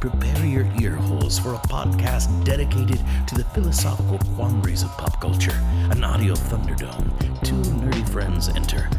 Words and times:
Prepare 0.00 0.44
your 0.44 0.66
ear 0.78 0.94
holes 0.94 1.38
for 1.38 1.54
a 1.54 1.58
podcast 1.58 2.44
dedicated 2.44 3.02
to 3.26 3.34
the 3.34 3.44
philosophical 3.54 4.18
quandaries 4.34 4.82
of 4.82 4.90
pop 4.98 5.20
culture. 5.20 5.58
An 5.90 6.04
audio 6.04 6.34
thunderdome. 6.34 7.42
Two 7.42 7.54
nerdy 7.54 8.06
friends 8.10 8.48
enter. 8.50 8.90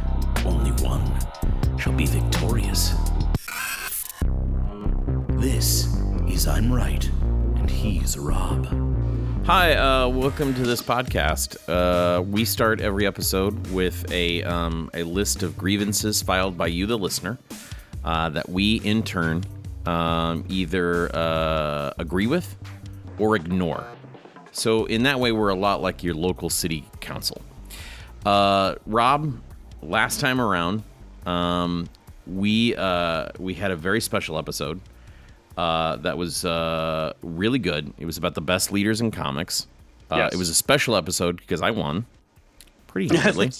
Only 0.43 0.71
one 0.83 1.05
shall 1.77 1.93
be 1.93 2.07
victorious. 2.07 2.95
This 5.39 5.95
is 6.27 6.47
I'm 6.47 6.73
Right, 6.73 7.07
and 7.57 7.69
he's 7.69 8.17
Rob. 8.17 8.65
Hi, 9.45 9.75
uh, 9.75 10.07
welcome 10.09 10.55
to 10.55 10.63
this 10.63 10.81
podcast. 10.81 11.57
Uh, 11.69 12.23
we 12.23 12.43
start 12.43 12.81
every 12.81 13.05
episode 13.05 13.67
with 13.71 14.11
a 14.11 14.43
um, 14.43 14.89
a 14.95 15.03
list 15.03 15.43
of 15.43 15.57
grievances 15.57 16.23
filed 16.23 16.57
by 16.57 16.67
you, 16.67 16.87
the 16.87 16.97
listener, 16.97 17.37
uh, 18.03 18.29
that 18.29 18.49
we 18.49 18.77
in 18.77 19.03
turn 19.03 19.43
um, 19.87 20.45
either 20.49 21.15
uh, 21.15 21.93
agree 21.97 22.27
with 22.27 22.55
or 23.17 23.35
ignore. 23.35 23.85
So 24.51 24.85
in 24.85 25.03
that 25.03 25.19
way, 25.19 25.31
we're 25.31 25.49
a 25.49 25.55
lot 25.55 25.81
like 25.81 26.03
your 26.03 26.15
local 26.15 26.49
city 26.49 26.85
council. 26.99 27.41
Uh, 28.25 28.75
Rob, 28.85 29.39
last 29.81 30.19
time 30.19 30.41
around, 30.41 30.83
um, 31.25 31.87
we 32.25 32.75
uh, 32.75 33.29
we 33.39 33.53
had 33.53 33.71
a 33.71 33.75
very 33.75 34.01
special 34.01 34.37
episode 34.37 34.81
uh, 35.57 35.95
that 35.97 36.17
was 36.17 36.43
uh, 36.43 37.13
really 37.21 37.59
good. 37.59 37.93
It 37.97 38.05
was 38.05 38.17
about 38.17 38.35
the 38.35 38.41
best 38.41 38.71
leaders 38.71 38.99
in 38.99 39.11
comics. 39.11 39.67
Uh, 40.11 40.17
yes. 40.17 40.33
It 40.33 40.37
was 40.37 40.49
a 40.49 40.53
special 40.53 40.95
episode 40.95 41.37
because 41.37 41.61
I 41.61 41.71
won 41.71 42.05
pretty 42.87 43.15
handily. 43.17 43.51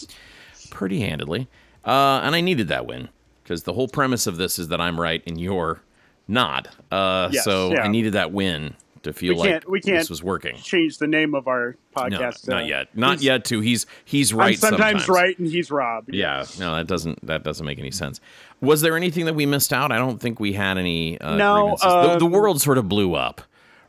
pretty 0.72 1.00
handedly, 1.02 1.48
uh, 1.86 2.22
and 2.24 2.36
I 2.36 2.42
needed 2.42 2.68
that 2.70 2.86
win 2.86 3.10
because 3.44 3.64
the 3.64 3.74
whole 3.74 3.88
premise 3.88 4.28
of 4.28 4.36
this 4.38 4.60
is 4.60 4.68
that 4.70 4.82
I'm 4.82 5.00
right 5.00 5.24
and 5.26 5.40
you're 5.40 5.82
not. 6.28 6.68
Uh, 6.92 7.30
yes, 7.32 7.44
so 7.44 7.72
yeah. 7.72 7.84
I 7.84 7.88
needed 7.88 8.14
that 8.14 8.32
win 8.32 8.76
to 9.08 9.14
feel 9.14 9.34
we 9.34 9.40
like 9.40 9.68
we 9.68 9.82
can't 9.82 10.00
this 10.00 10.10
was 10.10 10.24
working. 10.24 10.56
Change 10.58 10.98
the 10.98 11.08
name 11.08 11.34
of 11.34 11.48
our 11.48 11.76
podcast. 11.96 12.48
No, 12.48 12.56
not 12.56 12.64
uh, 12.64 12.68
yet. 12.68 12.88
Not 12.96 13.22
yet. 13.22 13.46
To 13.46 13.60
he's 13.60 13.86
he's 14.06 14.34
right. 14.34 14.50
I'm 14.50 14.56
sometimes, 14.56 15.06
sometimes, 15.06 15.10
right 15.10 15.40
and 15.40 15.48
he's 15.48 15.72
Rob. 15.72 16.06
Yeah. 16.10 16.46
No, 16.60 16.76
that 16.76 16.88
doesn't 16.88 17.26
that 17.26 17.44
doesn't 17.44 17.66
make 17.66 17.80
any 17.80 17.92
sense. 17.92 18.20
Was 18.62 18.82
there 18.82 18.96
anything 18.96 19.26
that 19.26 19.36
we 19.36 19.46
missed 19.46 19.74
out? 19.74 19.92
I 19.92 19.98
don't 19.98 20.20
think 20.20 20.40
we 20.40 20.54
had 20.54 20.78
any. 20.78 21.20
Uh, 21.20 21.36
no. 21.36 21.78
Um, 21.82 22.08
the, 22.08 22.18
the, 22.20 22.26
world 22.26 22.62
sort 22.62 22.78
of 22.78 22.90
blew 22.90 23.16
up 23.16 23.42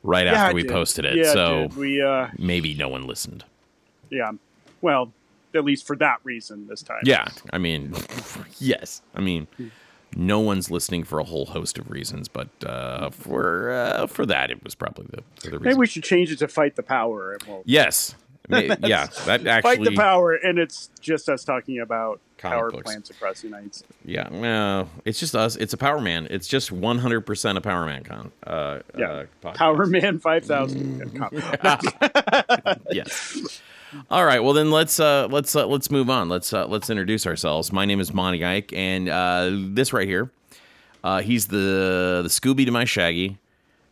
right 0.02 0.26
yeah, 0.26 0.32
after 0.32 0.54
we 0.54 0.64
posted 0.64 1.04
it. 1.04 1.16
Yeah, 1.16 1.32
so 1.32 1.62
it 1.62 1.74
we 1.74 2.02
uh, 2.02 2.28
maybe 2.38 2.74
no 2.74 2.88
one 2.88 3.06
listened. 3.06 3.44
Yeah. 4.10 4.32
Well, 4.80 5.12
at 5.54 5.64
least 5.64 5.86
for 5.86 5.96
that 5.96 6.20
reason 6.24 6.66
this 6.66 6.82
time. 6.82 7.00
Yeah. 7.04 7.28
I 7.52 7.58
mean, 7.58 7.94
yes. 8.58 9.02
I 9.14 9.20
mean. 9.20 9.46
No 10.16 10.40
one's 10.40 10.70
listening 10.70 11.04
for 11.04 11.18
a 11.18 11.24
whole 11.24 11.46
host 11.46 11.78
of 11.78 11.90
reasons, 11.90 12.28
but 12.28 12.48
uh, 12.64 13.10
for 13.10 13.70
uh, 13.70 14.06
for 14.06 14.26
that, 14.26 14.50
it 14.50 14.64
was 14.64 14.74
probably 14.74 15.06
the, 15.10 15.22
the 15.42 15.58
reason. 15.58 15.62
Maybe 15.64 15.78
we 15.78 15.86
should 15.86 16.04
change 16.04 16.32
it 16.32 16.38
to 16.38 16.48
fight 16.48 16.76
the 16.76 16.82
power. 16.82 17.36
We'll... 17.46 17.62
Yes, 17.64 18.14
yeah, 18.48 19.06
that 19.26 19.46
actually 19.46 19.76
fight 19.76 19.84
the 19.84 19.94
power, 19.94 20.34
and 20.34 20.58
it's 20.58 20.88
just 21.00 21.28
us 21.28 21.44
talking 21.44 21.80
about 21.80 22.20
power 22.38 22.70
books. 22.70 22.84
plants 22.84 23.10
across 23.10 23.42
the 23.42 23.48
United 23.48 23.74
States. 23.74 23.92
Yeah, 24.06 24.28
no, 24.30 24.88
it's 25.04 25.20
just 25.20 25.34
us. 25.34 25.56
It's 25.56 25.74
a 25.74 25.76
Power 25.76 26.00
Man. 26.00 26.26
It's 26.30 26.48
just 26.48 26.72
one 26.72 26.98
hundred 26.98 27.22
percent 27.22 27.58
a 27.58 27.60
Power 27.60 27.84
Man 27.84 28.04
con. 28.04 28.32
Uh, 28.46 28.78
yeah, 28.96 29.24
uh, 29.44 29.52
Power 29.52 29.84
Man 29.84 30.18
five 30.18 30.46
thousand. 30.46 31.20
yes. 32.90 33.60
All 34.10 34.24
right. 34.24 34.40
Well, 34.40 34.52
then 34.52 34.70
let's 34.70 35.00
uh, 35.00 35.28
let's 35.30 35.54
uh, 35.56 35.66
let's 35.66 35.90
move 35.90 36.10
on. 36.10 36.28
Let's 36.28 36.52
uh, 36.52 36.66
let's 36.66 36.90
introduce 36.90 37.26
ourselves. 37.26 37.72
My 37.72 37.84
name 37.84 38.00
is 38.00 38.12
Monty 38.12 38.44
Ike, 38.44 38.72
and 38.72 39.08
uh, 39.08 39.50
this 39.52 39.92
right 39.92 40.06
here, 40.06 40.30
uh, 41.02 41.20
he's 41.20 41.46
the 41.48 42.20
the 42.22 42.28
Scooby 42.28 42.64
to 42.64 42.70
my 42.70 42.84
Shaggy, 42.84 43.38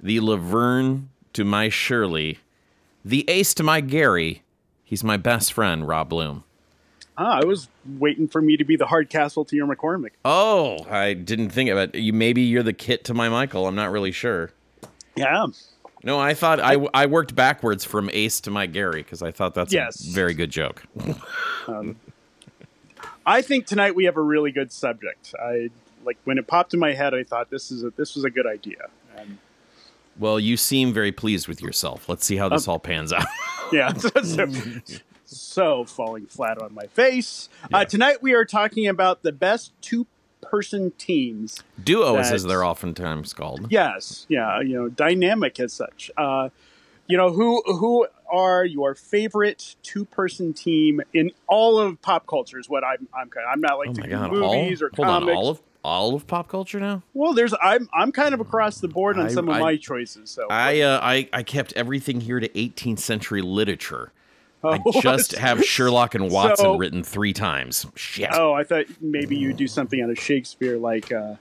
the 0.01 0.21
Laverne 0.21 1.11
to 1.33 1.45
my 1.45 1.69
Shirley, 1.69 2.39
the 3.05 3.29
Ace 3.29 3.55
to 3.55 3.63
my 3.63 3.81
Gary. 3.81 4.43
He's 4.85 5.03
my 5.03 5.17
best 5.17 5.53
friend, 5.53 5.87
Rob 5.87 6.09
Bloom. 6.09 6.45
Ah, 7.19 7.41
I 7.43 7.45
was 7.47 7.69
waiting 7.99 8.29
for 8.29 8.43
me 8.43 8.57
to 8.59 8.65
be 8.65 8.77
the 8.77 8.87
Hardcastle 8.87 9.47
to 9.47 9.57
your 9.57 9.67
McCormick. 9.67 10.11
Oh, 10.25 10.85
I 10.91 11.15
didn't 11.15 11.49
think 11.49 11.71
of 11.71 11.79
it. 11.79 11.95
You 11.95 12.13
maybe 12.13 12.43
you're 12.43 12.63
the 12.63 12.75
Kit 12.75 13.05
to 13.05 13.15
my 13.15 13.29
Michael. 13.29 13.67
I'm 13.67 13.75
not 13.75 13.91
really 13.91 14.13
sure. 14.13 14.51
Yeah. 15.17 15.47
No, 16.07 16.21
I 16.21 16.35
thought 16.35 16.61
I, 16.61 16.75
I 16.95 17.07
worked 17.07 17.35
backwards 17.35 17.85
from 17.85 18.09
Ace 18.13 18.41
to 18.43 18.51
my 18.53 18.67
Gary 18.67 19.03
because 19.03 19.23
I 19.23 19.33
thought 19.33 19.55
that's 19.55 19.73
yes. 19.73 20.07
a 20.07 20.13
very 20.13 20.35
good 20.35 20.51
joke. 20.51 20.85
um, 21.67 21.97
I 23.27 23.43
think 23.43 23.67
tonight 23.67 23.97
we 23.97 24.05
have 24.05 24.17
a 24.17 24.23
really 24.23 24.53
good 24.53 24.71
subject. 24.71 25.35
I 25.37 25.71
like 26.05 26.17
when 26.23 26.39
it 26.39 26.47
popped 26.47 26.73
in 26.75 26.79
my 26.79 26.93
head. 26.93 27.13
I 27.13 27.25
thought 27.25 27.51
this 27.51 27.73
is 27.73 27.83
a, 27.83 27.91
this 27.91 28.15
was 28.15 28.23
a 28.23 28.31
good 28.31 28.47
idea. 28.47 28.87
And, 29.17 29.39
well, 30.17 30.39
you 30.39 30.57
seem 30.57 30.93
very 30.93 31.11
pleased 31.11 31.49
with 31.49 31.61
yourself. 31.61 32.09
Let's 32.09 32.25
see 32.25 32.37
how 32.37 32.49
this 32.51 32.69
um, 32.69 32.75
all 32.75 32.79
pans 32.79 33.13
out. 33.13 33.27
yeah. 33.73 33.93
So, 34.23 34.47
so, 35.25 35.85
falling 35.87 36.27
flat 36.27 36.63
on 36.63 36.73
my 36.73 36.87
face. 36.87 37.49
Uh, 37.65 37.67
yeah. 37.73 37.79
Uh, 37.79 37.85
tonight 37.85 38.23
we 38.23 38.33
are 38.33 38.45
talking 38.45 38.87
about 38.87 39.25
the 39.25 39.33
best 39.33 39.73
two 39.81 40.07
person 40.51 40.93
teams. 40.99 41.63
Duos, 41.83 42.29
that, 42.29 42.35
as 42.35 42.45
they're 42.45 42.65
oftentimes 42.65 43.33
called. 43.33 43.67
Yes, 43.71 44.27
yeah, 44.29 44.61
you 44.61 44.75
know, 44.75 44.89
dynamic 44.89 45.59
as 45.61 45.73
such. 45.73 46.11
Uh, 46.17 46.51
you 47.07 47.17
know, 47.17 47.33
who 47.33 47.63
who 47.67 48.07
are 48.31 48.65
your 48.65 48.95
favorite 48.95 49.77
two 49.83 50.05
person 50.05 50.53
team 50.53 51.01
in 51.15 51.31
all 51.47 51.79
of 51.79 52.01
pop 52.03 52.27
culture? 52.27 52.59
Is 52.59 52.69
what 52.69 52.85
I'm 52.85 53.07
I'm 53.17 53.31
I'm 53.49 53.61
not 53.61 53.79
like 53.79 53.91
oh 53.91 54.09
God, 54.09 54.33
movies 54.33 54.83
all, 54.83 54.89
or 54.89 54.91
hold 54.95 55.07
comics. 55.07 55.31
On, 55.31 55.37
all 55.37 55.49
of 55.51 55.63
all 55.85 56.15
of 56.17 56.27
pop 56.27 56.49
culture 56.49 56.81
now? 56.81 57.03
Well, 57.15 57.33
there's 57.33 57.55
I'm 57.63 57.89
I'm 57.95 58.11
kind 58.11 58.35
of 58.35 58.41
across 58.41 58.81
the 58.81 58.89
board 58.89 59.19
on 59.19 59.27
I, 59.27 59.29
some 59.29 59.49
of 59.49 59.55
I, 59.55 59.61
my 59.61 59.77
choices. 59.77 60.31
So 60.31 60.49
I 60.51 60.81
uh, 60.81 61.01
I 61.01 61.29
I 61.33 61.43
kept 61.45 61.73
everything 61.75 62.21
here 62.21 62.41
to 62.41 62.49
18th 62.49 62.99
century 62.99 63.41
literature. 63.41 64.13
I 64.69 64.81
just 65.01 65.33
have 65.33 65.65
Sherlock 65.65 66.15
and 66.15 66.31
Watson 66.31 66.65
so, 66.65 66.77
written 66.77 67.03
three 67.03 67.33
times. 67.33 67.87
Shit. 67.95 68.31
Oh, 68.33 68.53
I 68.53 68.65
thought 68.65 68.87
maybe 69.01 69.37
you 69.37 69.49
would 69.49 69.57
do 69.57 69.69
something 69.69 70.01
out 70.01 70.11
of 70.11 70.19
Shakespeare, 70.19 70.77
like 70.77 71.13
uh, 71.13 71.37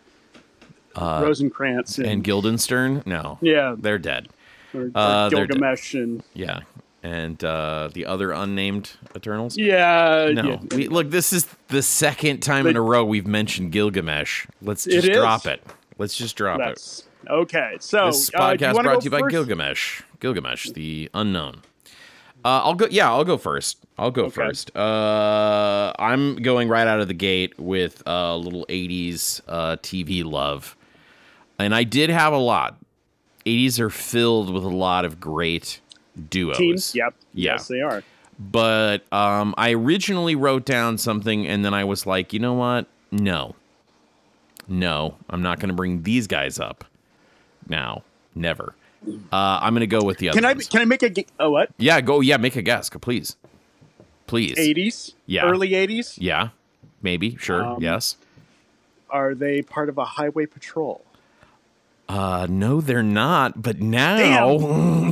uh, 0.96 1.22
Rosencrantz 1.24 1.98
and, 1.98 2.08
and, 2.08 2.24
Guildenstern. 2.24 3.04
No, 3.06 3.38
yeah, 3.42 3.76
they're 3.78 3.98
dead. 3.98 4.30
Or, 4.74 4.92
uh, 4.94 5.30
Gilgamesh 5.30 5.94
and 5.94 6.24
yeah, 6.34 6.62
and 7.04 7.44
uh, 7.44 7.90
the 7.94 8.06
other 8.06 8.32
unnamed 8.32 8.92
Eternals. 9.16 9.58
Yeah, 9.58 10.32
no. 10.34 10.44
Yeah. 10.44 10.58
We, 10.76 10.88
look, 10.88 11.12
this 11.12 11.34
is 11.34 11.48
the 11.68 11.82
second 11.82 12.40
time 12.40 12.64
but, 12.64 12.72
in 12.72 12.78
a 12.78 12.82
row 12.82 13.06
we've 13.06 13.28
mentioned 13.28 13.72
Gilgamesh. 13.72 14.48
Let's 14.62 14.86
just 14.86 15.12
drop 15.12 15.46
it. 15.46 15.64
Let's 15.98 16.16
just 16.16 16.36
drop 16.36 16.60
That's, 16.60 17.00
it. 17.00 17.06
Okay, 17.30 17.78
so 17.80 18.08
this 18.08 18.32
uh, 18.34 18.40
podcast 18.40 18.82
brought 18.82 19.02
to 19.02 19.06
you 19.06 19.12
first? 19.12 19.24
by 19.24 19.30
Gilgamesh. 19.30 20.02
Gilgamesh, 20.20 20.70
the 20.72 21.10
unknown. 21.14 21.62
Uh, 22.46 22.62
I'll 22.64 22.76
go. 22.76 22.86
Yeah, 22.92 23.10
I'll 23.10 23.24
go 23.24 23.40
first. 23.40 23.80
I'll 23.98 24.12
go 24.12 24.26
okay. 24.26 24.36
first. 24.36 24.76
Uh, 24.76 25.92
I'm 25.98 26.36
going 26.36 26.70
right 26.70 26.88
out 26.88 27.00
of 27.00 27.08
the 27.08 27.16
gate 27.16 27.60
with 27.60 28.04
a 28.06 28.12
uh, 28.12 28.38
little 28.38 28.68
'80s 28.70 29.42
uh, 29.48 29.78
TV 29.78 30.24
love, 30.24 30.78
and 31.58 31.74
I 31.74 31.84
did 31.84 32.12
have 32.12 32.34
a 32.34 32.38
lot. 32.38 32.78
'80s 33.48 33.80
are 33.80 33.90
filled 33.90 34.54
with 34.54 34.64
a 34.64 34.70
lot 34.70 35.06
of 35.06 35.20
great 35.20 35.82
duos. 36.30 36.58
Teams. 36.58 36.94
Yep. 36.94 37.16
Yeah. 37.34 37.54
Yes, 37.54 37.68
they 37.68 37.82
are. 37.82 38.04
But 38.38 39.12
um, 39.12 39.56
I 39.58 39.72
originally 39.74 40.36
wrote 40.36 40.66
down 40.66 41.00
something, 41.00 41.48
and 41.48 41.66
then 41.66 41.74
I 41.74 41.84
was 41.84 42.06
like, 42.06 42.32
you 42.32 42.38
know 42.38 42.54
what? 42.54 42.86
No, 43.12 43.56
no, 44.68 45.16
I'm 45.32 45.42
not 45.42 45.60
going 45.60 45.70
to 45.70 45.76
bring 45.76 46.04
these 46.04 46.28
guys 46.28 46.60
up 46.60 46.86
now. 47.68 48.04
Never. 48.36 48.76
Uh, 49.32 49.60
I'm 49.62 49.74
going 49.74 49.82
to 49.82 49.88
go 49.88 50.04
with 50.04 50.18
the 50.18 50.30
other. 50.30 50.38
Can 50.38 50.46
I 50.46 50.54
ones. 50.54 50.68
can 50.68 50.82
I 50.82 50.86
make 50.86 51.04
a 51.04 51.26
oh 51.40 51.52
what? 51.52 51.70
Yeah, 51.78 52.02
go. 52.02 52.22
Yeah, 52.22 52.38
make 52.38 52.56
a 52.56 52.62
guess, 52.62 52.90
please. 52.90 53.36
Please. 54.28 54.58
80s. 54.58 55.14
Yeah. 55.26 55.46
Early 55.46 55.70
80s. 55.70 56.16
Yeah. 56.18 56.50
Maybe. 57.02 57.36
Sure. 57.38 57.64
Um, 57.64 57.82
yes. 57.82 58.18
Are 59.10 59.36
they 59.36 59.62
part 59.62 59.90
of 59.90 59.98
a 59.98 60.06
highway 60.06 60.46
patrol? 60.46 61.06
Uh, 62.08 62.48
no, 62.50 62.82
they're 62.82 63.04
not. 63.04 63.62
But 63.62 63.80
now, 63.80 64.58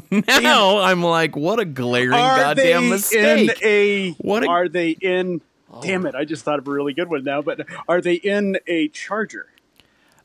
now 0.11 0.21
Damn. 0.25 0.77
I'm 0.77 1.03
like, 1.03 1.35
what 1.35 1.59
a 1.59 1.65
glaring 1.65 2.13
are 2.13 2.37
goddamn 2.37 2.89
mistake! 2.89 3.61
In 3.61 3.67
a, 3.67 4.11
what? 4.19 4.43
A, 4.43 4.47
are 4.47 4.69
they 4.69 4.91
in? 4.91 5.41
Oh. 5.71 5.81
Damn 5.81 6.05
it! 6.05 6.13
I 6.13 6.23
just 6.23 6.45
thought 6.45 6.59
of 6.59 6.67
a 6.67 6.71
really 6.71 6.93
good 6.93 7.09
one 7.09 7.23
now. 7.23 7.41
But 7.41 7.65
are 7.87 7.99
they 7.99 8.15
in 8.15 8.59
a 8.67 8.89
Charger? 8.89 9.47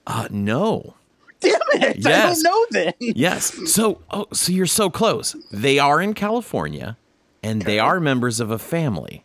Uh, 0.07 0.29
no. 0.31 0.95
Damn 1.41 1.61
it! 1.73 1.99
Yes. 1.99 2.07
I 2.07 2.33
don't 2.33 2.43
know 2.43 2.67
then. 2.71 2.93
yes. 3.01 3.73
So, 3.73 4.01
oh, 4.11 4.27
so 4.33 4.53
you're 4.53 4.67
so 4.67 4.91
close. 4.91 5.37
They 5.53 5.79
are 5.79 6.01
in 6.01 6.15
California, 6.15 6.97
and 7.43 7.63
they 7.63 7.79
are 7.79 8.01
members 8.01 8.41
of 8.41 8.51
a 8.51 8.59
family, 8.59 9.25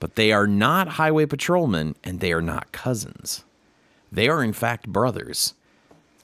but 0.00 0.14
they 0.16 0.32
are 0.32 0.46
not 0.46 0.88
highway 0.88 1.26
patrolmen, 1.26 1.94
and 2.04 2.20
they 2.20 2.32
are 2.32 2.42
not 2.42 2.72
cousins. 2.72 3.44
They 4.12 4.28
are 4.28 4.42
in 4.42 4.52
fact 4.52 4.88
brothers. 4.88 5.54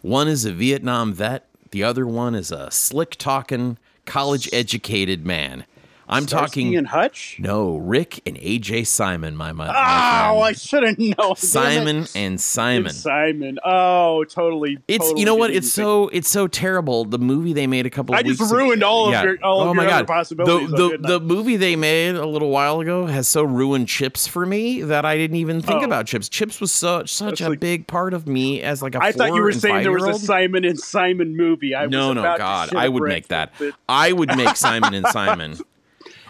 One 0.03 0.29
is 0.29 0.45
a 0.45 0.53
Vietnam 0.53 1.13
vet. 1.13 1.47
The 1.71 1.83
other 1.83 2.07
one 2.07 2.35
is 2.35 2.53
a 2.53 2.71
slick 2.71 3.17
talking, 3.17 3.79
college 4.05 4.49
educated 4.53 5.25
man. 5.27 5.65
I'm 6.09 6.27
Starsky 6.27 6.63
talking 6.63 6.77
and 6.77 6.87
Hutch. 6.87 7.37
No, 7.39 7.77
Rick 7.77 8.21
and 8.27 8.37
AJ 8.37 8.87
Simon, 8.87 9.37
my 9.37 9.53
mother. 9.53 9.73
Oh, 9.75 10.41
I 10.41 10.53
should 10.53 10.83
have 10.83 10.99
known. 10.99 11.37
Simon 11.37 12.07
and 12.15 12.41
Simon. 12.41 12.87
It's 12.87 12.97
Simon. 12.97 13.59
Oh, 13.65 14.25
totally. 14.25 14.79
It's 14.87 15.05
totally 15.05 15.21
you 15.21 15.27
know 15.27 15.35
what? 15.35 15.51
It's 15.51 15.73
so 15.73 16.09
it's 16.09 16.29
so 16.29 16.47
terrible. 16.47 17.05
The 17.05 17.19
movie 17.19 17.53
they 17.53 17.67
made 17.67 17.87
a 17.87 17.91
couple. 17.91 18.15
I 18.15 18.23
just 18.23 18.41
ruined 18.53 18.83
ago, 18.83 18.91
all 18.91 19.07
of 19.07 19.13
yeah. 19.13 19.23
your 19.23 19.39
all 19.43 19.61
oh 19.61 19.71
of 19.71 19.75
your 19.75 19.75
my 19.75 19.87
God. 19.87 20.07
possibilities. 20.07 20.71
The 20.71 20.99
the, 20.99 21.19
the 21.19 21.21
movie 21.21 21.57
they 21.57 21.77
made 21.77 22.17
a 22.17 22.27
little 22.27 22.51
while 22.51 22.81
ago 22.81 23.07
has 23.07 23.27
so 23.27 23.43
ruined 23.43 23.89
Chips 23.89 24.27
for 24.27 24.45
me 24.45 24.83
that 24.83 25.05
I 25.05 25.17
didn't 25.17 25.37
even 25.37 25.61
think 25.61 25.83
oh. 25.83 25.87
about 25.87 26.07
Chips. 26.07 26.29
Chips 26.29 26.61
was 26.61 26.73
such 26.73 27.13
such 27.13 27.39
That's 27.39 27.41
a 27.43 27.51
like, 27.51 27.61
big 27.61 27.87
part 27.87 28.15
of 28.15 28.29
me 28.29 28.63
as 28.63 28.83
like 28.83 28.95
a. 28.95 29.03
I 29.03 29.13
thought 29.13 29.35
you 29.35 29.43
were 29.43 29.53
saying 29.53 29.83
there 29.83 29.93
was 29.93 30.05
a 30.05 30.19
Simon 30.19 30.65
and 30.65 30.79
Simon 30.79 31.37
movie. 31.37 31.75
I 31.75 31.87
no, 31.87 32.13
no, 32.13 32.23
God, 32.23 32.75
I 32.75 32.89
would 32.89 33.05
make 33.05 33.29
that. 33.29 33.53
I 33.89 34.13
would 34.13 34.37
make 34.37 34.57
Simon 34.57 34.95
and 34.95 35.07
Simon. 35.07 35.57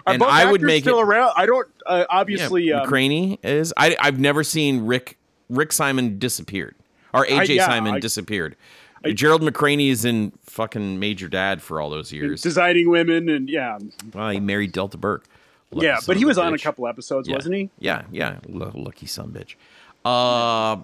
and 0.07 0.23
I 0.23 0.51
would 0.51 0.63
make 0.63 0.85
still 0.85 1.01
it, 1.01 1.05
around. 1.05 1.33
I 1.37 1.47
don't 1.47 1.69
uh, 1.87 2.05
obviously. 2.09 2.65
Yeah, 2.65 2.83
um, 2.83 3.39
is. 3.43 3.73
I 3.77 3.97
I've 4.01 4.19
never 4.19 4.45
seen 4.45 4.87
Rick 4.87 5.19
Rick 5.49 5.73
Simon 5.73 6.19
disappeared 6.19 6.75
or 7.13 7.25
AJ 7.25 7.39
I, 7.39 7.43
yeah, 7.45 7.67
Simon 7.67 7.95
I, 7.95 8.01
disappeared. 8.01 8.57
I, 9.05 9.13
Gerald 9.13 9.43
McRaney 9.43 9.91
is 9.91 10.05
in 10.05 10.33
fucking 10.43 10.99
Major 10.99 11.29
Dad 11.29 11.63
for 11.63 11.81
all 11.81 11.91
those 11.91 12.13
years, 12.13 12.43
designing 12.43 12.91
women 12.91 13.29
and 13.29 13.49
yeah. 13.49 13.79
Well, 14.13 14.31
he 14.31 14.41
married 14.41 14.73
Delta 14.73 14.99
Burke. 14.99 15.27
Lucky 15.71 15.87
yeah, 15.87 15.99
but 16.07 16.17
he 16.17 16.25
was 16.25 16.39
on 16.39 16.55
a 16.55 16.59
couple 16.59 16.87
episodes, 16.87 17.29
yeah. 17.29 17.37
wasn't 17.37 17.55
he? 17.55 17.71
Yeah, 17.79 18.03
yeah. 18.11 18.39
L- 18.53 18.73
lucky 18.75 19.07
son 19.07 19.31
bitch. 19.33 19.55
Uh, 20.05 20.83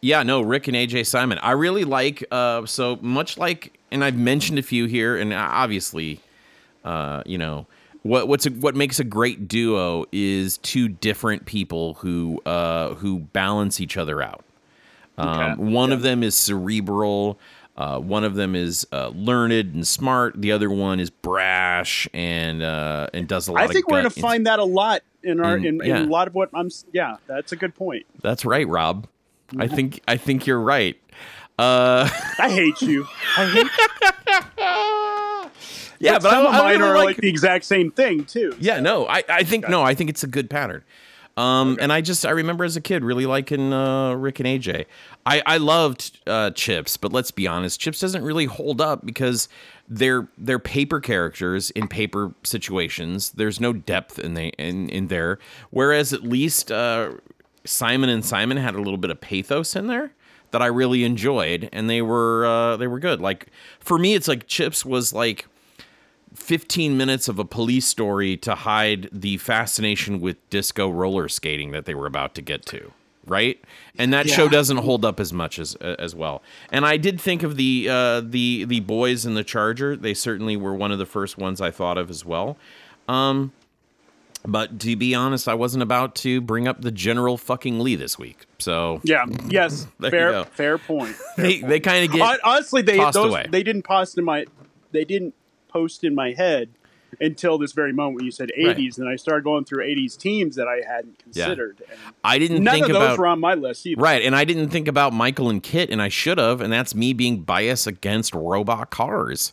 yeah, 0.00 0.22
no, 0.22 0.40
Rick 0.40 0.68
and 0.68 0.76
AJ 0.76 1.06
Simon. 1.06 1.38
I 1.38 1.52
really 1.52 1.84
like. 1.84 2.24
Uh, 2.30 2.64
so 2.66 2.98
much 3.00 3.38
like, 3.38 3.78
and 3.90 4.04
I've 4.04 4.16
mentioned 4.16 4.58
a 4.58 4.62
few 4.62 4.86
here, 4.86 5.16
and 5.16 5.32
obviously, 5.32 6.20
uh, 6.84 7.22
you 7.26 7.38
know, 7.38 7.66
what 8.06 8.28
what's 8.28 8.46
a, 8.46 8.50
what 8.50 8.74
makes 8.74 8.98
a 8.98 9.04
great 9.04 9.48
duo 9.48 10.04
is 10.12 10.58
two 10.58 10.88
different 10.88 11.46
people 11.46 11.94
who 11.94 12.40
uh, 12.46 12.94
who 12.94 13.20
balance 13.20 13.80
each 13.80 13.96
other 13.96 14.22
out. 14.22 14.44
Um, 15.18 15.28
okay. 15.28 15.54
One 15.62 15.90
yeah. 15.90 15.96
of 15.96 16.02
them 16.02 16.22
is 16.22 16.34
cerebral. 16.34 17.38
Uh, 17.76 17.98
one 17.98 18.24
of 18.24 18.34
them 18.34 18.54
is 18.54 18.86
uh, 18.90 19.08
learned 19.08 19.74
and 19.74 19.86
smart. 19.86 20.40
The 20.40 20.52
other 20.52 20.70
one 20.70 20.98
is 20.98 21.10
brash 21.10 22.08
and 22.14 22.62
uh, 22.62 23.08
and 23.12 23.28
does 23.28 23.48
a 23.48 23.52
lot. 23.52 23.62
I 23.62 23.66
think 23.68 23.88
we're 23.88 24.00
going 24.00 24.10
to 24.10 24.20
find 24.20 24.46
that 24.46 24.58
a 24.58 24.64
lot 24.64 25.02
in 25.22 25.40
our 25.40 25.58
in, 25.58 25.80
yeah. 25.84 25.98
in, 25.98 26.06
a 26.06 26.10
lot 26.10 26.26
of 26.26 26.34
what 26.34 26.48
I'm. 26.54 26.70
Yeah, 26.92 27.16
that's 27.26 27.52
a 27.52 27.56
good 27.56 27.74
point. 27.74 28.06
That's 28.22 28.44
right, 28.46 28.66
Rob. 28.66 29.06
Mm-hmm. 29.48 29.62
I 29.62 29.68
think 29.68 30.00
I 30.08 30.16
think 30.16 30.46
you're 30.46 30.60
right. 30.60 30.96
Uh, 31.58 32.08
I 32.38 32.50
hate 32.50 32.80
you. 32.80 33.06
I 33.36 33.46
hate. 34.58 35.22
Yeah, 35.98 36.12
but, 36.14 36.22
but 36.22 36.30
some 36.30 36.46
I'm, 36.46 36.46
of 36.46 36.52
mine 36.52 36.82
are 36.82 36.96
like, 36.96 37.06
like, 37.06 37.16
the 37.18 37.28
exact 37.28 37.64
same 37.64 37.90
thing 37.90 38.24
too. 38.24 38.56
Yeah, 38.58 38.80
no, 38.80 39.06
I, 39.06 39.22
I 39.28 39.44
think 39.44 39.68
no, 39.68 39.82
I 39.82 39.94
think 39.94 40.10
it's 40.10 40.22
a 40.22 40.28
good 40.28 40.50
pattern. 40.50 40.82
Um, 41.38 41.72
okay. 41.72 41.82
and 41.82 41.92
I 41.92 42.00
just 42.00 42.24
I 42.24 42.30
remember 42.30 42.64
as 42.64 42.76
a 42.76 42.80
kid 42.80 43.04
really 43.04 43.26
liking 43.26 43.72
uh, 43.72 44.14
Rick 44.14 44.40
and 44.40 44.48
AJ. 44.48 44.86
I 45.26 45.42
I 45.44 45.56
loved 45.58 46.18
uh, 46.26 46.50
Chips, 46.52 46.96
but 46.96 47.12
let's 47.12 47.30
be 47.30 47.46
honest, 47.46 47.78
Chips 47.78 48.00
doesn't 48.00 48.24
really 48.24 48.46
hold 48.46 48.80
up 48.80 49.04
because 49.04 49.48
they're 49.86 50.28
they're 50.38 50.58
paper 50.58 50.98
characters 50.98 51.70
in 51.72 51.88
paper 51.88 52.34
situations. 52.42 53.32
There's 53.32 53.60
no 53.60 53.74
depth 53.74 54.18
in 54.18 54.32
they 54.32 54.48
in 54.58 54.88
in 54.88 55.08
there. 55.08 55.38
Whereas 55.70 56.14
at 56.14 56.22
least 56.22 56.72
uh, 56.72 57.12
Simon 57.66 58.08
and 58.08 58.24
Simon 58.24 58.56
had 58.56 58.74
a 58.74 58.78
little 58.78 58.98
bit 58.98 59.10
of 59.10 59.20
pathos 59.20 59.76
in 59.76 59.88
there 59.88 60.12
that 60.52 60.62
I 60.62 60.66
really 60.66 61.04
enjoyed, 61.04 61.68
and 61.70 61.90
they 61.90 62.00
were 62.00 62.46
uh, 62.46 62.76
they 62.78 62.86
were 62.86 62.98
good. 62.98 63.20
Like 63.20 63.48
for 63.78 63.98
me, 63.98 64.14
it's 64.14 64.28
like 64.28 64.46
Chips 64.46 64.86
was 64.86 65.12
like 65.12 65.46
15 66.36 66.96
minutes 66.96 67.28
of 67.28 67.38
a 67.38 67.44
police 67.44 67.86
story 67.86 68.36
to 68.36 68.54
hide 68.54 69.08
the 69.12 69.36
fascination 69.38 70.20
with 70.20 70.36
disco 70.50 70.88
roller 70.88 71.28
skating 71.28 71.72
that 71.72 71.84
they 71.84 71.94
were 71.94 72.06
about 72.06 72.34
to 72.34 72.42
get 72.42 72.64
to 72.66 72.92
right 73.26 73.62
and 73.98 74.12
that 74.12 74.26
yeah. 74.26 74.34
show 74.34 74.48
doesn't 74.48 74.78
hold 74.78 75.04
up 75.04 75.18
as 75.18 75.32
much 75.32 75.58
as 75.58 75.74
as 75.76 76.14
well 76.14 76.42
and 76.70 76.86
i 76.86 76.96
did 76.96 77.20
think 77.20 77.42
of 77.42 77.56
the 77.56 77.88
uh, 77.90 78.20
the 78.20 78.64
the 78.64 78.80
boys 78.80 79.26
in 79.26 79.34
the 79.34 79.44
charger 79.44 79.96
they 79.96 80.14
certainly 80.14 80.56
were 80.56 80.74
one 80.74 80.92
of 80.92 80.98
the 80.98 81.06
first 81.06 81.36
ones 81.36 81.60
i 81.60 81.70
thought 81.70 81.98
of 81.98 82.10
as 82.10 82.24
well 82.24 82.56
um 83.08 83.52
but 84.46 84.78
to 84.80 84.96
be 84.96 85.14
honest, 85.14 85.48
I 85.48 85.54
wasn't 85.54 85.82
about 85.82 86.14
to 86.16 86.40
bring 86.40 86.68
up 86.68 86.80
the 86.80 86.92
General 86.92 87.36
fucking 87.36 87.80
Lee 87.80 87.96
this 87.96 88.18
week. 88.18 88.46
So 88.58 89.00
yeah, 89.02 89.26
yes, 89.48 89.86
fair, 90.00 90.44
fair 90.44 90.78
point. 90.78 91.16
Fair 91.36 91.44
they 91.44 91.60
point. 91.60 91.68
they 91.68 91.80
kind 91.80 92.04
of 92.04 92.12
get 92.12 92.40
honestly 92.44 92.82
they 92.82 92.98
those, 92.98 93.16
away. 93.16 93.46
they 93.50 93.62
didn't 93.62 93.82
post 93.82 94.16
in 94.16 94.24
my 94.24 94.46
they 94.92 95.04
didn't 95.04 95.34
post 95.76 96.04
in 96.04 96.14
my 96.14 96.32
head 96.32 96.70
until 97.20 97.58
this 97.58 97.72
very 97.72 97.92
moment 97.92 98.16
when 98.16 98.24
you 98.24 98.30
said 98.30 98.50
80s, 98.58 98.66
right. 98.66 98.98
and 98.98 99.08
I 99.08 99.16
started 99.16 99.44
going 99.44 99.64
through 99.64 99.84
80s 99.84 100.16
teams 100.16 100.56
that 100.56 100.68
I 100.68 100.80
hadn't 100.86 101.18
considered. 101.18 101.80
Yeah. 101.80 101.96
I 102.24 102.38
didn't 102.38 102.64
none 102.64 102.74
think 102.74 102.86
of 102.86 102.92
those 102.94 103.02
about, 103.02 103.18
were 103.18 103.26
on 103.26 103.40
my 103.40 103.54
list 103.54 103.86
either. 103.86 104.00
Right, 104.00 104.22
and 104.22 104.34
I 104.34 104.44
didn't 104.44 104.70
think 104.70 104.88
about 104.88 105.12
Michael 105.12 105.48
and 105.48 105.62
Kit, 105.62 105.90
and 105.90 106.02
I 106.02 106.08
should 106.08 106.38
have, 106.38 106.60
and 106.60 106.72
that's 106.72 106.94
me 106.94 107.12
being 107.12 107.42
biased 107.42 107.86
against 107.86 108.34
robot 108.34 108.90
cars. 108.90 109.52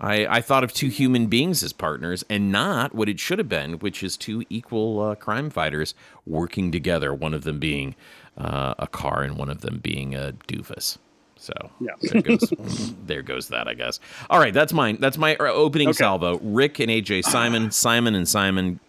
I, 0.00 0.26
I 0.26 0.40
thought 0.40 0.64
of 0.64 0.72
two 0.72 0.88
human 0.88 1.26
beings 1.26 1.62
as 1.62 1.72
partners 1.72 2.24
and 2.30 2.52
not 2.52 2.94
what 2.94 3.08
it 3.08 3.18
should 3.18 3.38
have 3.38 3.48
been, 3.48 3.74
which 3.80 4.02
is 4.02 4.16
two 4.16 4.44
equal 4.48 5.00
uh, 5.00 5.14
crime 5.16 5.50
fighters 5.50 5.94
working 6.24 6.70
together, 6.70 7.12
one 7.12 7.34
of 7.34 7.42
them 7.42 7.58
being 7.58 7.96
uh, 8.36 8.74
a 8.78 8.86
car 8.86 9.22
and 9.22 9.36
one 9.36 9.50
of 9.50 9.60
them 9.60 9.78
being 9.78 10.14
a 10.14 10.34
doofus. 10.46 10.98
So 11.38 11.52
yeah, 11.80 11.92
there 12.02 12.22
goes, 12.22 12.52
there 13.06 13.22
goes 13.22 13.48
that. 13.48 13.68
I 13.68 13.74
guess. 13.74 14.00
All 14.28 14.38
right, 14.38 14.52
that's 14.52 14.72
mine. 14.72 14.98
That's 15.00 15.16
my 15.16 15.36
uh, 15.36 15.44
opening 15.44 15.88
okay. 15.88 15.96
salvo. 15.96 16.38
Rick 16.42 16.80
and 16.80 16.90
AJ 16.90 17.24
Simon, 17.24 17.70
Simon 17.70 18.14
and 18.14 18.28
Simon, 18.28 18.80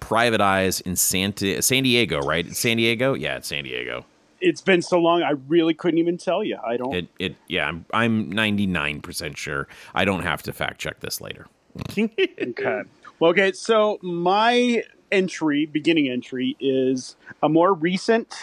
Private 0.00 0.40
Eyes 0.40 0.80
in 0.80 0.96
Santa 0.96 1.62
San 1.62 1.82
Diego, 1.82 2.20
right? 2.20 2.54
San 2.56 2.78
Diego, 2.78 3.14
yeah, 3.14 3.36
it's 3.36 3.48
San 3.48 3.64
Diego. 3.64 4.04
It's 4.40 4.60
been 4.60 4.82
so 4.82 4.98
long, 4.98 5.22
I 5.22 5.34
really 5.46 5.74
couldn't 5.74 5.98
even 5.98 6.18
tell 6.18 6.42
you. 6.42 6.58
I 6.64 6.76
don't. 6.76 6.94
It, 6.94 7.08
it 7.18 7.36
yeah, 7.46 7.68
I'm 7.68 7.86
I'm 7.92 8.32
99 8.32 9.02
percent 9.02 9.38
sure. 9.38 9.68
I 9.94 10.04
don't 10.04 10.22
have 10.22 10.42
to 10.44 10.52
fact 10.52 10.80
check 10.80 11.00
this 11.00 11.20
later. 11.20 11.46
okay. 11.98 12.82
Well, 13.20 13.30
okay. 13.30 13.52
So 13.52 13.98
my 14.02 14.82
entry, 15.12 15.66
beginning 15.66 16.08
entry, 16.08 16.56
is 16.58 17.16
a 17.42 17.48
more 17.48 17.72
recent 17.72 18.34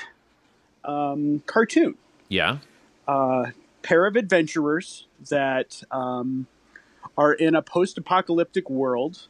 um, 0.86 1.42
cartoon. 1.48 1.96
Yeah 2.30 2.60
uh, 3.10 3.52
pair 3.82 4.06
of 4.06 4.16
adventurers 4.16 5.08
that 5.30 5.82
um, 5.90 6.46
are 7.18 7.34
in 7.34 7.56
a 7.56 7.62
post-apocalyptic 7.62 8.70
world, 8.70 9.28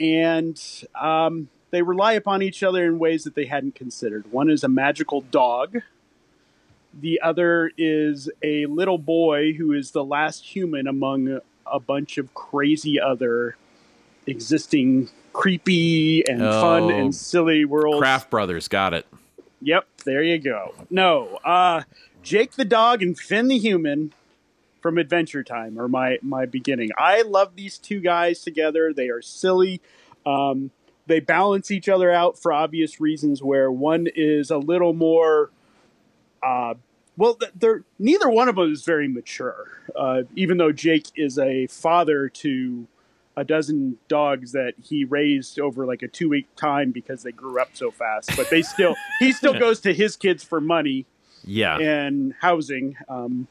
and 0.00 0.60
um, 1.00 1.48
they 1.70 1.82
rely 1.82 2.14
upon 2.14 2.42
each 2.42 2.64
other 2.64 2.84
in 2.84 2.98
ways 2.98 3.22
that 3.22 3.36
they 3.36 3.46
hadn't 3.46 3.76
considered. 3.76 4.32
One 4.32 4.50
is 4.50 4.64
a 4.64 4.68
magical 4.68 5.20
dog. 5.20 5.82
The 6.98 7.20
other 7.22 7.70
is 7.78 8.28
a 8.42 8.66
little 8.66 8.98
boy 8.98 9.52
who 9.52 9.72
is 9.72 9.92
the 9.92 10.04
last 10.04 10.44
human 10.44 10.88
among 10.88 11.40
a 11.64 11.78
bunch 11.78 12.18
of 12.18 12.34
crazy 12.34 12.98
other 12.98 13.56
existing 14.26 15.10
creepy 15.32 16.26
and 16.26 16.42
oh, 16.42 16.60
fun 16.60 16.90
and 16.90 17.14
silly 17.14 17.64
worlds. 17.64 17.98
Kraft 17.98 18.30
Brothers, 18.30 18.66
got 18.66 18.94
it. 18.94 19.06
Yep, 19.60 19.86
there 20.04 20.22
you 20.22 20.38
go. 20.38 20.74
No, 20.90 21.38
uh, 21.44 21.82
Jake 22.26 22.54
the 22.54 22.64
dog 22.64 23.04
and 23.04 23.16
Finn 23.16 23.46
the 23.46 23.56
human 23.56 24.12
from 24.82 24.98
Adventure 24.98 25.44
Time 25.44 25.78
are 25.78 25.86
my 25.86 26.18
my 26.22 26.44
beginning. 26.44 26.90
I 26.98 27.22
love 27.22 27.54
these 27.54 27.78
two 27.78 28.00
guys 28.00 28.42
together. 28.42 28.92
They 28.92 29.08
are 29.10 29.22
silly. 29.22 29.80
Um, 30.26 30.72
they 31.06 31.20
balance 31.20 31.70
each 31.70 31.88
other 31.88 32.10
out 32.10 32.36
for 32.36 32.52
obvious 32.52 33.00
reasons. 33.00 33.44
Where 33.44 33.70
one 33.70 34.08
is 34.12 34.50
a 34.50 34.58
little 34.58 34.92
more, 34.92 35.50
uh, 36.42 36.74
well, 37.16 37.38
they're 37.54 37.84
neither 38.00 38.28
one 38.28 38.48
of 38.48 38.56
them 38.56 38.72
is 38.72 38.84
very 38.84 39.06
mature. 39.06 39.68
Uh, 39.94 40.22
even 40.34 40.58
though 40.58 40.72
Jake 40.72 41.06
is 41.14 41.38
a 41.38 41.68
father 41.68 42.28
to 42.28 42.88
a 43.36 43.44
dozen 43.44 43.98
dogs 44.08 44.50
that 44.50 44.74
he 44.82 45.04
raised 45.04 45.60
over 45.60 45.86
like 45.86 46.02
a 46.02 46.08
two 46.08 46.28
week 46.28 46.48
time 46.56 46.90
because 46.90 47.22
they 47.22 47.30
grew 47.30 47.60
up 47.60 47.68
so 47.74 47.92
fast, 47.92 48.32
but 48.36 48.50
they 48.50 48.62
still 48.62 48.96
he 49.20 49.30
still 49.30 49.54
goes 49.60 49.78
to 49.82 49.94
his 49.94 50.16
kids 50.16 50.42
for 50.42 50.60
money 50.60 51.06
yeah, 51.46 51.78
and 51.78 52.34
housing. 52.40 52.96
Um, 53.08 53.48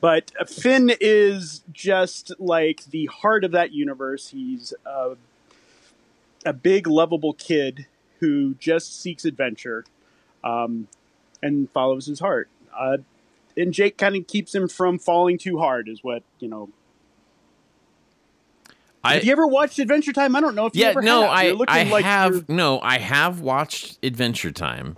but 0.00 0.30
Finn 0.48 0.92
is 1.00 1.62
just 1.72 2.32
like 2.38 2.84
the 2.86 3.06
heart 3.06 3.44
of 3.44 3.52
that 3.52 3.72
universe. 3.72 4.28
He's 4.28 4.72
a, 4.86 5.16
a 6.44 6.52
big, 6.52 6.86
lovable 6.86 7.34
kid 7.34 7.86
who 8.20 8.54
just 8.54 9.00
seeks 9.00 9.24
adventure 9.24 9.84
um, 10.44 10.88
and 11.42 11.70
follows 11.70 12.06
his 12.06 12.20
heart. 12.20 12.48
Uh, 12.76 12.98
and 13.56 13.74
Jake 13.74 13.98
kind 13.98 14.14
of 14.14 14.26
keeps 14.28 14.54
him 14.54 14.68
from 14.68 14.98
falling 14.98 15.36
too 15.36 15.58
hard, 15.58 15.88
is 15.88 16.04
what 16.04 16.22
you 16.38 16.48
know. 16.48 16.68
I, 19.02 19.14
have 19.14 19.24
you 19.24 19.32
ever 19.32 19.46
watched 19.46 19.78
Adventure 19.78 20.12
Time? 20.12 20.36
I 20.36 20.40
don't 20.40 20.54
know 20.54 20.66
if 20.66 20.76
you 20.76 20.82
yeah, 20.82 20.90
ever 20.90 21.02
no, 21.02 21.22
have. 21.22 21.30
I, 21.30 21.80
I 21.80 21.82
like 21.84 22.04
have 22.04 22.48
no, 22.48 22.80
I 22.80 22.98
have 22.98 23.40
watched 23.40 23.98
Adventure 24.02 24.52
Time, 24.52 24.96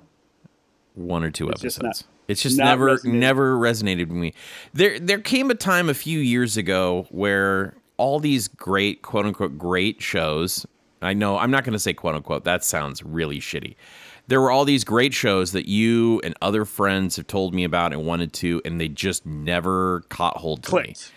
one 0.95 1.25
or 1.25 1.31
two 1.31 1.49
it's 1.49 1.63
episodes. 1.63 1.75
Just 1.75 1.83
not, 1.83 2.13
it's 2.29 2.43
just 2.43 2.59
never 2.59 2.97
resonated. 2.97 3.13
never 3.13 3.57
resonated 3.57 4.09
with 4.09 4.17
me. 4.17 4.35
There 4.73 4.99
there 4.99 5.21
came 5.21 5.51
a 5.51 5.55
time 5.55 5.89
a 5.89 5.95
few 5.95 6.19
years 6.19 6.57
ago 6.57 7.07
where 7.11 7.75
all 7.97 8.21
these 8.21 8.49
great 8.49 9.03
quote 9.03 9.27
unquote 9.27 9.59
great 9.59 10.03
shows. 10.03 10.67
I 11.03 11.15
know 11.15 11.39
I'm 11.39 11.51
not 11.51 11.65
going 11.65 11.73
to 11.73 11.79
say 11.79 11.93
quote 11.93 12.15
unquote. 12.15 12.45
That 12.45 12.65
sounds 12.65 13.03
really 13.03 13.41
shitty 13.41 13.77
there 14.31 14.41
were 14.41 14.53
all 14.53 14.65
these 14.65 14.85
great 14.85 15.13
shows 15.13 15.51
that 15.51 15.67
you 15.69 16.21
and 16.23 16.37
other 16.41 16.65
friends 16.65 17.17
have 17.17 17.27
told 17.27 17.53
me 17.53 17.65
about 17.65 17.93
and 17.93 18.07
wanted 18.07 18.33
to, 18.33 18.63
and 18.65 18.81
they 18.81 18.89
just 18.89 19.27
never 19.27 20.05
caught 20.09 20.37
hold 20.37 20.63
to 20.63 20.71
Clicked. 20.71 21.13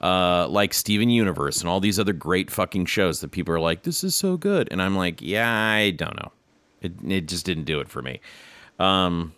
me. 0.00 0.08
Uh, 0.08 0.48
like 0.48 0.72
Steven 0.72 1.10
Universe 1.10 1.60
and 1.60 1.68
all 1.68 1.78
these 1.78 1.98
other 1.98 2.14
great 2.14 2.50
fucking 2.50 2.86
shows 2.86 3.20
that 3.20 3.30
people 3.32 3.54
are 3.54 3.60
like, 3.60 3.82
this 3.82 4.02
is 4.02 4.14
so 4.14 4.38
good. 4.38 4.66
And 4.70 4.80
I'm 4.80 4.96
like, 4.96 5.20
yeah, 5.20 5.54
I 5.54 5.90
don't 5.90 6.16
know. 6.16 6.32
It, 6.80 6.92
it 7.06 7.28
just 7.28 7.44
didn't 7.44 7.64
do 7.64 7.80
it 7.80 7.88
for 7.88 8.00
me. 8.00 8.20
Um, 8.78 9.34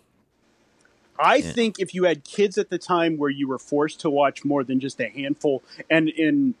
I 1.19 1.37
yeah. 1.37 1.51
think 1.51 1.79
if 1.79 1.93
you 1.93 2.03
had 2.03 2.23
kids 2.23 2.57
at 2.57 2.69
the 2.69 2.77
time 2.77 3.17
where 3.17 3.29
you 3.29 3.47
were 3.47 3.59
forced 3.59 3.99
to 4.01 4.09
watch 4.09 4.45
more 4.45 4.63
than 4.63 4.79
just 4.79 4.99
a 4.99 5.09
handful, 5.09 5.63
and 5.89 6.09
in 6.09 6.55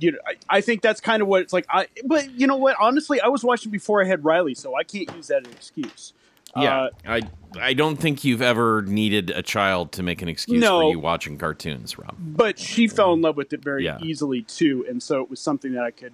you 0.00 0.12
know, 0.12 0.18
I, 0.26 0.56
I, 0.56 0.60
think 0.60 0.82
that's 0.82 1.00
kind 1.00 1.22
of 1.22 1.28
what 1.28 1.42
it's 1.42 1.52
like. 1.52 1.66
I, 1.68 1.86
but 2.04 2.30
you 2.32 2.46
know 2.46 2.56
what? 2.56 2.76
Honestly, 2.80 3.20
I 3.20 3.28
was 3.28 3.44
watching 3.44 3.70
before 3.70 4.02
I 4.02 4.06
had 4.06 4.24
Riley, 4.24 4.54
so 4.54 4.74
I 4.74 4.84
can't 4.84 5.14
use 5.14 5.28
that 5.28 5.42
as 5.42 5.48
an 5.48 5.52
excuse. 5.52 6.12
Yeah, 6.56 6.82
uh, 6.82 6.90
I 7.06 7.22
I 7.60 7.74
don't 7.74 7.96
think 7.96 8.24
you've 8.24 8.42
ever 8.42 8.82
needed 8.82 9.30
a 9.30 9.42
child 9.42 9.92
to 9.92 10.02
make 10.02 10.20
an 10.20 10.28
excuse 10.28 10.60
no, 10.60 10.80
for 10.80 10.90
you 10.90 10.98
watching 10.98 11.38
cartoons, 11.38 11.98
Rob. 11.98 12.14
But 12.18 12.58
she 12.58 12.88
fell 12.88 13.14
in 13.14 13.22
love 13.22 13.36
with 13.36 13.52
it 13.52 13.62
very 13.62 13.84
yeah. 13.84 13.98
easily 14.02 14.42
too, 14.42 14.84
and 14.88 15.02
so 15.02 15.22
it 15.22 15.30
was 15.30 15.40
something 15.40 15.72
that 15.72 15.84
I 15.84 15.90
could 15.90 16.12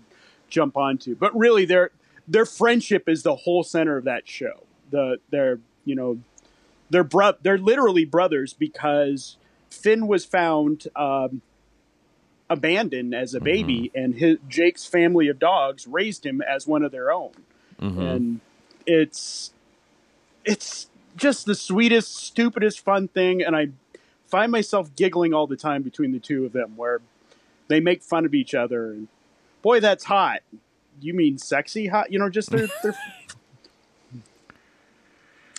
jump 0.48 0.76
onto. 0.76 1.16
But 1.16 1.36
really, 1.36 1.64
their 1.64 1.90
their 2.26 2.46
friendship 2.46 3.08
is 3.08 3.22
the 3.22 3.34
whole 3.34 3.64
center 3.64 3.96
of 3.96 4.04
that 4.04 4.28
show. 4.28 4.62
The 4.90 5.18
their 5.30 5.60
you 5.84 5.94
know 5.94 6.18
they're 6.90 7.04
bro- 7.04 7.34
they're 7.42 7.58
literally 7.58 8.04
brothers 8.04 8.52
because 8.52 9.36
Finn 9.70 10.06
was 10.06 10.24
found 10.24 10.88
um, 10.96 11.42
abandoned 12.48 13.14
as 13.14 13.34
a 13.34 13.40
baby, 13.40 13.90
mm-hmm. 13.94 14.04
and 14.04 14.14
his, 14.14 14.38
Jake's 14.48 14.86
family 14.86 15.28
of 15.28 15.38
dogs 15.38 15.86
raised 15.86 16.24
him 16.24 16.40
as 16.40 16.66
one 16.66 16.82
of 16.82 16.92
their 16.92 17.12
own, 17.12 17.32
mm-hmm. 17.80 18.00
and 18.00 18.40
it's 18.86 19.52
it's 20.44 20.88
just 21.16 21.46
the 21.46 21.54
sweetest, 21.54 22.16
stupidest, 22.16 22.80
fun 22.80 23.08
thing, 23.08 23.42
and 23.42 23.54
I 23.54 23.68
find 24.26 24.50
myself 24.52 24.94
giggling 24.94 25.34
all 25.34 25.46
the 25.46 25.56
time 25.56 25.82
between 25.82 26.12
the 26.12 26.20
two 26.20 26.44
of 26.44 26.52
them, 26.52 26.76
where 26.76 27.00
they 27.68 27.80
make 27.80 28.02
fun 28.02 28.24
of 28.24 28.34
each 28.34 28.54
other, 28.54 28.92
and 28.92 29.08
boy, 29.62 29.80
that's 29.80 30.04
hot. 30.04 30.40
You 31.00 31.14
mean 31.14 31.38
sexy 31.38 31.86
hot? 31.86 32.10
You 32.10 32.18
know, 32.18 32.30
just 32.30 32.50
they're 32.50 32.68
they're 32.82 32.96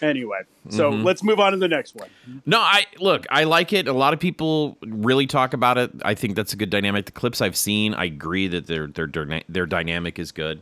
Anyway, 0.02 0.40
so 0.70 0.92
mm-hmm. 0.92 1.04
let's 1.04 1.24
move 1.24 1.40
on 1.40 1.52
to 1.52 1.58
the 1.58 1.68
next 1.68 1.96
one. 1.96 2.10
No, 2.46 2.60
I 2.60 2.86
look, 3.00 3.26
I 3.30 3.44
like 3.44 3.74
it. 3.74 3.88
A 3.88 3.94
lot 3.94 4.14
of 4.14 4.20
people 4.20 4.78
really 4.82 5.28
talk 5.28 5.54
about 5.54 5.78
it. 5.78 5.92
I 6.04 6.14
think 6.16 6.36
that's 6.36 6.54
a 6.54 6.56
good 6.56 6.70
dynamic. 6.70 7.06
The 7.06 7.12
clips 7.12 7.42
I've 7.42 7.58
seen, 7.58 7.94
I 7.94 8.06
agree 8.06 8.48
that 8.48 8.68
their 8.68 8.88
their 8.88 9.08
their 9.50 9.66
dynamic 9.66 10.20
is 10.20 10.32
good. 10.32 10.62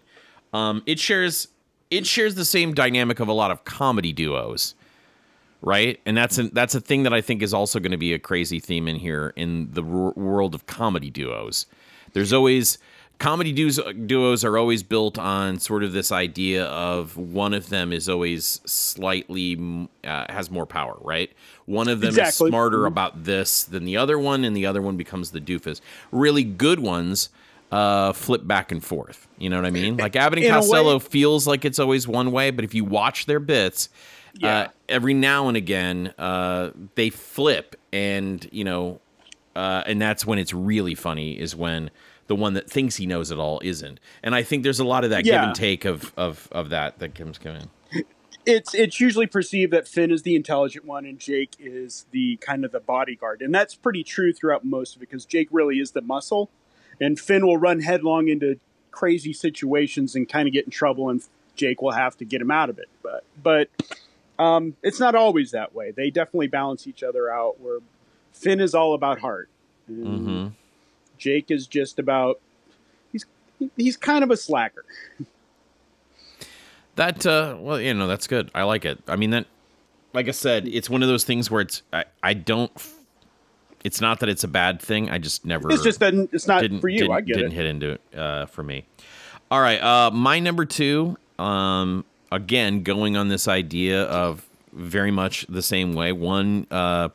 Um, 0.53 0.82
it 0.86 1.00
shares 1.00 1.50
it 1.89 2.06
shares 2.06 2.36
the 2.36 2.46
same 2.46 2.74
dynamic 2.74 3.20
of 3.20 3.27
a 3.27 3.34
lot 3.34 3.51
of 3.51 3.63
comedy 3.63 4.12
duos, 4.12 4.75
right? 5.62 6.00
And 6.06 6.17
that's 6.17 6.38
a, 6.38 6.44
that's 6.50 6.75
a 6.75 6.82
thing 6.82 7.03
that 7.03 7.13
I 7.13 7.22
think 7.22 7.41
is 7.41 7.53
also 7.53 7.79
going 7.79 7.91
to 7.91 7.98
be 7.98 8.13
a 8.13 8.20
crazy 8.20 8.60
theme 8.60 8.88
in 8.88 8.98
here 8.98 9.34
in 9.36 9.72
the 9.72 9.84
r- 9.84 10.13
world 10.15 10.53
of 10.53 10.65
comedy 10.65 11.10
duos. 11.10 11.65
There's 12.13 12.34
always 12.34 12.77
comedy 13.19 13.51
duos, 13.51 13.79
duos 14.05 14.43
are 14.45 14.57
always 14.57 14.83
built 14.83 15.17
on 15.17 15.59
sort 15.59 15.83
of 15.83 15.93
this 15.93 16.12
idea 16.12 16.65
of 16.65 17.17
one 17.17 17.53
of 17.53 17.69
them 17.69 17.91
is 17.91 18.07
always 18.07 18.62
slightly 18.65 19.88
uh, 20.03 20.25
has 20.29 20.51
more 20.51 20.65
power, 20.65 20.97
right? 21.01 21.31
One 21.65 21.88
of 21.88 22.01
them 22.01 22.09
exactly. 22.09 22.47
is 22.47 22.51
smarter 22.51 22.79
mm-hmm. 22.79 22.88
about 22.88 23.24
this 23.24 23.63
than 23.63 23.86
the 23.86 23.97
other 23.97 24.19
one, 24.19 24.43
and 24.43 24.55
the 24.55 24.65
other 24.65 24.81
one 24.81 24.97
becomes 24.97 25.31
the 25.31 25.41
doofus. 25.41 25.81
Really 26.12 26.43
good 26.43 26.79
ones 26.79 27.29
uh, 27.71 28.13
flip 28.13 28.45
back 28.47 28.71
and 28.71 28.83
forth. 28.83 29.27
You 29.38 29.50
know 29.50 29.57
what 29.57 29.65
I 29.65 29.71
mean? 29.71 29.97
Like 29.97 30.15
Abbott 30.15 30.39
and 30.39 30.47
Costello 30.47 30.95
way, 30.95 31.00
feels 31.00 31.47
like 31.47 31.65
it's 31.65 31.79
always 31.79 32.07
one 32.07 32.31
way, 32.31 32.51
but 32.51 32.63
if 32.63 32.74
you 32.74 32.86
watch 32.86 33.25
their 33.25 33.39
bits, 33.39 33.89
uh, 34.36 34.39
yeah. 34.39 34.59
uh, 34.59 34.67
every 34.88 35.13
now 35.13 35.47
and 35.47 35.57
again 35.57 36.13
uh, 36.17 36.71
they 36.95 37.09
flip, 37.09 37.75
and 37.91 38.47
you 38.51 38.63
know, 38.63 39.00
uh, 39.55 39.83
and 39.86 40.01
that's 40.01 40.25
when 40.25 40.39
it's 40.39 40.53
really 40.53 40.95
funny. 40.95 41.38
Is 41.38 41.55
when 41.55 41.89
the 42.27 42.36
one 42.36 42.53
that 42.53 42.69
thinks 42.69 42.98
he 42.98 43.05
knows 43.05 43.31
it 43.31 43.38
all 43.38 43.60
isn't. 43.63 44.00
And 44.22 44.36
I 44.36 44.43
think 44.43 44.63
there's 44.63 44.79
a 44.79 44.86
lot 44.86 45.03
of 45.03 45.10
that 45.10 45.25
yeah. 45.25 45.34
give 45.34 45.43
and 45.43 45.55
take 45.55 45.86
of 45.86 46.13
of 46.15 46.48
of 46.51 46.69
that 46.69 47.00
that 47.00 47.15
comes 47.15 47.38
coming. 47.38 47.69
It's 48.46 48.74
it's 48.74 49.00
usually 49.00 49.27
perceived 49.27 49.74
that 49.74 49.88
Finn 49.88 50.12
is 50.12 50.22
the 50.22 50.36
intelligent 50.36 50.86
one 50.86 51.05
and 51.05 51.19
Jake 51.19 51.55
is 51.60 52.05
the 52.12 52.38
kind 52.38 52.63
of 52.63 52.72
the 52.72 52.79
bodyguard, 52.79 53.41
and 53.41 53.53
that's 53.53 53.75
pretty 53.75 54.03
true 54.03 54.31
throughout 54.31 54.63
most 54.63 54.96
of 54.96 55.01
it 55.01 55.10
because 55.10 55.25
Jake 55.25 55.50
really 55.51 55.79
is 55.79 55.91
the 55.91 56.01
muscle, 56.01 56.50
and 57.01 57.19
Finn 57.19 57.46
will 57.46 57.57
run 57.57 57.81
headlong 57.81 58.29
into 58.29 58.60
crazy 58.91 59.34
situations 59.34 60.15
and 60.15 60.29
kind 60.29 60.48
of 60.48 60.53
get 60.53 60.65
in 60.65 60.72
trouble, 60.72 61.10
and 61.10 61.22
Jake 61.55 61.81
will 61.81 61.91
have 61.91 62.15
to 62.17 62.25
get 62.25 62.41
him 62.41 62.51
out 62.51 62.69
of 62.69 62.79
it. 62.79 62.88
But 63.03 63.24
but 63.41 63.69
um, 64.39 64.75
it's 64.81 65.00
not 65.00 65.13
always 65.13 65.51
that 65.51 65.75
way. 65.75 65.91
They 65.91 66.10
definitely 66.10 66.48
balance 66.48 66.88
each 66.88 67.03
other 67.03 67.29
out. 67.29 67.60
Where 67.60 67.79
Finn 68.31 68.62
is 68.62 68.74
all 68.74 68.93
about 68.93 69.19
heart. 69.19 69.50
Mm-hmm. 69.91 70.48
Jake 71.17 71.51
is 71.51 71.67
just 71.67 72.00
about 72.00 72.39
he's 73.12 73.25
he's 73.75 73.97
kind 73.97 74.24
of 74.24 74.31
a 74.31 74.38
slacker. 74.38 74.86
That 76.95 77.25
uh 77.25 77.57
well, 77.59 77.79
you 77.79 77.93
know, 77.93 78.07
that's 78.07 78.27
good. 78.27 78.50
I 78.55 78.63
like 78.63 78.86
it. 78.86 79.00
I 79.07 79.15
mean 79.15 79.29
that 79.31 79.45
like 80.13 80.27
I 80.27 80.31
said, 80.31 80.67
it's 80.67 80.89
one 80.89 81.03
of 81.03 81.09
those 81.09 81.24
things 81.24 81.51
where 81.51 81.62
it's 81.62 81.83
I, 81.93 82.05
I 82.24 82.33
don't 82.33 82.71
it's 83.83 84.01
not 84.01 84.19
that 84.21 84.29
it's 84.29 84.43
a 84.43 84.47
bad 84.47 84.81
thing. 84.81 85.09
I 85.09 85.17
just 85.19 85.45
never 85.45 85.71
It's 85.71 85.83
just 85.83 86.00
that 86.00 86.13
it's 86.31 86.47
not 86.47 86.63
for 86.81 86.89
you. 86.89 87.12
I 87.12 87.21
get 87.21 87.36
didn't 87.36 87.51
it. 87.51 87.55
hit 87.55 87.65
into 87.67 87.91
it 87.91 88.01
uh, 88.17 88.45
for 88.47 88.63
me. 88.63 88.86
All 89.51 89.62
right, 89.62 89.81
uh 89.81 90.12
my 90.12 90.39
number 90.39 90.65
2 90.65 91.15
um 91.39 92.03
again 92.31 92.81
going 92.81 93.15
on 93.15 93.27
this 93.27 93.47
idea 93.47 94.03
of 94.05 94.43
very 94.74 95.12
much 95.12 95.45
the 95.47 95.62
same 95.62 95.93
way. 95.93 96.12
One 96.12 96.65
uh 96.71 97.09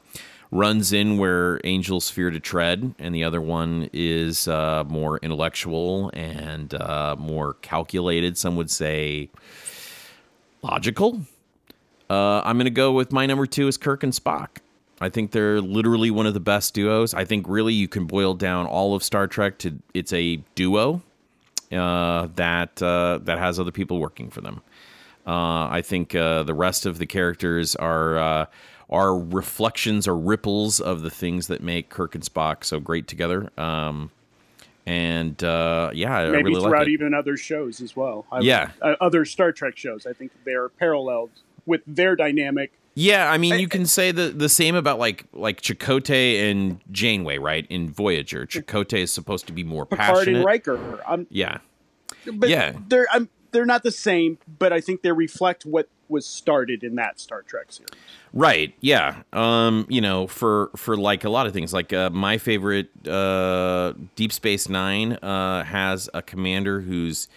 runs 0.52 0.92
in 0.92 1.16
where 1.16 1.59
angels 1.64 2.11
fear 2.11 2.30
to 2.30 2.38
tread, 2.38 2.94
and 2.99 3.14
the 3.14 3.25
other 3.25 3.40
one 3.40 3.88
is 3.92 4.47
uh, 4.47 4.85
more 4.87 5.18
intellectual 5.18 6.11
and 6.12 6.75
uh, 6.75 7.16
more 7.18 7.54
calculated. 7.54 8.37
Some 8.37 8.54
would 8.56 8.71
say 8.71 9.30
logical. 10.61 11.23
Uh, 12.09 12.42
I'm 12.44 12.56
going 12.56 12.66
to 12.66 12.71
go 12.71 12.92
with 12.92 13.12
my 13.12 13.25
number 13.25 13.47
two 13.47 13.66
is 13.66 13.78
Kirk 13.78 14.02
and 14.02 14.12
Spock. 14.12 14.59
I 15.00 15.09
think 15.09 15.32
they're 15.32 15.61
literally 15.61 16.11
one 16.11 16.26
of 16.26 16.35
the 16.35 16.40
best 16.40 16.75
duos. 16.75 17.14
I 17.14 17.25
think 17.25 17.47
really 17.49 17.73
you 17.73 17.88
can 17.88 18.04
boil 18.04 18.35
down 18.35 18.66
all 18.66 18.94
of 18.94 19.02
Star 19.02 19.26
Trek 19.26 19.59
to 19.59 19.78
it's 19.94 20.12
a 20.12 20.37
duo 20.54 21.02
uh, 21.73 22.28
that 22.37 22.80
uh, 22.82 23.18
that 23.23 23.38
has 23.38 23.59
other 23.59 23.73
people 23.73 23.99
working 23.99 24.28
for 24.30 24.42
them. 24.42 24.61
Uh, 25.26 25.66
I 25.68 25.82
think 25.82 26.11
the 26.11 26.54
rest 26.54 26.85
of 26.85 26.99
the 26.99 27.06
characters 27.06 27.75
are 27.76 28.49
are 28.92 29.18
reflections 29.18 30.06
or 30.06 30.16
ripples 30.16 30.78
of 30.78 31.02
the 31.02 31.11
things 31.11 31.46
that 31.49 31.62
make 31.62 31.88
Kirk 31.88 32.14
and 32.14 32.22
Spock 32.22 32.62
so 32.62 32.78
great 32.78 33.08
together. 33.08 33.50
Um, 33.58 34.11
and 34.84 35.42
uh, 35.42 35.90
yeah, 35.94 36.14
I 36.14 36.30
maybe 36.30 36.50
really 36.50 36.61
throughout 36.61 36.80
like 36.80 36.88
even 36.88 37.14
other 37.14 37.37
shows 37.37 37.80
as 37.80 37.96
well. 37.96 38.26
I, 38.30 38.40
yeah, 38.40 38.70
uh, 38.82 38.96
other 39.00 39.25
Star 39.25 39.50
Trek 39.50 39.76
shows. 39.76 40.06
I 40.06 40.12
think 40.12 40.32
they're 40.44 40.68
paralleled 40.68 41.30
with 41.66 41.80
their 41.87 42.16
dynamic. 42.16 42.72
Yeah, 42.94 43.30
I 43.30 43.38
mean, 43.38 43.58
you 43.58 43.68
can 43.68 43.87
say 43.87 44.12
the 44.12 44.28
the 44.28 44.49
same 44.49 44.75
about 44.75 44.99
like 44.99 45.25
like 45.32 45.62
Chakotay 45.62 46.50
and 46.50 46.80
Janeway, 46.90 47.38
right? 47.38 47.66
In 47.70 47.90
Voyager, 47.90 48.44
Chakotay 48.44 48.99
is 48.99 49.12
supposed 49.12 49.46
to 49.46 49.52
be 49.52 49.64
more 49.64 49.87
passionate. 49.87 50.18
Picard 50.18 50.28
and 50.28 50.44
Riker. 50.44 51.00
I'm, 51.08 51.26
yeah, 51.30 51.58
but 52.30 52.50
yeah, 52.50 52.72
they're 52.88 53.06
I'm, 53.11 53.30
they're 53.52 53.64
not 53.64 53.84
the 53.84 53.92
same, 53.92 54.37
but 54.58 54.72
I 54.72 54.80
think 54.82 55.02
they 55.02 55.12
reflect 55.12 55.64
what 55.64 55.88
was 56.12 56.26
started 56.26 56.85
in 56.85 56.95
that 56.97 57.19
Star 57.19 57.42
Trek 57.42 57.73
series. 57.73 57.90
Right. 58.33 58.75
Yeah. 58.81 59.23
Um, 59.33 59.87
you 59.88 60.00
know, 60.00 60.26
for 60.28 60.71
for 60.76 60.97
like 60.97 61.25
a 61.25 61.31
lot 61.31 61.47
of 61.47 61.52
things, 61.52 61.73
like 61.73 61.92
uh, 61.92 62.11
my 62.11 62.38
favorite 62.38 62.88
uh, 63.09 63.95
Deep 64.14 64.33
Space 64.33 64.69
Nine 64.69 65.14
uh, 65.14 65.64
has 65.64 66.09
a 66.14 66.23
commander 66.23 66.81
who's 66.81 67.28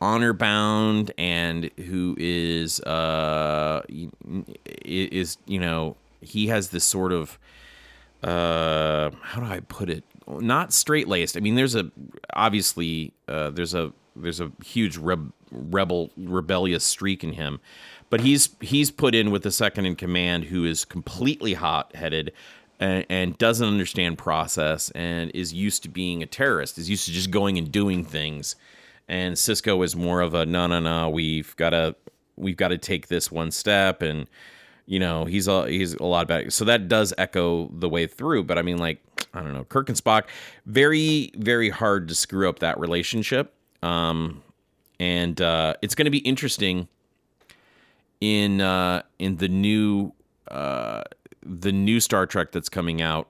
honor 0.00 0.32
bound 0.32 1.12
and 1.16 1.70
who 1.86 2.14
is 2.18 2.78
uh 2.80 3.80
is 4.84 5.38
you 5.46 5.58
know 5.58 5.96
he 6.20 6.48
has 6.48 6.70
this 6.70 6.84
sort 6.84 7.10
of 7.10 7.38
uh 8.22 9.10
how 9.22 9.40
do 9.40 9.46
I 9.46 9.60
put 9.60 9.88
it 9.88 10.04
not 10.26 10.72
straight 10.72 11.08
laced. 11.08 11.36
I 11.36 11.40
mean, 11.40 11.54
there's 11.54 11.74
a 11.74 11.90
obviously 12.32 13.12
uh, 13.28 13.50
there's 13.50 13.74
a 13.74 13.92
there's 14.16 14.40
a 14.40 14.52
huge 14.64 14.98
rebel 15.50 16.10
rebellious 16.16 16.84
streak 16.84 17.24
in 17.24 17.32
him. 17.32 17.60
But 18.10 18.20
he's 18.20 18.50
he's 18.60 18.90
put 18.90 19.14
in 19.14 19.30
with 19.30 19.42
the 19.42 19.50
second 19.50 19.86
in 19.86 19.96
command 19.96 20.44
who 20.44 20.64
is 20.64 20.84
completely 20.84 21.54
hot 21.54 21.94
headed 21.96 22.32
and, 22.80 23.06
and, 23.08 23.38
doesn't 23.38 23.66
understand 23.66 24.18
process 24.18 24.90
and 24.90 25.30
is 25.32 25.52
used 25.52 25.84
to 25.84 25.88
being 25.88 26.22
a 26.22 26.26
terrorist, 26.26 26.76
is 26.76 26.90
used 26.90 27.06
to 27.06 27.12
just 27.12 27.30
going 27.30 27.56
and 27.56 27.70
doing 27.70 28.04
things. 28.04 28.56
And 29.08 29.36
Sisko 29.36 29.84
is 29.84 29.94
more 29.94 30.20
of 30.20 30.34
a 30.34 30.44
no 30.44 30.66
no 30.66 30.80
no, 30.80 31.08
we've 31.08 31.54
gotta 31.56 31.96
we've 32.36 32.56
got 32.56 32.68
to 32.68 32.78
take 32.78 33.08
this 33.08 33.30
one 33.30 33.50
step 33.50 34.02
and 34.02 34.26
you 34.86 34.98
know 34.98 35.24
he's 35.24 35.48
a 35.48 35.68
he's 35.68 35.94
a 35.94 36.04
lot 36.04 36.28
better 36.28 36.50
so 36.50 36.64
that 36.64 36.88
does 36.88 37.14
echo 37.16 37.68
the 37.78 37.88
way 37.88 38.06
through 38.06 38.44
but 38.44 38.58
i 38.58 38.62
mean 38.62 38.76
like 38.76 39.00
i 39.32 39.40
don't 39.40 39.54
know 39.54 39.64
kirk 39.64 39.88
and 39.88 39.96
spock 39.96 40.24
very 40.66 41.30
very 41.36 41.70
hard 41.70 42.08
to 42.08 42.14
screw 42.14 42.48
up 42.48 42.58
that 42.58 42.78
relationship 42.78 43.54
um 43.84 44.42
and 44.98 45.40
uh 45.40 45.74
it's 45.82 45.94
going 45.94 46.06
to 46.06 46.10
be 46.10 46.18
interesting 46.18 46.88
in 48.20 48.60
uh 48.60 49.02
in 49.18 49.36
the 49.36 49.48
new 49.48 50.12
uh 50.48 51.02
the 51.42 51.72
new 51.72 52.00
star 52.00 52.26
trek 52.26 52.52
that's 52.52 52.68
coming 52.68 53.02
out 53.02 53.28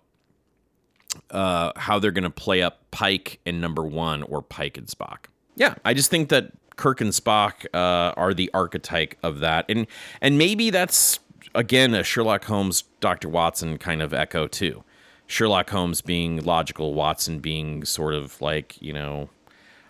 uh 1.30 1.72
how 1.76 1.98
they're 1.98 2.10
going 2.10 2.24
to 2.24 2.30
play 2.30 2.62
up 2.62 2.78
pike 2.90 3.40
and 3.44 3.60
number 3.60 3.82
one 3.82 4.22
or 4.24 4.40
pike 4.42 4.78
and 4.78 4.86
spock 4.86 5.26
yeah 5.56 5.74
i 5.84 5.92
just 5.92 6.10
think 6.10 6.28
that 6.28 6.52
Kirk 6.76 7.00
and 7.00 7.10
Spock 7.10 7.66
uh, 7.72 8.12
are 8.16 8.34
the 8.34 8.50
archetype 8.52 9.14
of 9.22 9.40
that, 9.40 9.64
and 9.68 9.86
and 10.20 10.38
maybe 10.38 10.70
that's 10.70 11.20
again 11.54 11.94
a 11.94 12.02
Sherlock 12.02 12.44
Holmes, 12.44 12.82
Doctor 13.00 13.28
Watson 13.28 13.78
kind 13.78 14.02
of 14.02 14.12
echo 14.12 14.46
too. 14.46 14.82
Sherlock 15.26 15.70
Holmes 15.70 16.00
being 16.00 16.42
logical, 16.42 16.94
Watson 16.94 17.38
being 17.38 17.84
sort 17.84 18.14
of 18.14 18.40
like 18.40 18.80
you 18.80 18.92
know. 18.92 19.28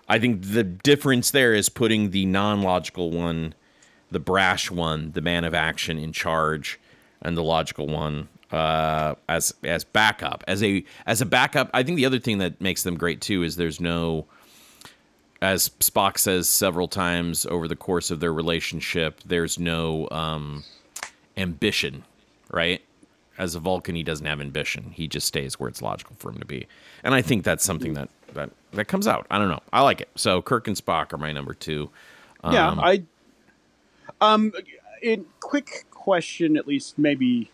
I 0.09 0.19
think 0.19 0.43
the 0.43 0.65
difference 0.65 1.31
there 1.31 1.55
is 1.55 1.69
putting 1.69 2.11
the 2.11 2.27
non-logical 2.27 3.11
one, 3.11 3.55
the 4.11 4.21
brash 4.21 4.71
one, 4.71 5.13
the 5.13 5.21
man 5.21 5.45
of 5.45 5.55
action 5.55 5.99
in 5.99 6.13
charge, 6.13 6.79
and 7.23 7.37
the 7.37 7.43
logical 7.43 7.87
one 7.87 8.29
uh, 8.55 9.17
as 9.29 9.53
as 9.65 9.85
backup. 9.85 10.45
As 10.47 10.63
a 10.63 10.85
as 11.07 11.21
a 11.21 11.27
backup, 11.27 11.71
I 11.75 11.83
think 11.83 11.97
the 11.97 12.07
other 12.07 12.21
thing 12.21 12.39
that 12.39 12.61
makes 12.61 12.85
them 12.85 12.97
great 12.97 13.21
too 13.21 13.43
is 13.43 13.57
there's 13.57 13.81
no 13.81 14.27
as 15.43 15.71
Spock 15.81 16.19
says 16.19 16.49
several 16.49 16.89
times 16.89 17.45
over 17.47 17.67
the 17.69 17.77
course 17.77 18.11
of 18.11 18.21
their 18.21 18.33
relationship, 18.33 19.21
there's 19.27 19.59
no 19.59 20.09
um, 20.11 20.65
ambition, 21.37 22.05
right? 22.51 22.81
As 23.37 23.55
a 23.55 23.61
Vulcan, 23.61 23.97
he 23.97 24.05
doesn't 24.05 24.25
have 24.25 24.41
ambition. 24.41 24.93
He 24.95 25.09
just 25.09 25.27
stays 25.27 25.59
where 25.59 25.69
it's 25.69 25.83
logical 25.83 26.15
for 26.19 26.31
him 26.31 26.39
to 26.39 26.47
be, 26.47 26.69
and 27.03 27.15
I 27.15 27.23
think 27.23 27.43
that's 27.45 27.65
something 27.65 27.95
that 27.95 28.09
that 28.35 28.51
that 28.73 28.87
comes 28.87 29.07
out. 29.07 29.27
I 29.31 29.39
don't 29.39 29.49
know. 29.49 29.63
I 29.73 29.83
like 29.83 30.01
it. 30.01 30.09
So 30.17 30.43
Kirk 30.43 30.69
and 30.69 30.77
Spock 30.77 31.13
are 31.13 31.19
my 31.19 31.33
number 31.33 31.55
two. 31.55 31.91
Um, 32.43 32.53
yeah, 32.53 32.75
I. 32.79 33.03
Um, 34.21 34.53
in 35.03 35.27
quick 35.41 35.85
question, 35.91 36.57
at 36.57 36.67
least 36.67 36.99
maybe 36.99 37.51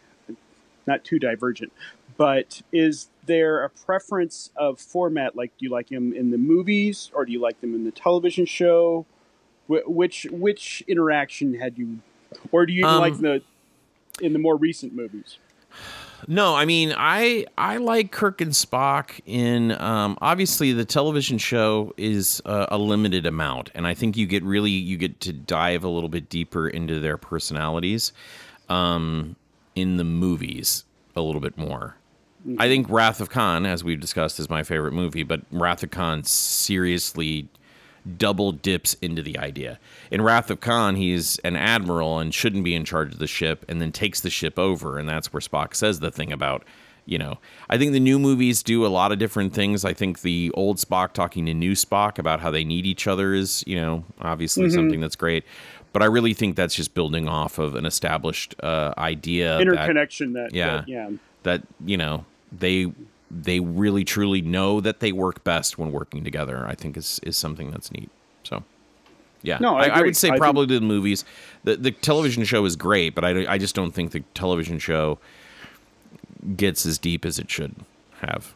not 0.87 1.05
too 1.05 1.19
divergent, 1.19 1.73
but 2.17 2.63
is 2.73 3.09
there 3.27 3.63
a 3.65 3.71
preference 3.71 4.51
of 4.57 4.81
format? 4.81 5.37
Like, 5.37 5.57
do 5.59 5.65
you 5.65 5.71
like 5.71 5.89
them 5.89 6.13
in 6.13 6.31
the 6.31 6.39
movies 6.39 7.11
or 7.15 7.25
do 7.25 7.33
you 7.33 7.41
like 7.41 7.61
them 7.61 7.75
in 7.75 7.85
the 7.85 7.91
television 7.91 8.47
show? 8.47 9.07
Wh- 9.67 9.89
which 9.89 10.27
which 10.31 10.83
interaction 10.89 11.55
had 11.55 11.79
you, 11.79 12.01
or 12.53 12.67
do 12.67 12.73
you 12.73 12.85
um, 12.85 13.01
like 13.01 13.19
the 13.19 13.43
in 14.21 14.33
the 14.33 14.39
more 14.39 14.57
recent 14.57 14.95
movies? 14.95 15.39
No, 16.29 16.55
I 16.55 16.65
mean 16.65 16.95
I 16.97 17.47
I 17.57 17.79
like 17.79 18.13
Kirk 18.13 18.41
and 18.41 18.53
Spock 18.53 19.21
in 19.27 19.73
um, 19.81 20.17
obviously 20.21 20.73
the 20.73 20.85
television 20.85 21.39
show 21.39 21.93
is 21.97 22.43
uh, 22.45 22.67
a 22.69 22.79
limited 22.79 23.27
amount, 23.27 23.71
and 23.75 23.87
I 23.87 23.95
think 23.95 24.17
you 24.17 24.27
get 24.27 24.43
really 24.43 24.71
you 24.71 24.97
get 24.97 25.21
to 25.21 25.33
dive 25.33 25.85
a 25.85 25.89
little 25.89 26.09
bit 26.09 26.29
deeper 26.29 26.69
into 26.69 27.01
their 27.01 27.17
personalities 27.17 28.13
um, 28.69 29.37
in 29.75 29.97
the 29.97 30.05
movies 30.05 30.85
a 31.17 31.21
little 31.23 31.41
bit 31.41 31.57
more. 31.59 31.97
I 32.59 32.69
think 32.69 32.89
Wrath 32.89 33.21
of 33.21 33.29
Khan, 33.29 33.67
as 33.67 33.85
we've 33.85 34.01
discussed, 34.01 34.41
is 34.41 34.49
my 34.49 34.63
favorite 34.63 34.93
movie, 34.93 35.25
but 35.25 35.43
Wrath 35.51 35.83
of 35.83 35.91
Khan 35.91 36.25
seriously 36.25 37.49
double 38.19 38.53
dips 38.53 38.95
into 38.95 39.23
the 39.23 39.39
idea. 39.39 39.79
In 40.11 40.23
Wrath 40.23 40.51
of 40.51 40.61
Khan, 40.61 40.97
he's 40.97 41.39
an 41.41 41.57
admiral 41.57 42.19
and 42.19 42.35
shouldn't 42.35 42.65
be 42.65 42.75
in 42.75 42.85
charge 42.85 43.13
of 43.13 43.19
the 43.19 43.27
ship, 43.27 43.65
and 43.69 43.81
then 43.81 43.93
takes 43.93 44.21
the 44.21 44.31
ship 44.31 44.59
over, 44.59 44.99
and 44.99 45.09
that's 45.09 45.33
where 45.33 45.41
Spock 45.41 45.75
says 45.75 46.01
the 46.01 46.11
thing 46.11 46.33
about, 46.33 46.65
you 47.07 47.19
know, 47.19 47.39
I 47.69 47.79
think 47.79 47.93
the 47.93 48.01
new 48.01 48.19
movies 48.19 48.63
do 48.63 48.87
a 48.87 48.89
lot 48.89 49.13
of 49.13 49.19
different 49.19 49.53
things. 49.53 49.85
I 49.85 49.93
think 49.93 50.23
the 50.23 50.51
old 50.55 50.77
Spock 50.79 51.13
talking 51.13 51.47
to 51.47 51.55
new 51.55 51.73
Spock 51.73 52.19
about 52.19 52.41
how 52.41 52.51
they 52.51 52.65
need 52.65 52.87
each 52.87 53.07
other 53.07 53.35
is, 53.35 53.65
you 53.67 53.77
know, 53.77 54.05
obviously 54.21 54.65
mm-hmm. 54.65 54.75
something 54.75 55.01
that's 55.01 55.17
great. 55.17 55.45
But 55.93 56.03
I 56.03 56.07
really 56.07 56.35
think 56.35 56.55
that's 56.55 56.75
just 56.75 56.95
building 56.95 57.29
off 57.29 57.59
of 57.59 57.75
an 57.75 57.85
established 57.85 58.55
uh, 58.63 58.95
idea, 58.97 59.59
interconnection. 59.59 60.35
That, 60.35 60.51
that 60.51 60.55
yeah, 60.55 60.77
that, 60.77 60.89
yeah, 60.89 61.11
that 61.43 61.63
you 61.85 61.97
know 61.97 62.25
they 62.53 62.93
they 63.31 63.61
really 63.61 64.05
truly 64.05 64.43
know 64.43 64.81
that 64.81 65.01
they 65.01 65.13
work 65.13 65.45
best 65.45 65.79
when 65.79 65.93
working 65.93 66.25
together. 66.25 66.67
I 66.67 66.75
think 66.75 66.97
is 66.97 67.21
is 67.23 67.37
something 67.37 67.71
that's 67.71 67.93
neat. 67.93 68.11
So. 68.45 68.65
Yeah, 69.43 69.57
no, 69.59 69.77
I, 69.77 69.87
I 69.87 70.03
would 70.03 70.17
say 70.19 70.29
I 70.29 70.37
probably 70.37 70.67
think... 70.67 70.83
the 70.83 70.87
movies. 70.87 71.25
The 71.65 71.77
the 71.77 71.91
television 71.91 72.45
show 72.45 72.65
is 72.67 72.77
great, 72.77 73.15
but 73.15 73.25
I, 73.25 73.55
I 73.55 73.57
just 73.57 73.75
don't 73.75 73.93
think 73.93 74.11
the 74.11 74.21
television 74.35 74.79
show 74.79 75.19
gets 76.57 76.85
as 76.85 76.99
deep 76.99 77.25
as 77.25 77.39
it 77.39 77.51
should 77.51 77.75
have. 78.21 78.55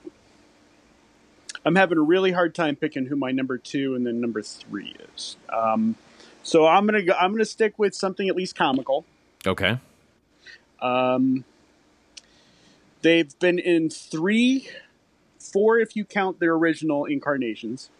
I'm 1.64 1.76
having 1.76 1.96
a 1.96 2.02
really 2.02 2.32
hard 2.32 2.54
time 2.54 2.76
picking 2.76 3.06
who 3.06 3.16
my 3.16 3.30
number 3.30 3.56
two 3.56 3.94
and 3.94 4.06
then 4.06 4.20
number 4.20 4.42
three 4.42 4.94
is. 5.14 5.36
Um, 5.50 5.96
so 6.42 6.66
I'm 6.66 6.84
gonna 6.84 7.02
go, 7.02 7.14
I'm 7.14 7.32
gonna 7.32 7.46
stick 7.46 7.78
with 7.78 7.94
something 7.94 8.28
at 8.28 8.36
least 8.36 8.54
comical. 8.54 9.06
Okay. 9.46 9.78
Um, 10.82 11.44
They've 13.04 13.38
been 13.38 13.58
in 13.58 13.90
three, 13.90 14.66
four 15.38 15.78
if 15.78 15.94
you 15.94 16.06
count 16.06 16.40
their 16.40 16.54
original 16.54 17.04
incarnations. 17.04 17.90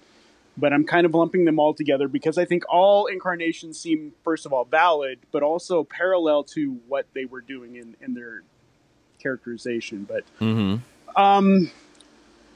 But 0.56 0.72
I'm 0.72 0.84
kind 0.84 1.04
of 1.04 1.12
lumping 1.12 1.44
them 1.44 1.58
all 1.58 1.74
together 1.74 2.08
because 2.08 2.38
I 2.38 2.46
think 2.46 2.64
all 2.70 3.04
incarnations 3.04 3.78
seem, 3.78 4.14
first 4.24 4.46
of 4.46 4.52
all, 4.54 4.64
valid, 4.64 5.18
but 5.30 5.42
also 5.42 5.84
parallel 5.84 6.44
to 6.54 6.80
what 6.88 7.06
they 7.12 7.26
were 7.26 7.42
doing 7.42 7.76
in, 7.76 7.96
in 8.00 8.14
their 8.14 8.44
characterization. 9.18 10.04
But 10.04 10.24
mm-hmm. 10.40 10.76
um, 11.20 11.70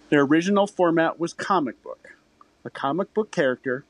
their 0.09 0.23
original 0.23 0.67
format 0.67 1.21
was 1.21 1.35
comic 1.35 1.83
book, 1.83 2.13
a 2.65 2.71
comic 2.71 3.13
book 3.13 3.31
character. 3.31 3.85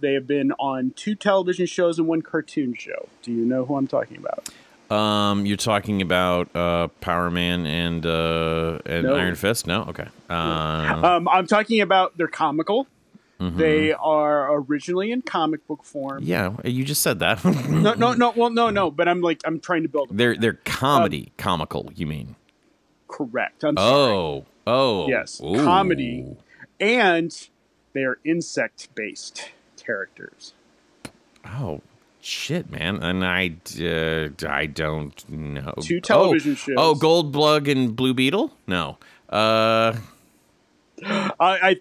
They 0.00 0.14
have 0.14 0.26
been 0.26 0.50
on 0.52 0.92
two 0.96 1.14
television 1.14 1.66
shows 1.66 2.00
and 2.00 2.08
one 2.08 2.22
cartoon 2.22 2.74
show. 2.74 3.08
Do 3.22 3.30
you 3.30 3.44
know 3.44 3.64
who 3.64 3.76
I'm 3.76 3.86
talking 3.86 4.16
about? 4.16 4.48
Um, 4.90 5.46
you're 5.46 5.56
talking 5.56 6.00
about 6.00 6.54
uh, 6.54 6.88
Power 7.00 7.30
Man 7.30 7.66
and 7.66 8.06
uh, 8.06 8.78
and 8.86 9.06
no. 9.06 9.14
Iron 9.16 9.34
Fist? 9.34 9.66
No, 9.66 9.82
okay. 9.88 10.06
Uh, 10.30 11.00
um, 11.02 11.28
I'm 11.28 11.46
talking 11.46 11.80
about 11.80 12.16
they're 12.16 12.28
comical. 12.28 12.86
Mm-hmm. 13.40 13.58
They 13.58 13.92
are 13.92 14.54
originally 14.54 15.12
in 15.12 15.22
comic 15.22 15.66
book 15.66 15.84
form. 15.84 16.22
Yeah, 16.22 16.56
you 16.64 16.84
just 16.84 17.02
said 17.02 17.18
that. 17.18 17.44
no, 17.68 17.94
no, 17.94 18.14
no. 18.14 18.32
Well, 18.34 18.50
no, 18.50 18.70
no. 18.70 18.90
But 18.90 19.08
I'm 19.08 19.20
like 19.20 19.42
I'm 19.44 19.60
trying 19.60 19.82
to 19.82 19.88
build. 19.88 20.08
They're 20.10 20.36
they're 20.36 20.60
comedy, 20.64 21.32
uh, 21.38 21.42
comical. 21.42 21.90
You 21.94 22.06
mean? 22.06 22.36
Correct. 23.08 23.64
I'm 23.64 23.74
oh, 23.76 23.86
sorry. 23.86 24.44
oh, 24.66 25.08
yes, 25.08 25.40
Ooh. 25.44 25.62
comedy, 25.62 26.36
and 26.80 27.48
they 27.92 28.04
are 28.04 28.18
insect 28.24 28.94
based 28.94 29.50
characters. 29.76 30.54
Oh, 31.44 31.80
shit, 32.26 32.70
man. 32.70 33.02
And 33.02 33.24
I, 33.24 33.56
uh, 33.80 34.48
I 34.48 34.66
don't 34.66 35.28
know. 35.28 35.74
Two 35.80 36.00
television 36.00 36.52
oh, 36.52 36.56
shows. 36.56 36.74
Oh, 36.78 36.94
Gold 36.94 37.32
Bug 37.32 37.68
and 37.68 37.94
Blue 37.94 38.14
Beetle? 38.14 38.52
No. 38.66 38.98
Uh, 39.28 39.94
I, 41.04 41.30
I 41.40 41.76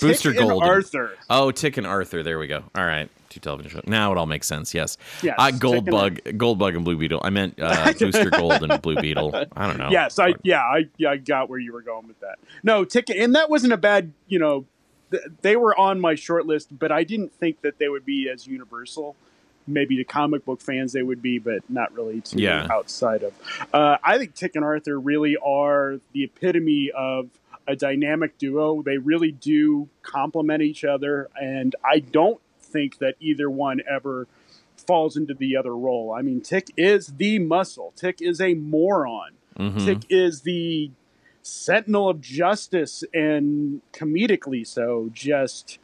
Booster 0.00 0.32
Gold. 0.32 0.62
Arthur. 0.62 1.12
Oh, 1.28 1.50
Tick 1.50 1.76
and 1.76 1.86
Arthur. 1.86 2.22
There 2.22 2.38
we 2.38 2.46
go. 2.46 2.64
All 2.74 2.84
right. 2.84 3.08
Two 3.28 3.38
television 3.38 3.70
shows. 3.70 3.82
Now 3.86 4.10
it 4.10 4.18
all 4.18 4.26
makes 4.26 4.48
sense. 4.48 4.74
Yes. 4.74 4.96
Yes. 5.22 5.36
Uh, 5.38 5.52
Gold 5.52 5.86
Bug, 5.86 6.18
Gold 6.36 6.58
Bug 6.58 6.74
and 6.74 6.84
Blue 6.84 6.96
Beetle. 6.96 7.20
I 7.22 7.30
meant 7.30 7.60
uh, 7.60 7.92
Booster 7.98 8.30
Gold 8.30 8.62
and 8.64 8.82
Blue 8.82 8.96
Beetle. 8.96 9.34
I 9.56 9.66
don't 9.66 9.78
know. 9.78 9.90
Yes. 9.90 10.18
I 10.18 10.34
yeah. 10.42 10.62
I 10.62 10.88
yeah. 10.96 11.10
I 11.10 11.16
got 11.16 11.48
where 11.48 11.60
you 11.60 11.72
were 11.72 11.82
going 11.82 12.08
with 12.08 12.18
that. 12.20 12.38
No, 12.64 12.84
Tick 12.84 13.08
and 13.10 13.34
that 13.36 13.48
wasn't 13.48 13.72
a 13.72 13.76
bad. 13.76 14.12
You 14.26 14.40
know, 14.40 14.64
th- 15.12 15.22
they 15.42 15.54
were 15.54 15.78
on 15.78 16.00
my 16.00 16.16
short 16.16 16.46
list, 16.46 16.76
but 16.76 16.90
I 16.90 17.04
didn't 17.04 17.32
think 17.32 17.60
that 17.60 17.78
they 17.78 17.88
would 17.88 18.04
be 18.04 18.28
as 18.28 18.48
universal 18.48 19.14
maybe 19.72 19.96
to 19.96 20.04
comic 20.04 20.44
book 20.44 20.60
fans 20.60 20.92
they 20.92 21.02
would 21.02 21.22
be, 21.22 21.38
but 21.38 21.68
not 21.68 21.92
really 21.94 22.20
to 22.22 22.38
yeah. 22.38 22.66
outside 22.70 23.22
of. 23.22 23.32
Uh, 23.72 23.96
I 24.02 24.18
think 24.18 24.34
Tick 24.34 24.56
and 24.56 24.64
Arthur 24.64 24.98
really 24.98 25.36
are 25.36 26.00
the 26.12 26.24
epitome 26.24 26.90
of 26.96 27.28
a 27.66 27.76
dynamic 27.76 28.38
duo. 28.38 28.82
They 28.82 28.98
really 28.98 29.32
do 29.32 29.88
complement 30.02 30.62
each 30.62 30.84
other, 30.84 31.28
and 31.40 31.74
I 31.84 32.00
don't 32.00 32.40
think 32.60 32.98
that 32.98 33.14
either 33.20 33.50
one 33.50 33.80
ever 33.88 34.26
falls 34.76 35.16
into 35.16 35.34
the 35.34 35.56
other 35.56 35.76
role. 35.76 36.12
I 36.16 36.22
mean, 36.22 36.40
Tick 36.40 36.70
is 36.76 37.08
the 37.08 37.38
muscle. 37.38 37.92
Tick 37.96 38.20
is 38.20 38.40
a 38.40 38.54
moron. 38.54 39.32
Mm-hmm. 39.58 39.84
Tick 39.84 39.98
is 40.08 40.42
the 40.42 40.90
sentinel 41.42 42.08
of 42.08 42.20
justice, 42.20 43.04
and 43.12 43.82
comedically 43.92 44.66
so, 44.66 45.10
just 45.12 45.78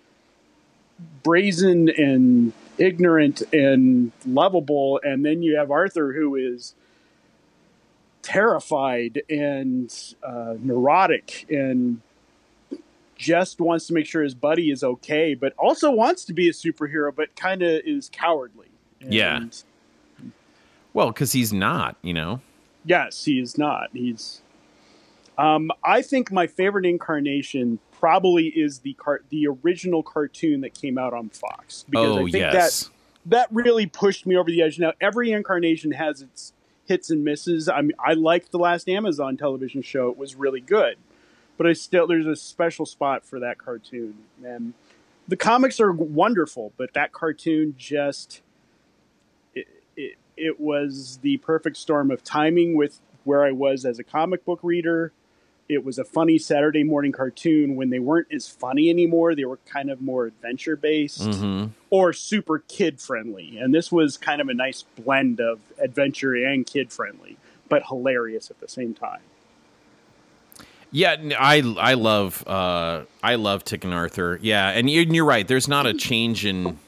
brazen 1.22 1.88
and 1.88 2.52
ignorant 2.78 3.42
and 3.52 4.12
lovable, 4.26 5.00
and 5.02 5.24
then 5.24 5.42
you 5.42 5.56
have 5.56 5.70
Arthur 5.70 6.12
who 6.12 6.36
is 6.36 6.74
terrified 8.22 9.22
and 9.30 10.14
uh, 10.22 10.54
neurotic 10.60 11.46
and 11.48 12.00
just 13.16 13.60
wants 13.60 13.86
to 13.86 13.94
make 13.94 14.04
sure 14.04 14.22
his 14.22 14.34
buddy 14.34 14.70
is 14.70 14.84
okay, 14.84 15.34
but 15.34 15.52
also 15.56 15.90
wants 15.90 16.24
to 16.24 16.32
be 16.32 16.48
a 16.48 16.52
superhero, 16.52 17.14
but 17.14 17.34
kind 17.36 17.62
of 17.62 17.82
is 17.84 18.10
cowardly. 18.12 18.68
And 19.00 19.12
yeah. 19.12 19.40
Well, 20.92 21.08
because 21.08 21.32
he's 21.32 21.52
not, 21.52 21.96
you 22.02 22.12
know. 22.12 22.40
Yes, 22.84 23.24
he 23.24 23.40
is 23.40 23.58
not. 23.58 23.90
He's. 23.92 24.42
Um, 25.38 25.70
I 25.84 26.02
think 26.02 26.32
my 26.32 26.46
favorite 26.46 26.86
incarnation 26.86 27.78
probably 27.98 28.46
is 28.46 28.80
the 28.80 28.94
car- 28.94 29.22
the 29.30 29.46
original 29.46 30.02
cartoon 30.02 30.60
that 30.62 30.74
came 30.74 30.98
out 30.98 31.14
on 31.14 31.28
Fox 31.28 31.84
because 31.88 32.16
oh, 32.16 32.18
I 32.18 32.22
think 32.22 32.34
yes. 32.34 32.84
that 32.84 32.90
that 33.26 33.48
really 33.50 33.86
pushed 33.86 34.26
me 34.26 34.36
over 34.36 34.50
the 34.50 34.62
edge. 34.62 34.78
Now 34.78 34.92
every 35.00 35.32
incarnation 35.32 35.92
has 35.92 36.22
its 36.22 36.52
hits 36.86 37.10
and 37.10 37.24
misses. 37.24 37.68
I 37.68 37.80
mean, 37.80 37.94
I 37.98 38.12
liked 38.12 38.52
the 38.52 38.58
last 38.58 38.88
Amazon 38.88 39.36
television 39.36 39.82
show; 39.82 40.08
it 40.10 40.16
was 40.16 40.34
really 40.34 40.60
good 40.60 40.96
but 41.56 41.66
I 41.66 41.72
still 41.72 42.06
there's 42.06 42.26
a 42.26 42.36
special 42.36 42.86
spot 42.86 43.24
for 43.24 43.40
that 43.40 43.58
cartoon. 43.58 44.16
And 44.44 44.74
the 45.26 45.36
comics 45.36 45.80
are 45.80 45.92
wonderful, 45.92 46.72
but 46.76 46.92
that 46.94 47.12
cartoon 47.12 47.74
just 47.76 48.42
it, 49.54 49.66
it, 49.96 50.16
it 50.36 50.60
was 50.60 51.18
the 51.22 51.38
perfect 51.38 51.76
storm 51.76 52.10
of 52.10 52.22
timing 52.22 52.76
with 52.76 53.00
where 53.24 53.44
I 53.44 53.52
was 53.52 53.84
as 53.84 53.98
a 53.98 54.04
comic 54.04 54.44
book 54.44 54.60
reader. 54.62 55.12
It 55.68 55.84
was 55.84 55.98
a 55.98 56.04
funny 56.04 56.38
Saturday 56.38 56.84
morning 56.84 57.12
cartoon 57.12 57.76
when 57.76 57.90
they 57.90 57.98
weren't 57.98 58.28
as 58.32 58.48
funny 58.48 58.88
anymore. 58.88 59.34
They 59.34 59.44
were 59.44 59.58
kind 59.66 59.90
of 59.90 60.00
more 60.00 60.26
adventure 60.26 60.76
based 60.76 61.22
mm-hmm. 61.22 61.66
or 61.90 62.12
super 62.12 62.60
kid 62.60 63.00
friendly. 63.00 63.58
And 63.58 63.74
this 63.74 63.90
was 63.90 64.16
kind 64.16 64.40
of 64.40 64.48
a 64.48 64.54
nice 64.54 64.82
blend 64.82 65.40
of 65.40 65.58
adventure 65.78 66.34
and 66.34 66.66
kid 66.66 66.92
friendly, 66.92 67.36
but 67.68 67.84
hilarious 67.88 68.50
at 68.50 68.60
the 68.60 68.68
same 68.68 68.94
time. 68.94 69.20
Yeah, 70.92 71.16
I 71.38 71.74
I 71.78 71.94
love 71.94 72.46
uh, 72.46 73.02
I 73.22 73.34
love 73.34 73.64
Tick 73.64 73.84
and 73.84 73.92
Arthur. 73.92 74.38
Yeah, 74.40 74.68
and 74.68 74.88
you're, 74.88 75.02
you're 75.02 75.24
right. 75.24 75.46
There's 75.46 75.68
not 75.68 75.84
a 75.84 75.92
change 75.92 76.46
in 76.46 76.78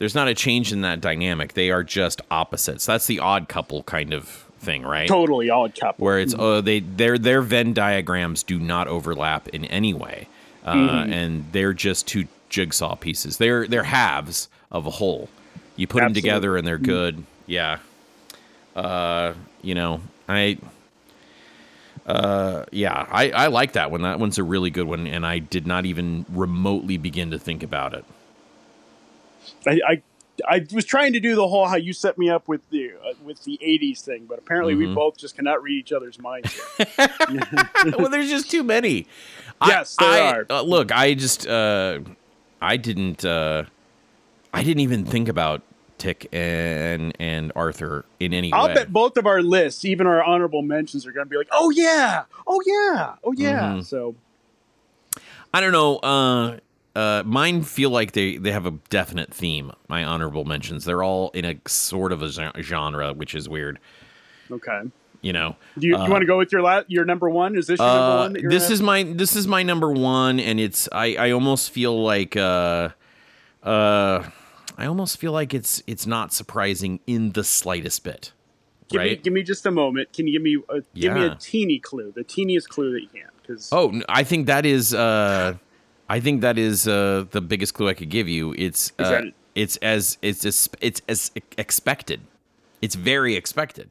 there's 0.00 0.14
not 0.14 0.28
a 0.28 0.34
change 0.34 0.72
in 0.72 0.80
that 0.80 1.02
dynamic. 1.02 1.52
They 1.52 1.70
are 1.70 1.84
just 1.84 2.22
opposites. 2.30 2.86
That's 2.86 3.06
the 3.06 3.18
odd 3.18 3.48
couple 3.48 3.82
kind 3.82 4.14
of 4.14 4.49
thing, 4.60 4.82
right? 4.82 5.08
Totally 5.08 5.50
odd 5.50 5.78
couple. 5.78 6.04
Where 6.04 6.18
it's 6.18 6.34
oh 6.38 6.60
they 6.60 6.80
their 6.80 7.18
their 7.18 7.42
Venn 7.42 7.72
diagrams 7.72 8.42
do 8.42 8.58
not 8.58 8.88
overlap 8.88 9.48
in 9.48 9.64
any 9.64 9.94
way, 9.94 10.28
uh, 10.64 10.74
mm-hmm. 10.74 11.12
and 11.12 11.44
they're 11.52 11.72
just 11.72 12.06
two 12.06 12.26
jigsaw 12.48 12.94
pieces. 12.94 13.38
They're 13.38 13.66
they're 13.66 13.84
halves 13.84 14.48
of 14.70 14.86
a 14.86 14.90
whole. 14.90 15.28
You 15.76 15.86
put 15.86 16.02
Absolutely. 16.02 16.20
them 16.20 16.22
together 16.22 16.56
and 16.56 16.66
they're 16.66 16.76
mm-hmm. 16.76 16.84
good. 16.84 17.24
Yeah. 17.46 17.78
Uh, 18.76 19.34
you 19.62 19.74
know, 19.74 20.00
I 20.28 20.58
uh, 22.06 22.64
yeah, 22.72 23.06
I, 23.10 23.30
I 23.30 23.46
like 23.48 23.72
that 23.72 23.90
one. 23.90 24.02
That 24.02 24.18
one's 24.18 24.38
a 24.38 24.42
really 24.42 24.70
good 24.70 24.86
one, 24.86 25.06
and 25.06 25.24
I 25.24 25.38
did 25.38 25.66
not 25.66 25.86
even 25.86 26.26
remotely 26.28 26.96
begin 26.96 27.30
to 27.30 27.38
think 27.38 27.62
about 27.62 27.94
it. 27.94 28.04
I, 29.66 29.80
I, 29.86 30.02
I 30.48 30.66
was 30.72 30.84
trying 30.84 31.12
to 31.14 31.20
do 31.20 31.34
the 31.34 31.46
whole 31.48 31.66
how 31.66 31.76
you 31.76 31.92
set 31.92 32.18
me 32.18 32.28
up 32.28 32.48
with 32.48 32.68
the 32.70 32.92
uh, 32.92 33.14
with 33.22 33.44
the 33.44 33.58
'80s 33.62 34.00
thing, 34.00 34.26
but 34.26 34.38
apparently 34.38 34.74
mm-hmm. 34.74 34.90
we 34.90 34.94
both 34.94 35.16
just 35.16 35.36
cannot 35.36 35.62
read 35.62 35.78
each 35.78 35.92
other's 35.92 36.18
minds. 36.18 36.60
well, 37.98 38.08
there's 38.10 38.30
just 38.30 38.50
too 38.50 38.62
many. 38.62 39.06
Yes, 39.66 39.96
I, 39.98 40.04
there 40.04 40.22
I, 40.22 40.32
are. 40.32 40.46
Uh, 40.50 40.62
look, 40.62 40.92
I 40.92 41.14
just 41.14 41.46
uh, 41.46 42.00
I 42.60 42.76
didn't 42.76 43.24
uh, 43.24 43.64
I 44.52 44.62
didn't 44.62 44.80
even 44.80 45.04
think 45.04 45.28
about 45.28 45.62
Tick 45.98 46.28
and 46.32 47.14
and 47.20 47.52
Arthur 47.54 48.04
in 48.18 48.32
any 48.32 48.52
I'll 48.52 48.68
way. 48.68 48.74
bet 48.74 48.92
both 48.92 49.16
of 49.16 49.26
our 49.26 49.42
lists, 49.42 49.84
even 49.84 50.06
our 50.06 50.22
honorable 50.22 50.62
mentions, 50.62 51.06
are 51.06 51.12
going 51.12 51.26
to 51.26 51.30
be 51.30 51.36
like, 51.36 51.48
oh 51.52 51.70
yeah, 51.70 52.24
oh 52.46 52.62
yeah, 52.66 53.14
oh 53.22 53.32
yeah. 53.32 53.60
Mm-hmm. 53.60 53.80
So 53.82 54.14
I 55.52 55.60
don't 55.60 55.72
know. 55.72 56.58
Uh, 56.94 57.22
mine 57.24 57.62
feel 57.62 57.90
like 57.90 58.12
they 58.12 58.36
they 58.36 58.50
have 58.50 58.66
a 58.66 58.72
definite 58.88 59.32
theme. 59.32 59.72
My 59.88 60.04
honorable 60.04 60.44
mentions, 60.44 60.84
they're 60.84 61.02
all 61.02 61.30
in 61.30 61.44
a 61.44 61.56
sort 61.66 62.12
of 62.12 62.22
a 62.22 62.30
genre, 62.62 63.12
which 63.12 63.34
is 63.34 63.48
weird. 63.48 63.78
Okay. 64.50 64.82
You 65.22 65.34
know, 65.34 65.56
do 65.78 65.86
you, 65.86 65.96
uh, 65.96 66.06
you 66.06 66.10
want 66.10 66.22
to 66.22 66.26
go 66.26 66.38
with 66.38 66.50
your 66.50 66.62
la- 66.62 66.82
your 66.88 67.04
number 67.04 67.28
one? 67.28 67.54
Is 67.54 67.66
this 67.66 67.78
your 67.78 67.86
number 67.86 68.02
uh, 68.02 68.42
one? 68.42 68.48
this 68.48 68.70
is 68.70 68.80
my 68.80 69.02
this 69.02 69.36
is 69.36 69.46
my 69.46 69.62
number 69.62 69.92
one, 69.92 70.40
and 70.40 70.58
it's 70.58 70.88
I 70.92 71.14
I 71.16 71.30
almost 71.30 71.70
feel 71.70 72.02
like 72.02 72.36
uh 72.36 72.88
uh 73.62 74.24
I 74.78 74.86
almost 74.86 75.18
feel 75.18 75.32
like 75.32 75.52
it's 75.52 75.82
it's 75.86 76.06
not 76.06 76.32
surprising 76.32 77.00
in 77.06 77.32
the 77.32 77.44
slightest 77.44 78.02
bit. 78.02 78.32
Give 78.88 78.98
right? 78.98 79.10
me 79.10 79.16
give 79.16 79.32
me 79.34 79.42
just 79.42 79.66
a 79.66 79.70
moment. 79.70 80.12
Can 80.14 80.26
you 80.26 80.32
give 80.32 80.42
me 80.42 80.56
a, 80.70 80.80
give 80.80 80.86
yeah. 80.94 81.14
me 81.14 81.26
a 81.26 81.34
teeny 81.34 81.78
clue, 81.78 82.12
the 82.16 82.24
teeniest 82.24 82.70
clue 82.70 82.92
that 82.92 83.02
you 83.02 83.08
can? 83.08 83.28
Because 83.42 83.68
oh, 83.72 84.00
I 84.08 84.24
think 84.24 84.46
that 84.46 84.64
is 84.64 84.94
uh, 84.94 85.54
I 86.10 86.18
think 86.18 86.40
that 86.40 86.58
is 86.58 86.88
uh, 86.88 87.24
the 87.30 87.40
biggest 87.40 87.74
clue 87.74 87.88
I 87.88 87.94
could 87.94 88.10
give 88.10 88.28
you. 88.28 88.52
It's 88.58 88.92
uh, 88.98 89.26
it's 89.54 89.76
as 89.76 90.18
it's 90.20 90.44
as, 90.44 90.68
it's 90.80 91.00
as 91.08 91.30
expected. 91.56 92.22
It's 92.82 92.96
very 92.96 93.36
expected. 93.36 93.90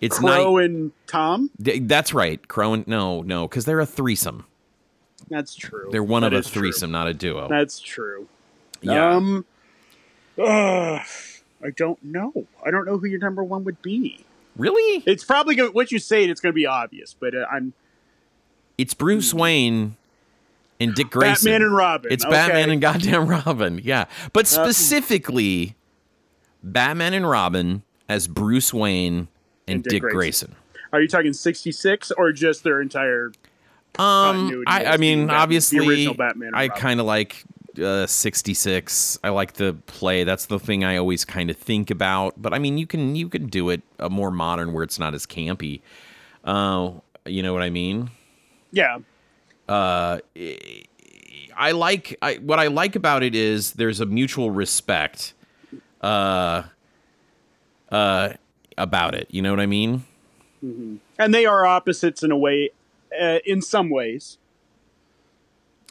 It's 0.00 0.18
Crow 0.18 0.56
and 0.56 0.92
Tom. 1.06 1.50
That's 1.58 2.14
right, 2.14 2.48
Crow 2.48 2.72
and 2.72 2.88
no, 2.88 3.20
no, 3.20 3.46
because 3.46 3.66
they're 3.66 3.80
a 3.80 3.86
threesome. 3.86 4.46
That's 5.28 5.54
true. 5.54 5.90
They're 5.92 6.02
one 6.02 6.22
that 6.22 6.32
of 6.32 6.40
a 6.40 6.42
threesome, 6.42 6.88
true. 6.88 6.98
not 6.98 7.08
a 7.08 7.12
duo. 7.12 7.48
That's 7.48 7.78
true. 7.78 8.28
Yeah. 8.80 9.14
Um, 9.14 9.44
uh, 10.38 11.00
I 11.62 11.70
don't 11.76 12.02
know. 12.02 12.46
I 12.64 12.70
don't 12.70 12.86
know 12.86 12.96
who 12.96 13.06
your 13.06 13.20
number 13.20 13.44
one 13.44 13.64
would 13.64 13.82
be. 13.82 14.24
Really? 14.56 15.02
It's 15.04 15.22
probably 15.22 15.56
what 15.68 15.92
you 15.92 15.98
say. 15.98 16.24
It's 16.24 16.40
going 16.40 16.52
to 16.52 16.56
be 16.56 16.66
obvious, 16.66 17.14
but 17.14 17.34
uh, 17.34 17.44
I'm. 17.52 17.74
It's 18.78 18.94
Bruce 18.94 19.32
hmm. 19.32 19.38
Wayne 19.38 19.96
and 20.82 20.94
Dick 20.94 21.10
Grayson. 21.10 21.50
Batman 21.50 21.62
and 21.62 21.74
Robin. 21.74 22.12
It's 22.12 22.24
okay. 22.24 22.32
Batman 22.32 22.70
and 22.70 22.80
goddamn 22.80 23.26
Robin. 23.46 23.80
Yeah, 23.82 24.06
but 24.32 24.46
specifically, 24.46 25.76
Batman 26.62 27.14
and 27.14 27.28
Robin 27.28 27.82
as 28.08 28.28
Bruce 28.28 28.72
Wayne 28.74 29.14
and, 29.14 29.28
and 29.68 29.82
Dick, 29.84 29.92
Dick 29.92 30.02
Grayson. 30.02 30.14
Grayson. 30.48 30.56
Are 30.92 31.00
you 31.00 31.08
talking 31.08 31.32
sixty 31.32 31.72
six 31.72 32.10
or 32.10 32.32
just 32.32 32.64
their 32.64 32.80
entire? 32.80 33.32
Um, 33.98 34.64
I, 34.66 34.86
I 34.86 34.96
mean, 34.96 35.26
Batman, 35.26 35.40
obviously, 35.42 36.08
I 36.54 36.68
kind 36.68 36.98
of 36.98 37.04
like 37.04 37.44
uh, 37.82 38.06
66. 38.06 39.18
I 39.22 39.28
like 39.30 39.54
the 39.54 39.74
play. 39.86 40.24
That's 40.24 40.46
the 40.46 40.58
thing 40.58 40.84
I 40.84 40.96
always 40.96 41.24
kind 41.24 41.50
of 41.50 41.56
think 41.56 41.90
about. 41.90 42.40
But 42.40 42.54
I 42.54 42.58
mean, 42.58 42.78
you 42.78 42.86
can 42.86 43.14
you 43.14 43.28
can 43.28 43.46
do 43.46 43.70
it 43.70 43.82
a 43.98 44.10
more 44.10 44.30
modern 44.30 44.72
where 44.72 44.82
it's 44.82 44.98
not 44.98 45.14
as 45.14 45.26
campy. 45.26 45.80
Uh, 46.44 46.92
you 47.26 47.42
know 47.42 47.52
what 47.52 47.62
I 47.62 47.70
mean? 47.70 48.10
Yeah. 48.72 48.98
Uh, 49.72 50.18
I 51.56 51.72
like 51.72 52.16
I, 52.20 52.34
what 52.36 52.58
I 52.58 52.66
like 52.66 52.96
about 52.96 53.22
it 53.22 53.34
is 53.34 53.72
there's 53.72 54.00
a 54.00 54.06
mutual 54.06 54.50
respect. 54.50 55.34
Uh, 56.00 56.64
uh, 57.90 58.30
about 58.78 59.14
it. 59.14 59.28
You 59.30 59.42
know 59.42 59.50
what 59.50 59.60
I 59.60 59.66
mean? 59.66 60.04
Mm-hmm. 60.64 60.96
And 61.18 61.34
they 61.34 61.46
are 61.46 61.66
opposites 61.66 62.22
in 62.22 62.30
a 62.30 62.36
way, 62.36 62.70
uh, 63.20 63.38
in 63.44 63.60
some 63.62 63.90
ways. 63.90 64.38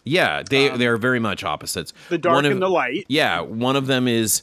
Yeah, 0.03 0.41
they 0.41 0.69
um, 0.69 0.79
they 0.79 0.87
are 0.87 0.97
very 0.97 1.19
much 1.19 1.43
opposites. 1.43 1.93
The 2.09 2.17
dark 2.17 2.43
of, 2.43 2.51
and 2.51 2.61
the 2.61 2.69
light. 2.69 3.05
Yeah, 3.07 3.41
one 3.41 3.75
of 3.75 3.85
them 3.85 4.07
is 4.07 4.41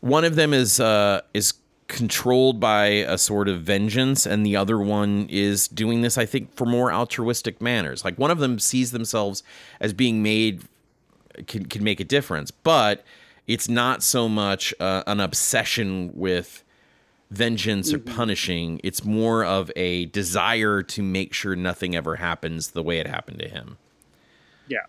one 0.00 0.24
of 0.24 0.34
them 0.34 0.52
is 0.52 0.80
uh 0.80 1.20
is 1.32 1.54
controlled 1.88 2.58
by 2.58 2.86
a 2.86 3.16
sort 3.16 3.48
of 3.48 3.62
vengeance 3.62 4.26
and 4.26 4.44
the 4.44 4.56
other 4.56 4.78
one 4.78 5.26
is 5.30 5.68
doing 5.68 6.02
this 6.02 6.18
I 6.18 6.26
think 6.26 6.54
for 6.54 6.66
more 6.66 6.92
altruistic 6.92 7.60
manners. 7.60 8.04
Like 8.04 8.18
one 8.18 8.30
of 8.30 8.38
them 8.38 8.58
sees 8.58 8.90
themselves 8.90 9.42
as 9.80 9.92
being 9.92 10.22
made 10.22 10.62
can 11.46 11.66
can 11.66 11.84
make 11.84 12.00
a 12.00 12.04
difference, 12.04 12.50
but 12.50 13.04
it's 13.46 13.68
not 13.68 14.02
so 14.02 14.28
much 14.28 14.74
uh, 14.80 15.04
an 15.06 15.20
obsession 15.20 16.10
with 16.14 16.64
vengeance 17.30 17.92
or 17.92 17.98
mm-hmm. 17.98 18.16
punishing. 18.16 18.80
It's 18.82 19.04
more 19.04 19.44
of 19.44 19.70
a 19.76 20.06
desire 20.06 20.82
to 20.82 21.02
make 21.02 21.34
sure 21.34 21.54
nothing 21.54 21.94
ever 21.94 22.16
happens 22.16 22.70
the 22.70 22.82
way 22.82 22.98
it 22.98 23.06
happened 23.06 23.38
to 23.40 23.48
him. 23.48 23.76
Yeah 24.68 24.86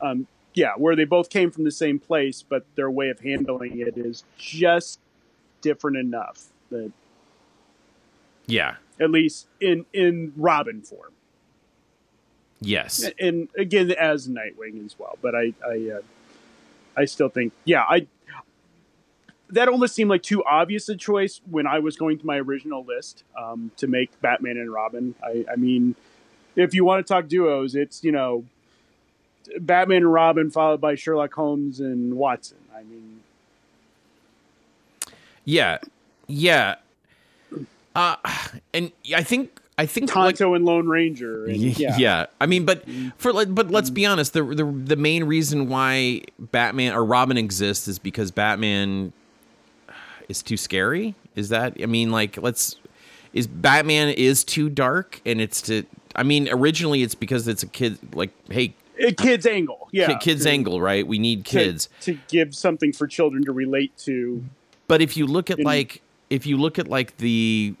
um, 0.00 0.26
yeah, 0.54 0.72
where 0.76 0.96
they 0.96 1.04
both 1.04 1.30
came 1.30 1.50
from 1.50 1.64
the 1.64 1.70
same 1.70 1.98
place, 1.98 2.42
but 2.42 2.64
their 2.76 2.90
way 2.90 3.10
of 3.10 3.20
handling 3.20 3.78
it 3.78 3.96
is 3.98 4.24
just 4.38 5.00
different 5.66 5.96
enough 5.96 6.44
that 6.70 6.92
yeah, 8.46 8.76
at 9.00 9.10
least 9.10 9.48
in 9.60 9.84
in 9.92 10.32
Robin 10.36 10.80
form. 10.80 11.12
Yes, 12.60 13.04
and 13.18 13.48
again 13.58 13.90
as 13.90 14.28
Nightwing 14.28 14.86
as 14.86 14.96
well. 14.96 15.18
But 15.20 15.34
I 15.34 15.54
I 15.66 15.90
uh, 15.96 16.02
I 16.96 17.04
still 17.04 17.28
think 17.28 17.52
yeah 17.64 17.82
I 17.82 18.06
that 19.50 19.68
almost 19.68 19.94
seemed 19.94 20.10
like 20.10 20.22
too 20.22 20.44
obvious 20.44 20.88
a 20.88 20.96
choice 20.96 21.40
when 21.50 21.66
I 21.66 21.80
was 21.80 21.96
going 21.96 22.18
to 22.18 22.26
my 22.26 22.36
original 22.38 22.84
list 22.84 23.24
um, 23.36 23.72
to 23.76 23.88
make 23.88 24.20
Batman 24.20 24.56
and 24.56 24.72
Robin. 24.72 25.14
I, 25.22 25.44
I 25.52 25.56
mean, 25.56 25.94
if 26.54 26.74
you 26.74 26.84
want 26.84 27.04
to 27.04 27.12
talk 27.12 27.26
duos, 27.26 27.74
it's 27.74 28.04
you 28.04 28.12
know 28.12 28.44
Batman 29.58 29.98
and 29.98 30.12
Robin 30.12 30.50
followed 30.52 30.80
by 30.80 30.94
Sherlock 30.94 31.34
Holmes 31.34 31.80
and 31.80 32.14
Watson. 32.14 32.58
I 32.72 32.84
mean, 32.84 33.15
yeah, 35.46 35.78
yeah, 36.26 36.74
uh, 37.94 38.16
and 38.74 38.92
I 39.14 39.22
think 39.22 39.58
I 39.78 39.86
think 39.86 40.10
Tonto 40.10 40.50
like, 40.50 40.56
and 40.56 40.64
Lone 40.64 40.88
Ranger. 40.88 41.46
And, 41.46 41.56
yeah. 41.78 41.96
yeah, 41.98 42.26
I 42.40 42.46
mean, 42.46 42.64
but 42.64 42.84
for 43.18 43.32
but 43.46 43.70
let's 43.70 43.90
be 43.90 44.06
honest. 44.06 44.32
The, 44.32 44.42
the 44.42 44.64
the 44.64 44.96
main 44.96 45.24
reason 45.24 45.68
why 45.68 46.22
Batman 46.38 46.94
or 46.94 47.04
Robin 47.04 47.36
exists 47.36 47.88
is 47.88 47.98
because 47.98 48.30
Batman 48.30 49.12
is 50.28 50.42
too 50.42 50.56
scary. 50.56 51.14
Is 51.34 51.50
that? 51.50 51.74
I 51.82 51.86
mean, 51.86 52.10
like, 52.10 52.36
let's 52.38 52.76
is 53.32 53.46
Batman 53.46 54.08
is 54.08 54.44
too 54.44 54.70
dark, 54.70 55.20
and 55.26 55.40
it's 55.40 55.60
to. 55.62 55.84
I 56.14 56.22
mean, 56.22 56.48
originally 56.50 57.02
it's 57.02 57.14
because 57.14 57.46
it's 57.46 57.62
a 57.62 57.66
kid. 57.66 57.98
Like, 58.14 58.30
hey, 58.50 58.74
a 58.98 59.12
kid's 59.12 59.46
angle, 59.46 59.88
yeah, 59.92 60.16
kid's 60.16 60.44
to, 60.44 60.50
angle, 60.50 60.80
right? 60.80 61.06
We 61.06 61.18
need 61.18 61.44
kids 61.44 61.90
to, 62.00 62.14
to, 62.14 62.20
give 62.28 62.54
something 62.54 62.92
for 62.92 63.06
children 63.06 63.44
to 63.44 63.52
relate 63.52 63.96
to. 63.98 64.42
But 64.88 65.02
if 65.02 65.16
you 65.16 65.26
look 65.26 65.50
at 65.50 65.60
like, 65.60 66.02
if 66.30 66.46
you 66.46 66.56
look 66.56 66.78
at 66.78 66.88
like 66.88 67.16
the 67.18 67.74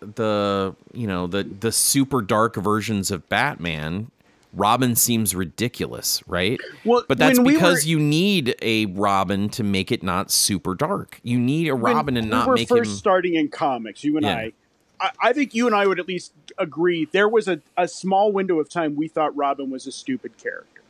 the 0.00 0.74
you 0.92 1.06
know 1.06 1.26
the 1.26 1.44
the 1.44 1.72
super 1.72 2.22
dark 2.22 2.56
versions 2.56 3.10
of 3.10 3.28
Batman, 3.28 4.10
Robin 4.56 4.96
seems 4.96 5.34
ridiculous, 5.34 6.22
right? 6.26 6.58
Well, 6.84 7.04
but 7.06 7.18
that's 7.18 7.38
because 7.38 7.84
we 7.84 7.94
were, 7.94 8.00
you 8.00 8.06
need 8.06 8.54
a 8.62 8.86
Robin 8.86 9.48
to 9.50 9.62
make 9.62 9.92
it 9.92 10.02
not 10.02 10.30
super 10.30 10.74
dark. 10.74 11.20
You 11.22 11.38
need 11.38 11.68
a 11.68 11.74
Robin 11.74 12.16
and 12.16 12.30
not 12.30 12.48
we 12.48 12.54
make 12.54 12.68
first 12.68 12.90
him. 12.90 12.96
starting 12.96 13.34
in 13.34 13.48
comics, 13.48 14.02
you 14.02 14.16
and 14.16 14.24
yeah. 14.24 14.34
I, 14.34 14.52
I, 14.98 15.10
I. 15.20 15.32
think 15.34 15.54
you 15.54 15.66
and 15.66 15.76
I 15.76 15.86
would 15.86 16.00
at 16.00 16.08
least 16.08 16.32
agree 16.58 17.06
there 17.12 17.28
was 17.28 17.48
a, 17.48 17.60
a 17.76 17.86
small 17.86 18.32
window 18.32 18.58
of 18.58 18.70
time 18.70 18.96
we 18.96 19.08
thought 19.08 19.36
Robin 19.36 19.68
was 19.70 19.86
a 19.86 19.92
stupid 19.92 20.38
character. 20.38 20.80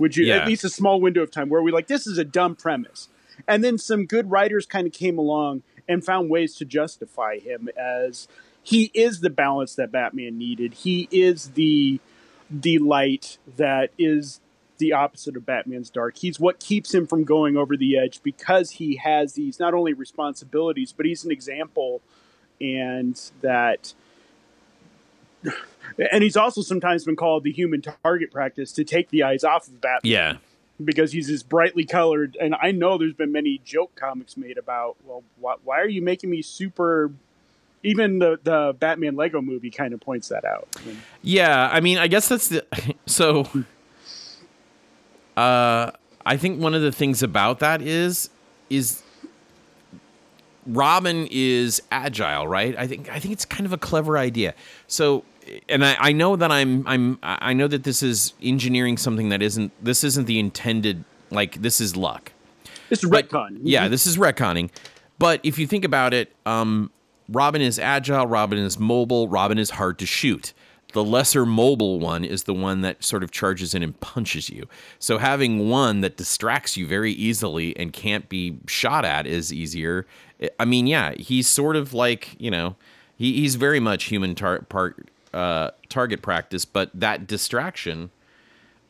Would 0.00 0.16
you 0.16 0.24
yeah. 0.24 0.38
at 0.38 0.46
least 0.48 0.64
a 0.64 0.68
small 0.68 1.00
window 1.00 1.22
of 1.22 1.30
time 1.30 1.48
where 1.48 1.62
we 1.62 1.70
like 1.70 1.86
this 1.86 2.08
is 2.08 2.18
a 2.18 2.24
dumb 2.24 2.56
premise, 2.56 3.08
and 3.46 3.62
then 3.62 3.78
some 3.78 4.06
good 4.06 4.30
writers 4.30 4.66
kind 4.66 4.86
of 4.86 4.92
came 4.92 5.18
along 5.18 5.62
and 5.88 6.04
found 6.04 6.30
ways 6.30 6.54
to 6.56 6.64
justify 6.64 7.38
him 7.38 7.68
as 7.76 8.28
he 8.62 8.90
is 8.94 9.20
the 9.20 9.30
balance 9.30 9.74
that 9.74 9.90
Batman 9.90 10.38
needed. 10.38 10.74
He 10.74 11.08
is 11.10 11.50
the 11.50 12.00
the 12.50 12.78
light 12.78 13.38
that 13.56 13.90
is 13.98 14.40
the 14.78 14.92
opposite 14.92 15.36
of 15.36 15.46
Batman's 15.46 15.90
dark. 15.90 16.18
He's 16.18 16.38
what 16.38 16.60
keeps 16.60 16.92
him 16.92 17.06
from 17.06 17.24
going 17.24 17.56
over 17.56 17.76
the 17.76 17.96
edge 17.96 18.22
because 18.22 18.72
he 18.72 18.96
has 18.96 19.34
these 19.34 19.58
not 19.58 19.74
only 19.74 19.92
responsibilities, 19.92 20.92
but 20.94 21.06
he's 21.06 21.24
an 21.24 21.30
example 21.30 22.02
and 22.60 23.20
that 23.40 23.94
and 26.12 26.22
he's 26.22 26.36
also 26.36 26.62
sometimes 26.62 27.04
been 27.04 27.16
called 27.16 27.44
the 27.44 27.52
human 27.52 27.82
target 27.82 28.30
practice 28.30 28.72
to 28.72 28.84
take 28.84 29.10
the 29.10 29.22
eyes 29.22 29.44
off 29.44 29.68
of 29.68 29.80
Batman. 29.80 30.10
Yeah. 30.12 30.36
Because 30.82 31.12
he's 31.12 31.28
this 31.28 31.42
brightly 31.42 31.84
colored, 31.84 32.36
and 32.40 32.56
I 32.60 32.72
know 32.72 32.98
there's 32.98 33.12
been 33.12 33.30
many 33.30 33.60
joke 33.64 33.94
comics 33.94 34.36
made 34.36 34.58
about, 34.58 34.96
well, 35.04 35.22
why, 35.38 35.54
why 35.62 35.80
are 35.80 35.88
you 35.88 36.02
making 36.02 36.30
me 36.30 36.42
super 36.42 37.12
even 37.82 38.18
the 38.18 38.38
the 38.42 38.76
Batman 38.78 39.16
Lego 39.16 39.40
movie 39.40 39.70
kind 39.70 39.92
of 39.92 40.00
points 40.00 40.28
that 40.28 40.44
out. 40.44 40.68
Yeah, 41.22 41.68
I 41.70 41.80
mean, 41.80 41.98
I 41.98 42.06
guess 42.08 42.28
that's 42.28 42.48
the 42.48 42.64
so. 43.06 43.46
Uh, 45.36 45.90
I 46.24 46.36
think 46.36 46.60
one 46.60 46.74
of 46.74 46.82
the 46.82 46.92
things 46.92 47.22
about 47.22 47.60
that 47.60 47.82
is 47.82 48.30
is 48.70 49.02
Robin 50.66 51.26
is 51.30 51.82
agile, 51.90 52.46
right? 52.46 52.76
I 52.78 52.86
think 52.86 53.10
I 53.10 53.18
think 53.18 53.32
it's 53.32 53.44
kind 53.44 53.66
of 53.66 53.72
a 53.72 53.78
clever 53.78 54.16
idea. 54.18 54.54
So, 54.86 55.24
and 55.68 55.84
I, 55.84 55.96
I 55.98 56.12
know 56.12 56.36
that 56.36 56.50
I'm 56.50 56.86
I'm 56.86 57.18
I 57.22 57.52
know 57.52 57.68
that 57.68 57.84
this 57.84 58.02
is 58.02 58.34
engineering 58.42 58.96
something 58.96 59.28
that 59.30 59.42
isn't 59.42 59.72
this 59.82 60.04
isn't 60.04 60.26
the 60.26 60.38
intended 60.38 61.04
like 61.30 61.60
this 61.62 61.80
is 61.80 61.96
luck. 61.96 62.32
This 62.88 63.02
is 63.02 63.10
retcon. 63.10 63.60
Yeah, 63.62 63.88
this 63.88 64.06
is 64.06 64.18
retconning. 64.18 64.70
But 65.18 65.40
if 65.42 65.58
you 65.58 65.66
think 65.66 65.84
about 65.84 66.12
it, 66.12 66.34
um, 66.46 66.90
Robin 67.28 67.62
is 67.62 67.78
agile, 67.78 68.26
Robin 68.26 68.58
is 68.58 68.78
mobile, 68.78 69.28
Robin 69.28 69.58
is 69.58 69.70
hard 69.70 69.98
to 70.00 70.06
shoot. 70.06 70.52
The 70.92 71.02
lesser 71.02 71.46
mobile 71.46 72.00
one 72.00 72.22
is 72.22 72.44
the 72.44 72.52
one 72.52 72.82
that 72.82 73.02
sort 73.02 73.22
of 73.22 73.30
charges 73.30 73.74
in 73.74 73.82
and 73.82 73.98
punches 74.00 74.50
you. 74.50 74.68
So 74.98 75.16
having 75.16 75.70
one 75.70 76.02
that 76.02 76.18
distracts 76.18 76.76
you 76.76 76.86
very 76.86 77.12
easily 77.12 77.74
and 77.78 77.92
can't 77.92 78.28
be 78.28 78.58
shot 78.66 79.06
at 79.06 79.26
is 79.26 79.52
easier. 79.52 80.06
I 80.58 80.66
mean, 80.66 80.86
yeah, 80.86 81.14
he's 81.14 81.48
sort 81.48 81.76
of 81.76 81.94
like, 81.94 82.36
you 82.38 82.50
know, 82.50 82.76
he, 83.16 83.32
he's 83.34 83.54
very 83.54 83.80
much 83.80 84.04
human 84.04 84.34
tar- 84.34 84.62
part, 84.62 85.08
uh, 85.32 85.70
target 85.88 86.22
practice, 86.22 86.64
but 86.64 86.90
that 86.94 87.26
distraction. 87.26 88.10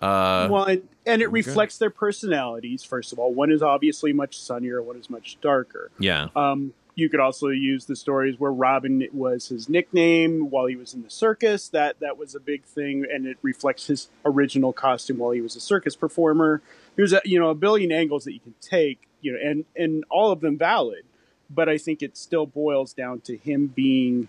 Uh, 0.00 0.48
well, 0.50 0.64
and, 0.64 0.88
and 1.06 1.22
it 1.22 1.30
reflects 1.30 1.78
their 1.78 1.90
personalities. 1.90 2.82
First 2.82 3.12
of 3.12 3.18
all, 3.18 3.32
one 3.32 3.52
is 3.52 3.62
obviously 3.62 4.12
much 4.12 4.38
sunnier, 4.38 4.82
one 4.82 4.96
is 4.96 5.08
much 5.08 5.38
darker. 5.40 5.90
Yeah. 5.98 6.28
Um, 6.34 6.74
you 6.94 7.08
could 7.08 7.20
also 7.20 7.48
use 7.48 7.86
the 7.86 7.96
stories 7.96 8.38
where 8.38 8.52
Robin 8.52 9.06
was 9.12 9.48
his 9.48 9.68
nickname 9.68 10.50
while 10.50 10.66
he 10.66 10.76
was 10.76 10.92
in 10.92 11.02
the 11.02 11.10
circus. 11.10 11.68
That 11.68 12.00
that 12.00 12.18
was 12.18 12.34
a 12.34 12.40
big 12.40 12.64
thing, 12.64 13.06
and 13.10 13.26
it 13.26 13.38
reflects 13.40 13.86
his 13.86 14.08
original 14.24 14.72
costume 14.72 15.18
while 15.18 15.30
he 15.30 15.40
was 15.40 15.56
a 15.56 15.60
circus 15.60 15.96
performer. 15.96 16.60
There's 16.96 17.12
a 17.12 17.22
you 17.24 17.38
know 17.38 17.48
a 17.48 17.54
billion 17.54 17.92
angles 17.92 18.24
that 18.24 18.34
you 18.34 18.40
can 18.40 18.54
take, 18.60 19.08
you 19.22 19.32
know, 19.32 19.38
and 19.42 19.64
and 19.74 20.04
all 20.10 20.32
of 20.32 20.40
them 20.40 20.58
valid. 20.58 21.04
But 21.48 21.68
I 21.68 21.78
think 21.78 22.02
it 22.02 22.16
still 22.16 22.46
boils 22.46 22.92
down 22.92 23.20
to 23.22 23.36
him 23.36 23.68
being 23.68 24.28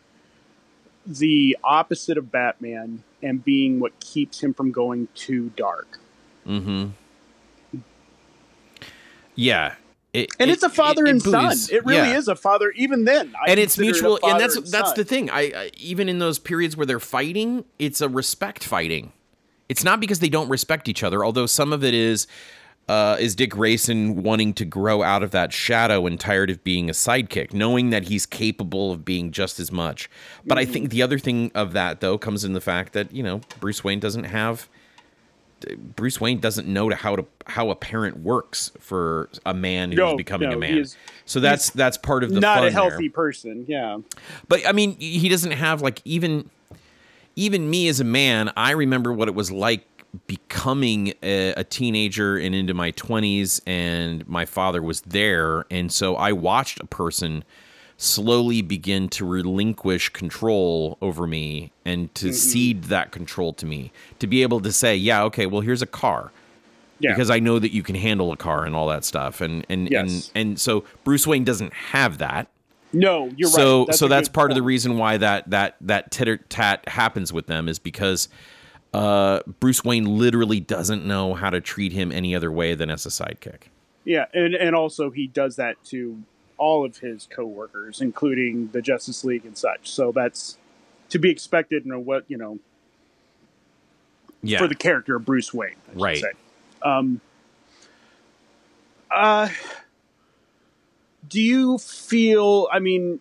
the 1.05 1.57
opposite 1.63 2.17
of 2.17 2.31
Batman 2.31 3.03
and 3.21 3.43
being 3.43 3.79
what 3.79 3.99
keeps 3.99 4.41
him 4.41 4.53
from 4.53 4.71
going 4.71 5.07
too 5.15 5.51
dark. 5.55 5.99
Hmm. 6.45 6.89
Yeah, 9.35 9.75
it, 10.13 10.29
and 10.39 10.49
it, 10.49 10.53
it's 10.53 10.63
a 10.63 10.69
father 10.69 11.05
it, 11.05 11.09
and 11.09 11.21
son. 11.21 11.55
It 11.71 11.83
really 11.85 12.09
yeah. 12.09 12.17
is 12.17 12.27
a 12.27 12.35
father. 12.35 12.71
Even 12.75 13.05
then, 13.05 13.33
I 13.35 13.49
and 13.49 13.59
it's 13.59 13.79
mutual. 13.79 14.19
and 14.23 14.39
that's 14.39 14.55
and 14.55 14.67
that's 14.67 14.89
son. 14.89 14.97
the 14.97 15.03
thing. 15.03 15.29
I, 15.31 15.41
I, 15.41 15.71
even 15.77 16.07
in 16.07 16.19
those 16.19 16.37
periods 16.37 16.77
where 16.77 16.85
they're 16.85 16.99
fighting, 16.99 17.65
it's 17.79 17.99
a 17.99 18.07
respect 18.07 18.63
fighting. 18.63 19.11
It's 19.69 19.83
not 19.83 19.99
because 19.99 20.19
they 20.19 20.29
don't 20.29 20.49
respect 20.49 20.87
each 20.87 21.03
other. 21.03 21.25
Although 21.25 21.47
some 21.47 21.73
of 21.73 21.83
it 21.83 21.95
is, 21.95 22.27
uh, 22.87 23.17
is 23.19 23.35
Dick 23.35 23.51
Grayson 23.51 24.23
wanting 24.23 24.53
to 24.55 24.65
grow 24.65 25.03
out 25.03 25.23
of 25.23 25.31
that 25.31 25.53
shadow 25.53 26.05
and 26.05 26.19
tired 26.19 26.49
of 26.49 26.63
being 26.63 26.89
a 26.89 26.93
sidekick, 26.93 27.53
knowing 27.53 27.91
that 27.91 28.03
he's 28.03 28.25
capable 28.25 28.91
of 28.91 29.05
being 29.05 29.31
just 29.31 29.59
as 29.59 29.71
much. 29.71 30.09
But. 30.45 30.57
I 30.57 30.65
think 30.65 30.89
the 30.89 31.01
other 31.01 31.19
thing 31.19 31.51
of 31.55 31.73
that 31.73 32.01
though 32.01 32.17
comes 32.17 32.43
in 32.43 32.53
the 32.53 32.61
fact 32.61 32.93
that 32.93 33.13
you 33.13 33.23
know 33.23 33.41
Bruce 33.59 33.83
Wayne 33.83 33.99
doesn't 33.99 34.25
have 34.25 34.69
Bruce 35.95 36.19
Wayne 36.19 36.39
doesn't 36.39 36.67
know 36.67 36.89
how 36.91 37.15
to 37.15 37.25
how 37.47 37.69
a 37.69 37.75
parent 37.75 38.19
works 38.19 38.71
for 38.79 39.29
a 39.45 39.53
man 39.53 39.91
who's 39.91 39.97
no, 39.97 40.15
becoming 40.15 40.49
no, 40.49 40.55
a 40.55 40.59
man. 40.59 40.77
Is, 40.77 40.97
so 41.25 41.39
that's 41.39 41.69
that's 41.71 41.97
part 41.97 42.23
of 42.23 42.33
the 42.33 42.39
not 42.39 42.65
a 42.65 42.71
healthy 42.71 43.07
there. 43.07 43.11
person. 43.11 43.65
Yeah, 43.67 43.99
but 44.47 44.67
I 44.67 44.71
mean, 44.71 44.97
he 44.97 45.29
doesn't 45.29 45.51
have 45.51 45.81
like 45.81 46.01
even 46.05 46.49
even 47.35 47.69
me 47.69 47.87
as 47.87 47.99
a 47.99 48.03
man. 48.03 48.51
I 48.55 48.71
remember 48.71 49.13
what 49.13 49.27
it 49.27 49.35
was 49.35 49.51
like 49.51 49.85
becoming 50.27 51.13
a, 51.23 51.53
a 51.53 51.63
teenager 51.63 52.37
and 52.37 52.53
into 52.53 52.73
my 52.73 52.91
twenties, 52.91 53.61
and 53.65 54.27
my 54.27 54.45
father 54.45 54.81
was 54.81 55.01
there, 55.01 55.65
and 55.71 55.91
so 55.91 56.15
I 56.15 56.31
watched 56.31 56.79
a 56.79 56.85
person 56.85 57.43
slowly 57.97 58.61
begin 58.61 59.07
to 59.07 59.25
relinquish 59.25 60.09
control 60.09 60.97
over 61.01 61.27
me 61.27 61.71
and 61.85 62.13
to 62.15 62.27
mm-hmm. 62.27 62.33
cede 62.33 62.83
that 62.85 63.11
control 63.11 63.53
to 63.53 63.65
me 63.65 63.91
to 64.19 64.27
be 64.27 64.41
able 64.41 64.59
to 64.59 64.71
say 64.73 64.95
yeah 64.95 65.23
okay 65.23 65.45
well 65.45 65.61
here's 65.61 65.81
a 65.81 65.87
car 65.87 66.31
yeah. 66.99 67.11
because 67.11 67.29
i 67.29 67.39
know 67.39 67.59
that 67.59 67.71
you 67.71 67.83
can 67.83 67.95
handle 67.95 68.31
a 68.31 68.37
car 68.37 68.65
and 68.65 68.75
all 68.75 68.87
that 68.87 69.05
stuff 69.05 69.41
and 69.41 69.65
and 69.69 69.89
yes. 69.89 70.31
and 70.35 70.47
and 70.49 70.59
so 70.59 70.83
bruce 71.03 71.27
wayne 71.27 71.43
doesn't 71.43 71.71
have 71.71 72.17
that 72.17 72.47
no 72.91 73.29
you're 73.37 73.49
so, 73.49 73.79
right 73.79 73.87
that's 73.87 73.99
so 73.99 74.07
that's 74.07 74.27
part 74.27 74.49
point. 74.49 74.51
of 74.51 74.55
the 74.55 74.63
reason 74.63 74.97
why 74.97 75.17
that 75.17 75.49
that 75.49 75.75
that 75.79 76.11
titter 76.11 76.37
tat 76.37 76.87
happens 76.89 77.31
with 77.31 77.47
them 77.47 77.69
is 77.69 77.79
because 77.79 78.27
uh, 78.93 79.41
bruce 79.59 79.83
wayne 79.83 80.17
literally 80.17 80.59
doesn't 80.59 81.05
know 81.05 81.33
how 81.33 81.49
to 81.49 81.59
treat 81.59 81.91
him 81.91 82.11
any 82.11 82.35
other 82.35 82.51
way 82.51 82.75
than 82.75 82.89
as 82.89 83.05
a 83.05 83.09
sidekick 83.09 83.63
yeah 84.05 84.25
and 84.33 84.53
and 84.55 84.75
also 84.75 85.09
he 85.09 85.27
does 85.27 85.55
that 85.55 85.83
to 85.83 86.23
all 86.57 86.85
of 86.85 86.97
his 86.97 87.27
co-workers, 87.29 87.99
including 87.99 88.69
the 88.71 88.81
Justice 88.81 89.25
League 89.25 89.45
and 89.45 89.57
such. 89.57 89.91
So 89.91 90.13
that's 90.13 90.57
to 91.09 91.19
be 91.19 91.29
expected 91.29 91.85
in 91.85 92.05
what 92.05 92.23
you 92.29 92.37
know 92.37 92.59
yeah. 94.41 94.59
for 94.59 94.67
the 94.67 94.75
character 94.75 95.15
of 95.15 95.25
Bruce 95.25 95.53
Wayne, 95.53 95.75
right? 95.93 96.19
Say. 96.19 96.31
Um, 96.81 97.21
uh, 99.11 99.49
do 101.27 101.41
you 101.41 101.77
feel? 101.77 102.67
I 102.71 102.79
mean, 102.79 103.19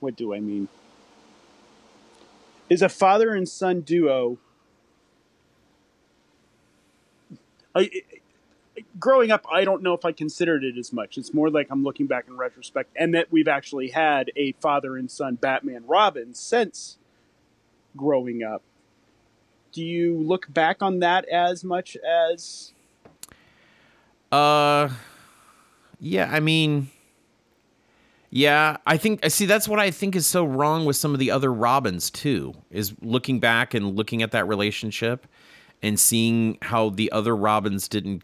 what 0.00 0.16
do 0.16 0.34
I 0.34 0.40
mean? 0.40 0.68
Is 2.68 2.82
a 2.82 2.88
father 2.88 3.32
and 3.34 3.48
son 3.48 3.80
duo? 3.80 4.38
growing 8.98 9.30
up, 9.30 9.44
I 9.50 9.64
don't 9.64 9.82
know 9.82 9.94
if 9.94 10.04
I 10.04 10.12
considered 10.12 10.64
it 10.64 10.76
as 10.78 10.92
much. 10.92 11.18
It's 11.18 11.34
more 11.34 11.50
like 11.50 11.68
I'm 11.70 11.84
looking 11.84 12.06
back 12.06 12.26
in 12.28 12.36
retrospect, 12.36 12.90
and 12.96 13.14
that 13.14 13.30
we've 13.30 13.48
actually 13.48 13.88
had 13.88 14.30
a 14.36 14.52
father 14.52 14.96
and 14.96 15.10
son 15.10 15.36
Batman 15.36 15.84
Robin 15.86 16.34
since 16.34 16.98
growing 17.96 18.42
up. 18.42 18.62
Do 19.72 19.84
you 19.84 20.18
look 20.18 20.52
back 20.52 20.82
on 20.82 21.00
that 21.00 21.26
as 21.26 21.64
much 21.64 21.96
as? 21.96 22.72
Uh, 24.32 24.88
yeah. 26.00 26.30
I 26.32 26.40
mean, 26.40 26.90
yeah. 28.36 28.76
I 28.86 28.96
think 28.96 29.24
I 29.24 29.28
see. 29.28 29.46
That's 29.46 29.68
what 29.68 29.80
I 29.80 29.90
think 29.90 30.14
is 30.16 30.26
so 30.26 30.44
wrong 30.44 30.84
with 30.84 30.96
some 30.96 31.12
of 31.12 31.18
the 31.18 31.30
other 31.30 31.52
Robins 31.52 32.10
too. 32.10 32.54
Is 32.70 32.94
looking 33.00 33.40
back 33.40 33.74
and 33.74 33.96
looking 33.96 34.22
at 34.22 34.32
that 34.32 34.46
relationship 34.46 35.26
and 35.82 35.98
seeing 35.98 36.58
how 36.62 36.90
the 36.90 37.10
other 37.12 37.34
Robins 37.36 37.88
didn't 37.88 38.22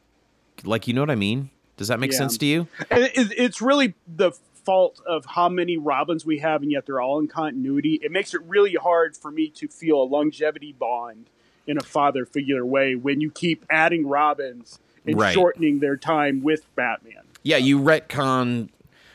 like. 0.65 0.87
You 0.87 0.95
know 0.95 1.03
what 1.03 1.11
I 1.11 1.17
mean? 1.17 1.51
Does 1.77 1.89
that 1.89 1.99
make 1.99 2.13
yeah. 2.13 2.19
sense 2.19 2.39
to 2.39 2.47
you? 2.47 2.69
It's 2.91 3.63
really 3.63 3.95
the 4.07 4.33
fault 4.65 5.01
of 5.07 5.25
how 5.27 5.49
many 5.49 5.77
Robins 5.77 6.25
we 6.25 6.39
have, 6.39 6.63
and 6.63 6.71
yet 6.71 6.87
they're 6.87 7.01
all 7.01 7.19
in 7.19 7.29
continuity. 7.29 7.99
It 8.03 8.13
makes 8.13 8.35
it 8.35 8.43
really 8.43 8.75
hard 8.75 9.17
for 9.17 9.31
me 9.31 9.49
to 9.51 9.69
feel 9.69 10.03
a 10.03 10.05
longevity 10.05 10.73
bond 10.73 11.27
in 11.67 11.79
a 11.79 11.83
father 11.83 12.27
figure 12.27 12.65
way 12.65 12.95
when 12.95 13.21
you 13.21 13.31
keep 13.31 13.65
adding 13.71 14.07
Robins 14.07 14.79
and 15.07 15.19
right. 15.19 15.33
shortening 15.33 15.81
their 15.81 15.97
time 15.97 16.43
with 16.43 16.65
Batman. 16.77 17.23
Yeah, 17.43 17.57
you 17.57 17.81
retcon 17.81 18.69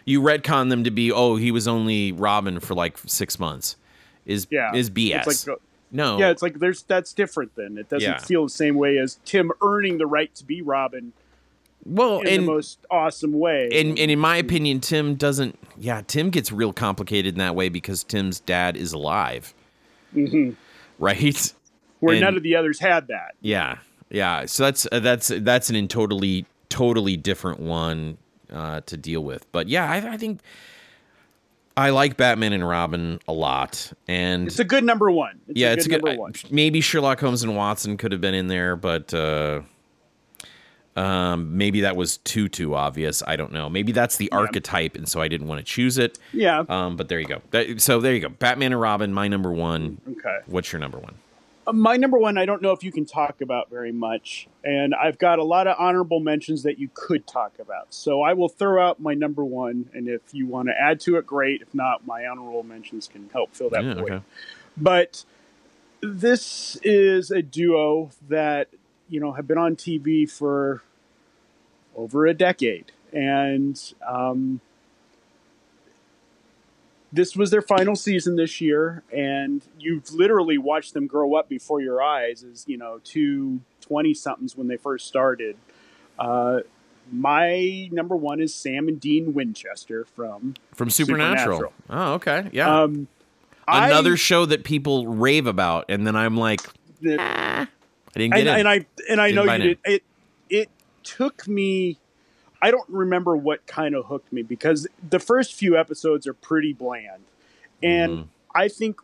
you 0.08 0.22
retcon 0.22 0.70
them 0.70 0.86
to 0.86 0.90
be 0.90 1.12
oh 1.12 1.36
he 1.36 1.52
was 1.52 1.68
only 1.68 2.14
Robin 2.14 2.60
for 2.60 2.74
like 2.74 2.98
six 3.06 3.38
months 3.38 3.76
is 4.26 4.48
yeah 4.50 4.74
is 4.74 4.90
BS. 4.90 5.48
Like, 5.48 5.60
no, 5.92 6.18
yeah, 6.18 6.30
it's 6.32 6.42
like 6.42 6.60
there's 6.60 6.84
that's 6.84 7.14
different. 7.14 7.56
Then 7.56 7.78
it 7.78 7.90
doesn't 7.90 8.10
yeah. 8.10 8.18
feel 8.18 8.46
the 8.46 8.50
same 8.50 8.76
way 8.76 8.98
as 8.98 9.20
Tim 9.26 9.52
earning 9.62 9.98
the 10.00 10.08
right 10.08 10.34
to 10.36 10.44
be 10.44 10.62
Robin 10.62 11.14
well 11.86 12.22
in 12.22 12.28
and, 12.28 12.44
the 12.44 12.52
most 12.52 12.80
awesome 12.90 13.34
way. 13.34 13.70
And, 13.72 13.98
and 13.98 14.12
in 14.12 14.20
my 14.20 14.38
opinion, 14.38 14.80
Tim 14.80 15.16
doesn't. 15.16 15.58
Yeah, 15.78 16.02
Tim 16.06 16.30
gets 16.30 16.52
real 16.52 16.74
complicated 16.74 17.36
in 17.36 17.40
that 17.40 17.56
way 17.56 17.70
because 17.70 18.04
Tim's 18.04 18.40
dad 18.40 18.76
is 18.76 18.94
alive. 18.94 19.54
Mm-hmm. 20.16 20.52
Right. 21.00 21.54
Where 22.00 22.16
and, 22.16 22.22
none 22.22 22.38
of 22.38 22.44
the 22.44 22.56
others 22.56 22.80
had 22.80 23.08
that. 23.08 23.36
Yeah, 23.42 23.78
yeah. 24.10 24.46
So 24.46 24.64
that's 24.64 24.88
uh, 24.92 25.00
that's 25.00 25.30
that's 25.30 25.70
an 25.70 25.88
totally 25.88 26.46
totally 26.70 27.18
different 27.18 27.60
one 27.60 28.18
uh, 28.52 28.82
to 28.82 28.98
deal 28.98 29.24
with. 29.24 29.50
But 29.52 29.68
yeah, 29.68 29.90
I, 29.90 30.14
I 30.14 30.18
think. 30.18 30.42
I 31.76 31.92
like 31.92 32.18
Batman 32.18 32.54
and 32.54 32.68
Robin 32.68 33.20
a 33.28 33.34
lot, 33.34 33.94
and 34.08 34.48
it's 34.48 34.58
a 34.58 34.64
good 34.64 34.84
number 34.84 35.12
one. 35.12 35.40
It's 35.48 35.60
yeah, 35.60 35.70
a 35.70 35.74
it's 35.74 35.86
a 35.86 35.90
good 35.90 36.04
number 36.04 36.20
one. 36.20 36.34
Maybe 36.50 36.82
Sherlock 36.82 37.20
Holmes 37.20 37.44
and 37.44 37.56
Watson 37.56 37.98
could 37.98 38.12
have 38.12 38.20
been 38.20 38.34
in 38.34 38.48
there, 38.48 38.76
but 38.76 39.14
uh, 39.14 39.62
um, 40.96 41.56
maybe 41.56 41.82
that 41.82 41.96
was 41.96 42.18
too 42.18 42.50
too 42.50 42.74
obvious. 42.74 43.22
I 43.28 43.36
don't 43.36 43.52
know. 43.52 43.70
Maybe 43.70 43.92
that's 43.92 44.18
the 44.18 44.28
yeah. 44.32 44.40
archetype, 44.40 44.96
and 44.96 45.08
so 45.08 45.22
I 45.22 45.28
didn't 45.28 45.48
want 45.48 45.60
to 45.60 45.64
choose 45.64 46.00
it. 46.00 46.18
Yeah. 46.34 46.64
Um, 46.68 46.96
but 46.96 47.10
there 47.10 47.20
you 47.20 47.28
go. 47.28 47.42
That, 47.52 47.80
so 47.80 48.02
there 48.02 48.16
you 48.16 48.22
go. 48.22 48.30
Batman 48.30 48.72
and 48.72 48.82
Robin, 48.82 49.14
my 49.14 49.28
number 49.28 49.52
one. 49.52 50.02
Okay. 50.10 50.40
What's 50.48 50.74
your 50.74 50.80
number 50.80 50.98
one? 50.98 51.14
My 51.72 51.98
number 51.98 52.18
one, 52.18 52.38
I 52.38 52.46
don't 52.46 52.62
know 52.62 52.72
if 52.72 52.84
you 52.84 52.92
can 52.92 53.06
talk 53.06 53.42
about 53.42 53.70
very 53.70 53.92
much, 53.92 54.48
and 54.64 54.96
I've 54.96 55.18
got 55.18 55.38
a 55.38 55.44
lot 55.44 55.68
of 55.68 55.76
honorable 55.78 56.22
mentions 56.22 56.64
that 56.64 56.80
you 56.80 56.90
could 56.94 57.28
talk 57.28 57.60
about. 57.60 57.94
So 57.94 58.22
I 58.22 58.34
will 58.34 58.48
throw 58.48 58.86
out 58.86 59.02
my 59.02 59.14
number 59.14 59.44
one, 59.44 59.90
and 59.94 60.08
if 60.08 60.22
you 60.32 60.48
want 60.48 60.70
to 60.70 60.74
add 60.80 61.02
to 61.02 61.18
it, 61.18 61.28
great. 61.28 61.62
If 61.62 61.74
not, 61.76 62.08
my 62.08 62.26
honorable 62.26 62.64
mentions 62.64 63.08
can 63.08 63.30
help 63.34 63.54
fill 63.54 63.70
that 63.72 63.84
yeah, 63.84 63.94
void. 63.96 64.12
Okay. 64.12 64.24
But 64.78 65.26
this 66.02 66.78
is 66.84 67.32
a 67.32 67.42
duo 67.42 68.12
that 68.30 68.70
you 69.10 69.20
know 69.20 69.34
have 69.34 69.48
been 69.48 69.58
on 69.58 69.76
TV 69.76 70.30
for 70.30 70.84
over 71.98 72.28
a 72.28 72.34
decade, 72.34 72.94
and 73.12 73.94
um, 74.08 74.62
this 77.12 77.36
was 77.36 77.52
their 77.52 77.62
final 77.62 77.96
season 77.96 78.36
this 78.36 78.60
year, 78.60 79.04
and 79.12 79.64
you've 79.80 80.12
literally 80.12 80.58
watched 80.58 80.94
them 80.94 81.08
grow 81.08 81.36
up 81.36 81.48
before 81.48 81.82
your 81.82 82.02
eyes 82.02 82.44
as 82.44 82.66
you 82.68 82.78
know 82.78 83.00
two 83.04 83.62
20 83.82 84.14
somethings 84.14 84.56
when 84.56 84.68
they 84.68 84.78
first 84.78 85.08
started. 85.08 85.56
Uh, 86.20 86.60
my 87.12 87.88
number 87.92 88.16
one 88.16 88.42
is 88.42 88.54
Sam 88.54 88.88
and 88.88 89.00
Dean 89.00 89.34
Winchester 89.34 90.06
from 90.06 90.56
from 90.74 90.90
Supernatural. 90.90 91.58
Supernatural. 91.58 91.74
Oh, 91.90 92.14
okay, 92.16 92.50
yeah. 92.52 92.84
Um, 92.84 93.08
Another 93.70 94.14
I, 94.14 94.16
show 94.16 94.46
that 94.46 94.64
people 94.64 95.08
rave 95.08 95.46
about, 95.46 95.86
and 95.90 96.08
then 96.08 96.16
I'm 96.16 96.38
like, 96.38 96.62
ah, 97.20 97.62
I 97.62 97.68
didn't 98.14 98.34
get 98.34 98.48
and, 98.48 98.50
it. 98.50 98.60
And 98.60 98.68
I 98.68 98.86
and 99.10 99.22
I 99.22 99.32
didn't 99.32 99.46
know 99.46 99.54
you 99.54 99.60
did. 99.60 99.80
It 99.84 100.04
it 100.50 100.70
took 101.04 101.48
me 101.48 101.98
I 102.62 102.72
don't 102.72 102.90
remember 102.90 103.36
what 103.36 103.68
kind 103.68 103.96
of 103.96 104.06
hooked 104.06 104.32
me 104.34 104.42
because 104.42 104.88
the 105.08 105.20
first 105.20 105.54
few 105.54 105.78
episodes 105.78 106.28
are 106.28 106.34
pretty 106.34 106.74
bland. 106.74 107.24
And 107.84 108.12
mm-hmm. 108.12 108.30
I 108.56 108.68
think 108.68 109.00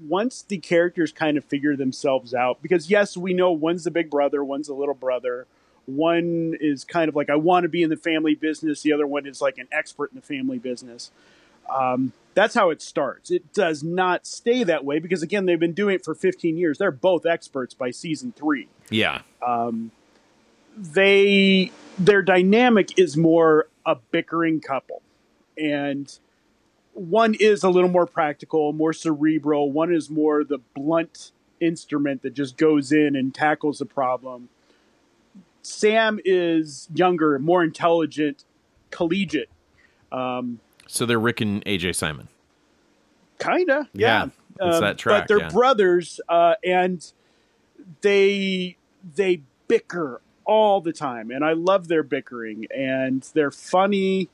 once 0.00 0.42
the 0.42 0.58
characters 0.58 1.12
kind 1.12 1.36
of 1.36 1.44
figure 1.44 1.76
themselves 1.76 2.34
out, 2.34 2.62
because 2.62 2.90
yes, 2.90 3.16
we 3.16 3.34
know 3.34 3.52
one's 3.52 3.84
the 3.84 3.90
big 3.90 4.10
brother, 4.10 4.42
one's 4.42 4.66
the 4.68 4.74
little 4.74 4.94
brother, 4.94 5.46
one 5.86 6.56
is 6.60 6.84
kind 6.84 7.08
of 7.08 7.16
like, 7.16 7.28
I 7.28 7.36
want 7.36 7.64
to 7.64 7.68
be 7.68 7.82
in 7.82 7.90
the 7.90 7.96
family 7.96 8.34
business, 8.34 8.82
the 8.82 8.92
other 8.92 9.06
one 9.06 9.26
is 9.26 9.40
like 9.40 9.58
an 9.58 9.68
expert 9.70 10.10
in 10.12 10.16
the 10.16 10.26
family 10.26 10.58
business. 10.58 11.10
Um, 11.68 12.12
that's 12.34 12.54
how 12.54 12.70
it 12.70 12.82
starts. 12.82 13.30
It 13.30 13.52
does 13.52 13.82
not 13.82 14.26
stay 14.26 14.64
that 14.64 14.84
way 14.84 14.98
because, 14.98 15.22
again, 15.22 15.46
they've 15.46 15.60
been 15.60 15.72
doing 15.72 15.94
it 15.94 16.04
for 16.04 16.14
15 16.14 16.56
years. 16.56 16.78
They're 16.78 16.90
both 16.90 17.24
experts 17.26 17.74
by 17.74 17.90
season 17.90 18.32
three. 18.36 18.68
Yeah. 18.90 19.22
Um, 19.46 19.92
they 20.76 21.70
their 21.98 22.22
dynamic 22.22 22.98
is 22.98 23.16
more 23.16 23.68
a 23.86 23.96
bickering 23.96 24.60
couple. 24.60 25.02
And 25.56 26.16
one 26.92 27.34
is 27.34 27.62
a 27.62 27.70
little 27.70 27.90
more 27.90 28.06
practical 28.06 28.72
more 28.72 28.92
cerebral. 28.92 29.70
One 29.70 29.92
is 29.92 30.10
more 30.10 30.44
the 30.44 30.58
blunt 30.74 31.32
instrument 31.60 32.22
that 32.22 32.34
just 32.34 32.56
goes 32.56 32.92
in 32.92 33.16
and 33.16 33.34
tackles 33.34 33.78
the 33.78 33.86
problem. 33.86 34.48
Sam 35.62 36.20
is 36.24 36.88
younger 36.94 37.38
more 37.38 37.62
intelligent 37.62 38.44
collegiate. 38.90 39.50
Um, 40.12 40.60
so 40.86 41.06
they're 41.06 41.18
rick 41.18 41.40
and 41.40 41.64
aj 41.64 41.94
simon. 41.94 42.28
Kinda 43.38 43.88
yeah, 43.92 44.28
yeah. 44.60 44.64
Um, 44.64 44.80
that 44.80 44.98
track 44.98 45.22
but 45.22 45.28
they're 45.28 45.38
yeah. 45.38 45.50
brothers 45.50 46.20
uh, 46.28 46.54
and 46.64 47.12
they 48.00 48.76
they 49.16 49.42
bicker 49.66 50.20
all 50.46 50.80
the 50.80 50.92
time, 50.92 51.30
and 51.30 51.44
I 51.44 51.52
love 51.52 51.88
their 51.88 52.02
bickering, 52.02 52.66
and 52.74 53.22
they're 53.34 53.50
funny. 53.50 54.28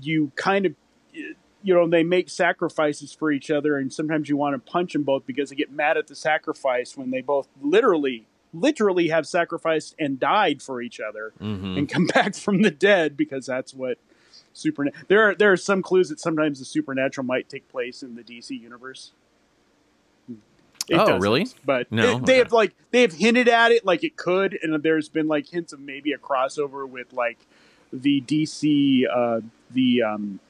You 0.00 0.32
kind 0.36 0.66
of, 0.66 0.74
you 1.12 1.74
know, 1.74 1.88
they 1.88 2.02
make 2.02 2.30
sacrifices 2.30 3.12
for 3.12 3.30
each 3.30 3.50
other, 3.50 3.76
and 3.76 3.92
sometimes 3.92 4.28
you 4.28 4.36
want 4.36 4.54
to 4.54 4.70
punch 4.70 4.92
them 4.92 5.02
both 5.02 5.26
because 5.26 5.50
they 5.50 5.56
get 5.56 5.70
mad 5.70 5.96
at 5.96 6.06
the 6.06 6.14
sacrifice 6.14 6.96
when 6.96 7.10
they 7.10 7.20
both 7.20 7.48
literally, 7.60 8.26
literally 8.52 9.08
have 9.08 9.26
sacrificed 9.26 9.94
and 9.98 10.18
died 10.18 10.62
for 10.62 10.80
each 10.80 11.00
other 11.00 11.32
mm-hmm. 11.40 11.78
and 11.78 11.88
come 11.88 12.06
back 12.14 12.34
from 12.34 12.62
the 12.62 12.70
dead 12.70 13.16
because 13.16 13.46
that's 13.46 13.74
what 13.74 13.98
super. 14.52 14.86
There 15.08 15.30
are 15.30 15.34
there 15.34 15.52
are 15.52 15.56
some 15.56 15.82
clues 15.82 16.08
that 16.08 16.20
sometimes 16.20 16.58
the 16.58 16.64
supernatural 16.64 17.26
might 17.26 17.48
take 17.48 17.68
place 17.68 18.02
in 18.02 18.14
the 18.14 18.22
DC 18.22 18.58
universe. 18.58 19.12
It 20.90 20.96
oh, 20.96 21.06
doesn't. 21.06 21.20
really? 21.20 21.46
But 21.64 21.90
no, 21.92 22.18
they, 22.18 22.32
they 22.32 22.38
have 22.38 22.52
like 22.52 22.74
they 22.90 23.02
have 23.02 23.12
hinted 23.12 23.46
at 23.46 23.70
it 23.70 23.84
like 23.84 24.02
it 24.02 24.16
could, 24.16 24.58
and 24.60 24.82
there's 24.82 25.08
been 25.08 25.28
like 25.28 25.48
hints 25.48 25.72
of 25.72 25.78
maybe 25.78 26.12
a 26.12 26.18
crossover 26.18 26.86
with 26.86 27.12
like 27.12 27.38
the 27.92 28.20
DC, 28.20 29.04
uh, 29.08 29.40
the 29.70 30.02
um, 30.02 30.40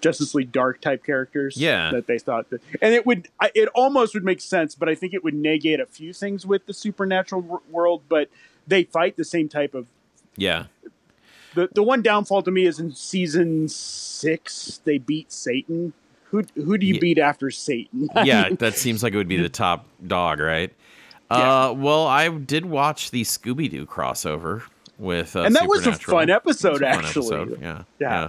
Justice 0.00 0.34
League 0.34 0.50
Dark 0.50 0.80
type 0.80 1.04
characters. 1.04 1.58
Yeah, 1.58 1.90
that 1.90 2.06
they 2.06 2.18
thought 2.18 2.48
that, 2.48 2.62
and 2.80 2.94
it 2.94 3.04
would 3.04 3.28
it 3.54 3.68
almost 3.74 4.14
would 4.14 4.24
make 4.24 4.40
sense, 4.40 4.74
but 4.74 4.88
I 4.88 4.94
think 4.94 5.12
it 5.12 5.22
would 5.22 5.34
negate 5.34 5.78
a 5.78 5.86
few 5.86 6.14
things 6.14 6.46
with 6.46 6.64
the 6.64 6.72
supernatural 6.72 7.60
world. 7.70 8.04
But 8.08 8.30
they 8.66 8.84
fight 8.84 9.18
the 9.18 9.26
same 9.26 9.50
type 9.50 9.74
of 9.74 9.88
yeah. 10.36 10.66
The 11.54 11.68
the 11.70 11.82
one 11.82 12.00
downfall 12.00 12.44
to 12.44 12.50
me 12.50 12.64
is 12.64 12.80
in 12.80 12.92
season 12.92 13.68
six 13.68 14.80
they 14.86 14.96
beat 14.96 15.30
Satan 15.30 15.92
who 16.32 16.42
who 16.56 16.78
do 16.78 16.86
you 16.86 16.94
yeah. 16.94 17.00
beat 17.00 17.18
after 17.18 17.50
Satan? 17.50 18.08
yeah, 18.24 18.48
that 18.58 18.74
seems 18.74 19.02
like 19.02 19.12
it 19.12 19.18
would 19.18 19.28
be 19.28 19.36
the 19.36 19.50
top 19.50 19.86
dog, 20.04 20.40
right? 20.40 20.72
Yeah. 21.30 21.66
Uh, 21.66 21.72
well, 21.74 22.06
I 22.06 22.28
did 22.28 22.64
watch 22.64 23.10
the 23.10 23.22
Scooby 23.22 23.70
Doo 23.70 23.86
crossover 23.86 24.62
with, 24.98 25.36
uh, 25.36 25.42
and 25.42 25.54
that 25.54 25.68
was 25.68 25.86
a 25.86 25.92
fun 25.92 26.30
episode, 26.30 26.82
a 26.82 26.92
fun 26.92 27.04
actually. 27.04 27.26
Episode. 27.26 27.60
Yeah, 27.60 27.82
yeah, 28.00 28.10
yeah, 28.10 28.28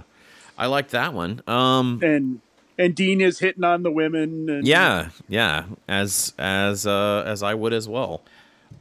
I 0.58 0.66
liked 0.66 0.90
that 0.90 1.14
one. 1.14 1.42
Um, 1.46 2.00
and 2.02 2.40
and 2.78 2.94
Dean 2.94 3.22
is 3.22 3.38
hitting 3.38 3.64
on 3.64 3.82
the 3.82 3.90
women. 3.90 4.50
And, 4.50 4.66
yeah, 4.66 5.08
yeah, 5.26 5.64
as 5.88 6.34
as 6.38 6.86
uh, 6.86 7.24
as 7.26 7.42
I 7.42 7.54
would 7.54 7.72
as 7.72 7.88
well. 7.88 8.20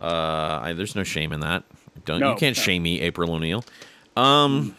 Uh, 0.01 0.59
I, 0.61 0.73
there's 0.73 0.97
no 0.97 1.03
shame 1.03 1.31
in 1.31 1.39
that. 1.39 1.63
Don't 2.03 2.19
no, 2.19 2.31
you 2.31 2.35
can't 2.35 2.57
no. 2.57 2.61
shame 2.61 2.83
me, 2.83 2.99
April 2.99 3.31
O'Neil. 3.31 3.63
Um, 4.17 4.75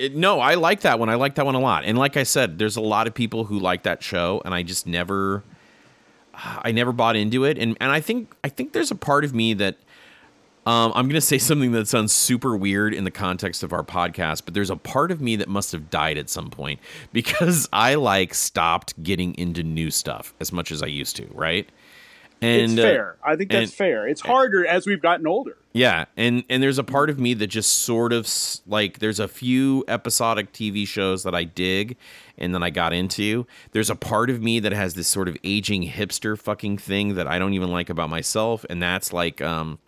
it, 0.00 0.16
no, 0.16 0.40
I 0.40 0.54
like 0.54 0.80
that 0.80 0.98
one. 0.98 1.08
I 1.08 1.14
like 1.14 1.34
that 1.34 1.44
one 1.44 1.54
a 1.54 1.60
lot. 1.60 1.84
And 1.84 1.98
like 1.98 2.16
I 2.16 2.22
said, 2.22 2.58
there's 2.58 2.76
a 2.76 2.80
lot 2.80 3.06
of 3.06 3.14
people 3.14 3.44
who 3.44 3.58
like 3.58 3.82
that 3.82 4.02
show, 4.02 4.40
and 4.44 4.54
I 4.54 4.62
just 4.62 4.86
never, 4.86 5.44
I 6.34 6.72
never 6.72 6.92
bought 6.92 7.16
into 7.16 7.44
it. 7.44 7.58
And 7.58 7.76
and 7.80 7.92
I 7.92 8.00
think 8.00 8.32
I 8.42 8.48
think 8.48 8.72
there's 8.72 8.90
a 8.90 8.96
part 8.96 9.24
of 9.24 9.34
me 9.34 9.54
that. 9.54 9.76
Um, 10.66 10.92
I'm 10.94 11.06
going 11.06 11.10
to 11.20 11.22
say 11.22 11.38
something 11.38 11.72
that 11.72 11.88
sounds 11.88 12.12
super 12.12 12.54
weird 12.54 12.92
in 12.92 13.04
the 13.04 13.10
context 13.10 13.62
of 13.62 13.72
our 13.72 13.82
podcast, 13.82 14.42
but 14.44 14.52
there's 14.52 14.68
a 14.68 14.76
part 14.76 15.10
of 15.10 15.20
me 15.20 15.34
that 15.36 15.48
must 15.48 15.72
have 15.72 15.88
died 15.88 16.18
at 16.18 16.28
some 16.28 16.50
point 16.50 16.80
because 17.14 17.66
I 17.72 17.94
like 17.94 18.34
stopped 18.34 19.02
getting 19.02 19.34
into 19.38 19.62
new 19.62 19.90
stuff 19.90 20.34
as 20.38 20.52
much 20.52 20.70
as 20.70 20.82
I 20.82 20.86
used 20.86 21.16
to, 21.16 21.26
right? 21.32 21.66
And 22.42 22.72
it's 22.72 22.78
uh, 22.78 22.82
fair. 22.82 23.16
I 23.24 23.36
think 23.36 23.50
that's 23.50 23.70
and- 23.70 23.72
fair. 23.72 24.06
It's 24.06 24.20
harder 24.20 24.66
as 24.66 24.86
we've 24.86 25.00
gotten 25.00 25.26
older. 25.26 25.56
Yeah, 25.72 26.06
and 26.16 26.42
and 26.50 26.60
there's 26.60 26.78
a 26.78 26.84
part 26.84 27.10
of 27.10 27.20
me 27.20 27.32
that 27.34 27.46
just 27.46 27.70
sort 27.84 28.12
of 28.12 28.28
like 28.66 28.98
there's 28.98 29.20
a 29.20 29.28
few 29.28 29.84
episodic 29.86 30.52
TV 30.52 30.86
shows 30.86 31.22
that 31.22 31.34
I 31.34 31.44
dig 31.44 31.96
and 32.36 32.52
then 32.52 32.62
I 32.62 32.70
got 32.70 32.92
into. 32.92 33.46
There's 33.70 33.88
a 33.88 33.94
part 33.94 34.30
of 34.30 34.42
me 34.42 34.58
that 34.60 34.72
has 34.72 34.94
this 34.94 35.06
sort 35.06 35.28
of 35.28 35.36
aging 35.44 35.86
hipster 35.86 36.36
fucking 36.36 36.78
thing 36.78 37.14
that 37.14 37.28
I 37.28 37.38
don't 37.38 37.54
even 37.54 37.70
like 37.70 37.88
about 37.88 38.10
myself 38.10 38.64
and 38.68 38.82
that's 38.82 39.12
like 39.12 39.40
um 39.40 39.78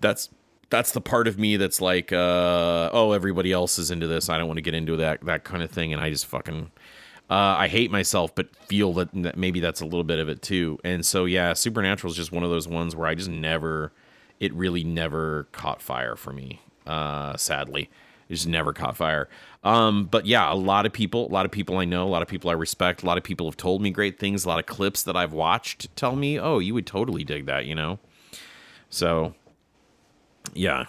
that's 0.00 0.30
that's 0.68 0.90
the 0.92 1.00
part 1.00 1.28
of 1.28 1.38
me 1.38 1.56
that's 1.56 1.80
like 1.80 2.12
uh 2.12 2.90
oh 2.92 3.12
everybody 3.12 3.52
else 3.52 3.78
is 3.78 3.92
into 3.92 4.08
this. 4.08 4.28
I 4.28 4.36
don't 4.36 4.48
want 4.48 4.58
to 4.58 4.62
get 4.62 4.74
into 4.74 4.96
that 4.96 5.24
that 5.26 5.44
kind 5.44 5.62
of 5.62 5.70
thing 5.70 5.92
and 5.92 6.02
I 6.02 6.10
just 6.10 6.26
fucking 6.26 6.72
uh, 7.30 7.56
I 7.56 7.68
hate 7.68 7.90
myself, 7.90 8.34
but 8.34 8.54
feel 8.66 8.92
that, 8.94 9.08
that 9.22 9.38
maybe 9.38 9.58
that's 9.60 9.80
a 9.80 9.84
little 9.86 10.04
bit 10.04 10.18
of 10.18 10.28
it 10.28 10.42
too. 10.42 10.78
And 10.84 11.06
so, 11.06 11.24
yeah, 11.24 11.54
Supernatural 11.54 12.10
is 12.10 12.16
just 12.16 12.30
one 12.30 12.42
of 12.42 12.50
those 12.50 12.68
ones 12.68 12.94
where 12.94 13.06
I 13.06 13.14
just 13.14 13.30
never, 13.30 13.90
it 14.42 14.52
really 14.54 14.82
never 14.82 15.46
caught 15.52 15.80
fire 15.80 16.16
for 16.16 16.32
me. 16.32 16.60
Uh, 16.84 17.36
sadly, 17.36 17.88
it 18.28 18.34
just 18.34 18.48
never 18.48 18.72
caught 18.72 18.96
fire. 18.96 19.28
Um, 19.62 20.06
but 20.06 20.26
yeah, 20.26 20.52
a 20.52 20.56
lot 20.56 20.84
of 20.84 20.92
people, 20.92 21.28
a 21.28 21.32
lot 21.32 21.46
of 21.46 21.52
people 21.52 21.78
I 21.78 21.84
know, 21.84 22.08
a 22.08 22.10
lot 22.10 22.22
of 22.22 22.28
people 22.28 22.50
I 22.50 22.54
respect, 22.54 23.04
a 23.04 23.06
lot 23.06 23.16
of 23.16 23.22
people 23.22 23.46
have 23.46 23.56
told 23.56 23.80
me 23.80 23.90
great 23.90 24.18
things. 24.18 24.44
A 24.44 24.48
lot 24.48 24.58
of 24.58 24.66
clips 24.66 25.04
that 25.04 25.14
I've 25.14 25.32
watched 25.32 25.94
tell 25.94 26.16
me, 26.16 26.40
oh, 26.40 26.58
you 26.58 26.74
would 26.74 26.88
totally 26.88 27.22
dig 27.22 27.46
that, 27.46 27.66
you 27.66 27.76
know. 27.76 28.00
So, 28.90 29.34
yeah. 30.54 30.86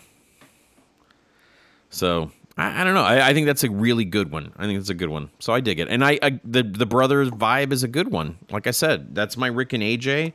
So 1.91 2.31
I, 2.57 2.81
I 2.81 2.83
don't 2.83 2.95
know. 2.95 3.03
I, 3.03 3.29
I 3.29 3.33
think 3.35 3.45
that's 3.45 3.63
a 3.63 3.69
really 3.69 4.03
good 4.03 4.31
one. 4.31 4.51
I 4.57 4.65
think 4.65 4.79
that's 4.79 4.89
a 4.89 4.95
good 4.95 5.09
one. 5.09 5.29
So 5.37 5.53
I 5.53 5.59
dig 5.59 5.79
it, 5.79 5.89
and 5.89 6.03
I, 6.03 6.17
I 6.23 6.39
the 6.43 6.63
the 6.63 6.87
brothers 6.87 7.29
vibe 7.29 7.71
is 7.71 7.83
a 7.83 7.87
good 7.87 8.09
one. 8.09 8.39
Like 8.49 8.65
I 8.65 8.71
said, 8.71 9.13
that's 9.13 9.37
my 9.37 9.45
Rick 9.45 9.73
and 9.73 9.83
AJ. 9.83 10.33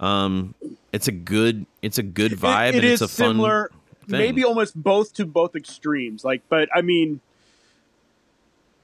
Um, 0.00 0.54
it's 0.92 1.06
a 1.08 1.12
good 1.12 1.66
it's 1.82 1.98
a 1.98 2.02
good 2.02 2.32
vibe, 2.32 2.70
It- 2.70 2.74
it 2.76 2.84
and 2.84 2.92
it's 2.92 3.02
a 3.02 3.08
fun. 3.08 3.28
similar, 3.34 3.70
thing. 4.08 4.18
maybe 4.18 4.42
almost 4.44 4.74
both 4.82 5.12
to 5.14 5.26
both 5.26 5.54
extremes. 5.54 6.24
Like, 6.24 6.42
but 6.48 6.68
I 6.74 6.80
mean, 6.82 7.20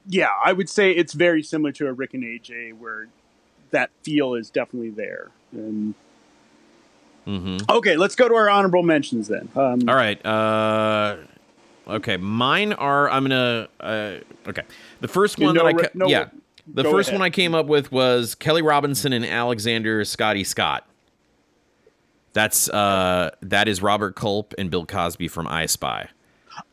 yeah, 0.06 0.28
I 0.44 0.52
would 0.52 0.68
say 0.68 0.92
it's 0.92 1.14
very 1.14 1.42
similar 1.42 1.72
to 1.72 1.86
a 1.88 1.92
Rick 1.92 2.14
and 2.14 2.22
AJ, 2.22 2.74
where 2.74 3.08
that 3.70 3.90
feel 4.02 4.34
is 4.34 4.50
definitely 4.50 4.90
there. 4.90 5.30
And 5.52 5.94
Mm-hmm. 7.26 7.68
okay, 7.68 7.96
let's 7.96 8.14
go 8.14 8.28
to 8.28 8.34
our 8.36 8.48
honorable 8.48 8.84
mentions 8.84 9.26
then. 9.26 9.48
Um, 9.56 9.88
All 9.88 9.96
right. 9.96 10.24
Uh, 10.24 11.16
okay, 11.88 12.16
mine 12.16 12.72
are. 12.74 13.10
I'm 13.10 13.24
gonna. 13.24 13.66
Uh, 13.80 14.18
okay, 14.46 14.62
the 15.00 15.08
first 15.08 15.36
one 15.40 15.56
know 15.56 15.64
that 15.64 15.66
I 15.66 15.72
ca- 15.72 15.88
no, 15.94 16.06
yeah, 16.06 16.28
the 16.72 16.84
first 16.84 17.08
ahead. 17.08 17.18
one 17.20 17.26
I 17.26 17.30
came 17.30 17.52
up 17.52 17.66
with 17.66 17.90
was 17.90 18.36
Kelly 18.36 18.62
Robinson 18.62 19.12
and 19.12 19.26
Alexander 19.26 20.04
Scotty 20.04 20.44
Scott. 20.44 20.86
That's 22.36 22.68
uh, 22.68 23.30
that 23.40 23.66
is 23.66 23.80
Robert 23.80 24.14
Culp 24.14 24.52
and 24.58 24.70
Bill 24.70 24.84
Cosby 24.84 25.26
from 25.28 25.48
I 25.48 25.64
Spy. 25.64 26.10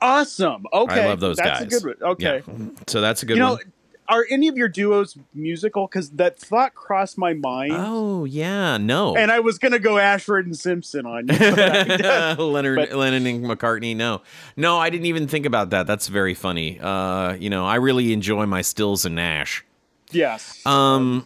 Awesome. 0.02 0.66
Okay, 0.74 1.04
I 1.06 1.08
love 1.08 1.22
those 1.22 1.38
that's 1.38 1.62
guys. 1.62 1.62
a 1.62 1.80
good 1.86 2.02
one. 2.02 2.12
Okay, 2.12 2.42
Yeah. 2.46 2.68
so 2.88 3.00
that's 3.00 3.24
a 3.24 3.26
good 3.26 3.38
you 3.38 3.44
know, 3.44 3.52
one. 3.54 3.72
are 4.10 4.26
any 4.30 4.50
of 4.50 4.58
your 4.58 4.68
duos 4.68 5.18
musical? 5.34 5.88
Because 5.88 6.10
that 6.12 6.38
thought 6.38 6.74
crossed 6.76 7.18
my 7.18 7.34
mind, 7.34 7.72
Oh 7.78 8.26
yeah, 8.26 8.76
no. 8.78 9.16
and 9.16 9.32
I 9.32 9.40
was 9.40 9.58
gonna 9.58 9.80
go 9.80 9.98
Ashford 9.98 10.46
and 10.46 10.58
Simpson 10.58 11.06
on 11.06 11.28
you. 11.30 11.36
Leonard, 12.46 12.76
but- 12.76 12.92
Lennon 12.94 13.26
and 13.26 13.46
McCartney. 13.46 13.96
No, 13.96 14.22
no, 14.58 14.78
I 14.80 14.90
didn't 14.90 15.06
even 15.08 15.28
think 15.30 15.46
about 15.46 15.70
that. 15.70 15.88
That's 15.88 16.10
very 16.10 16.34
funny. 16.34 16.78
Uh, 16.80 17.36
you 17.36 17.50
know, 17.50 17.66
I 17.66 17.76
really 17.76 18.12
enjoy 18.12 18.46
my 18.46 18.62
Stills 18.62 19.06
and 19.06 19.16
Nash. 19.16 19.64
yes. 20.12 20.62
Um, 20.66 21.26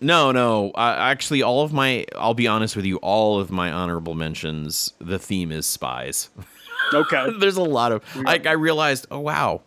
no, 0.00 0.32
no. 0.32 0.70
I, 0.74 1.10
actually, 1.10 1.42
all 1.42 1.62
of 1.62 1.72
my, 1.72 2.04
I'll 2.16 2.34
be 2.34 2.46
honest 2.46 2.76
with 2.76 2.84
you, 2.84 2.96
all 2.98 3.40
of 3.40 3.50
my 3.50 3.70
honorable 3.72 4.14
mentions, 4.14 4.92
the 5.00 5.18
theme 5.18 5.50
is 5.52 5.66
spies. 5.66 6.30
okay. 6.94 7.28
there's 7.38 7.56
a 7.56 7.62
lot 7.62 7.92
of. 7.92 8.02
I, 8.26 8.40
I 8.44 8.52
realized, 8.52 9.06
oh 9.10 9.20
wow, 9.20 9.62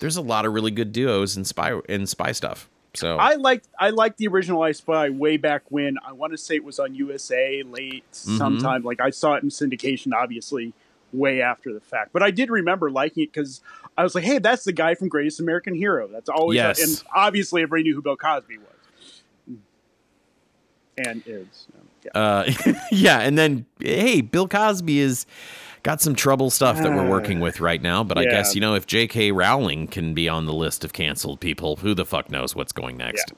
there's 0.00 0.16
a 0.16 0.22
lot 0.22 0.44
of 0.46 0.52
really 0.52 0.70
good 0.70 0.92
duos 0.92 1.36
in 1.36 1.44
spy 1.44 1.78
in 1.88 2.06
spy 2.06 2.32
stuff. 2.32 2.68
So 2.94 3.16
I 3.16 3.34
liked 3.34 3.66
I 3.78 3.90
liked 3.90 4.18
the 4.18 4.28
original 4.28 4.62
I 4.62 4.70
Spy 4.70 5.10
way 5.10 5.36
back 5.36 5.62
when. 5.70 5.96
I 6.06 6.12
want 6.12 6.32
to 6.32 6.38
say 6.38 6.54
it 6.54 6.64
was 6.64 6.78
on 6.78 6.94
USA 6.94 7.62
late 7.64 8.04
Mm-hmm. 8.12 8.38
sometime. 8.38 8.82
Like 8.84 9.00
I 9.00 9.10
saw 9.10 9.34
it 9.34 9.42
in 9.42 9.48
syndication, 9.48 10.12
obviously, 10.14 10.72
way 11.12 11.42
after 11.42 11.72
the 11.74 11.80
fact. 11.80 12.12
But 12.12 12.22
I 12.22 12.30
did 12.30 12.50
remember 12.50 12.90
liking 12.92 13.24
it 13.24 13.32
because 13.32 13.60
I 13.98 14.04
was 14.04 14.14
like, 14.14 14.22
"Hey, 14.22 14.38
that's 14.38 14.62
the 14.62 14.72
guy 14.72 14.94
from 14.94 15.08
Greatest 15.08 15.40
American 15.40 15.74
Hero." 15.74 16.06
That's 16.06 16.28
always 16.28 16.54
Yes. 16.56 16.80
and 16.82 17.02
obviously 17.14 17.62
everybody 17.62 17.82
knew 17.82 17.96
who 17.96 18.02
Bill 18.02 18.16
Cosby 18.16 18.58
was 18.58 18.66
and 20.98 21.22
is. 21.26 21.66
Yeah. 22.04 22.10
uh, 22.20 22.52
yeah, 22.90 23.20
and 23.20 23.38
then 23.38 23.66
hey, 23.80 24.20
Bill 24.20 24.48
Cosby 24.48 24.98
is 24.98 25.26
got 25.82 26.00
some 26.00 26.14
trouble 26.14 26.50
stuff 26.50 26.78
that 26.78 26.90
we're 26.90 27.08
working 27.08 27.40
with 27.40 27.60
right 27.60 27.80
now. 27.80 28.02
But 28.02 28.18
I 28.18 28.24
guess 28.24 28.54
you 28.54 28.60
know 28.60 28.74
if 28.74 28.86
J.K. 28.86 29.32
Rowling 29.32 29.86
can 29.86 30.14
be 30.14 30.28
on 30.28 30.46
the 30.46 30.52
list 30.52 30.84
of 30.84 30.92
canceled 30.92 31.40
people, 31.40 31.76
who 31.76 31.94
the 31.94 32.04
fuck 32.04 32.30
knows 32.30 32.54
what's 32.56 32.72
going 32.72 32.96
next? 32.96 33.32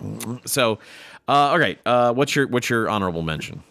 So, 0.46 0.78
uh, 1.28 1.54
okay, 1.57 1.78
uh, 1.84 2.12
what's 2.14 2.34
your 2.34 2.46
what's 2.48 2.70
your 2.70 2.88
honorable 2.88 3.22
mention? 3.22 3.62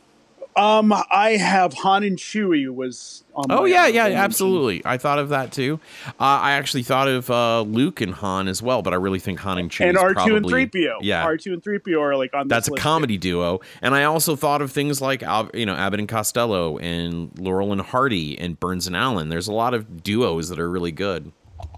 Um, 0.57 0.93
I 1.11 1.31
have 1.31 1.73
Han 1.73 2.03
and 2.03 2.17
Chewie 2.17 2.73
was. 2.73 3.23
On 3.35 3.43
Oh 3.49 3.63
my 3.63 3.67
yeah, 3.67 3.87
yeah, 3.87 4.03
mention. 4.03 4.19
absolutely. 4.19 4.81
I 4.85 4.97
thought 4.97 5.19
of 5.19 5.27
that 5.27 5.51
too. 5.51 5.81
Uh, 6.07 6.11
I 6.23 6.51
actually 6.53 6.83
thought 6.83 7.09
of 7.09 7.29
uh, 7.29 7.61
Luke 7.63 7.99
and 7.99 8.13
Han 8.13 8.47
as 8.47 8.61
well, 8.61 8.81
but 8.81 8.93
I 8.93 8.95
really 8.95 9.19
think 9.19 9.39
Han 9.39 9.57
and 9.57 9.69
Chewie 9.69 9.89
And 9.89 9.97
R 9.97 10.13
two 10.13 10.37
and 10.37 10.47
three 10.47 10.65
PO. 10.65 10.99
Yeah, 11.01 11.25
R 11.25 11.35
two 11.35 11.51
and 11.51 11.61
three 11.61 11.77
PO 11.79 11.99
are 12.01 12.15
like 12.15 12.33
on. 12.33 12.47
that's 12.47 12.69
a 12.69 12.71
comedy 12.71 13.17
duo. 13.17 13.59
And 13.81 13.93
I 13.93 14.05
also 14.05 14.37
thought 14.37 14.61
of 14.61 14.71
things 14.71 15.01
like 15.01 15.21
you 15.53 15.65
know 15.65 15.75
Abbott 15.75 15.99
and 15.99 16.07
Costello 16.07 16.77
and 16.77 17.37
Laurel 17.37 17.73
and 17.73 17.81
Hardy 17.81 18.39
and 18.39 18.57
Burns 18.57 18.87
and 18.87 18.95
Allen. 18.95 19.27
There's 19.27 19.49
a 19.49 19.53
lot 19.53 19.73
of 19.73 20.01
duos 20.01 20.47
that 20.47 20.57
are 20.59 20.69
really 20.69 20.93
good. 20.93 21.33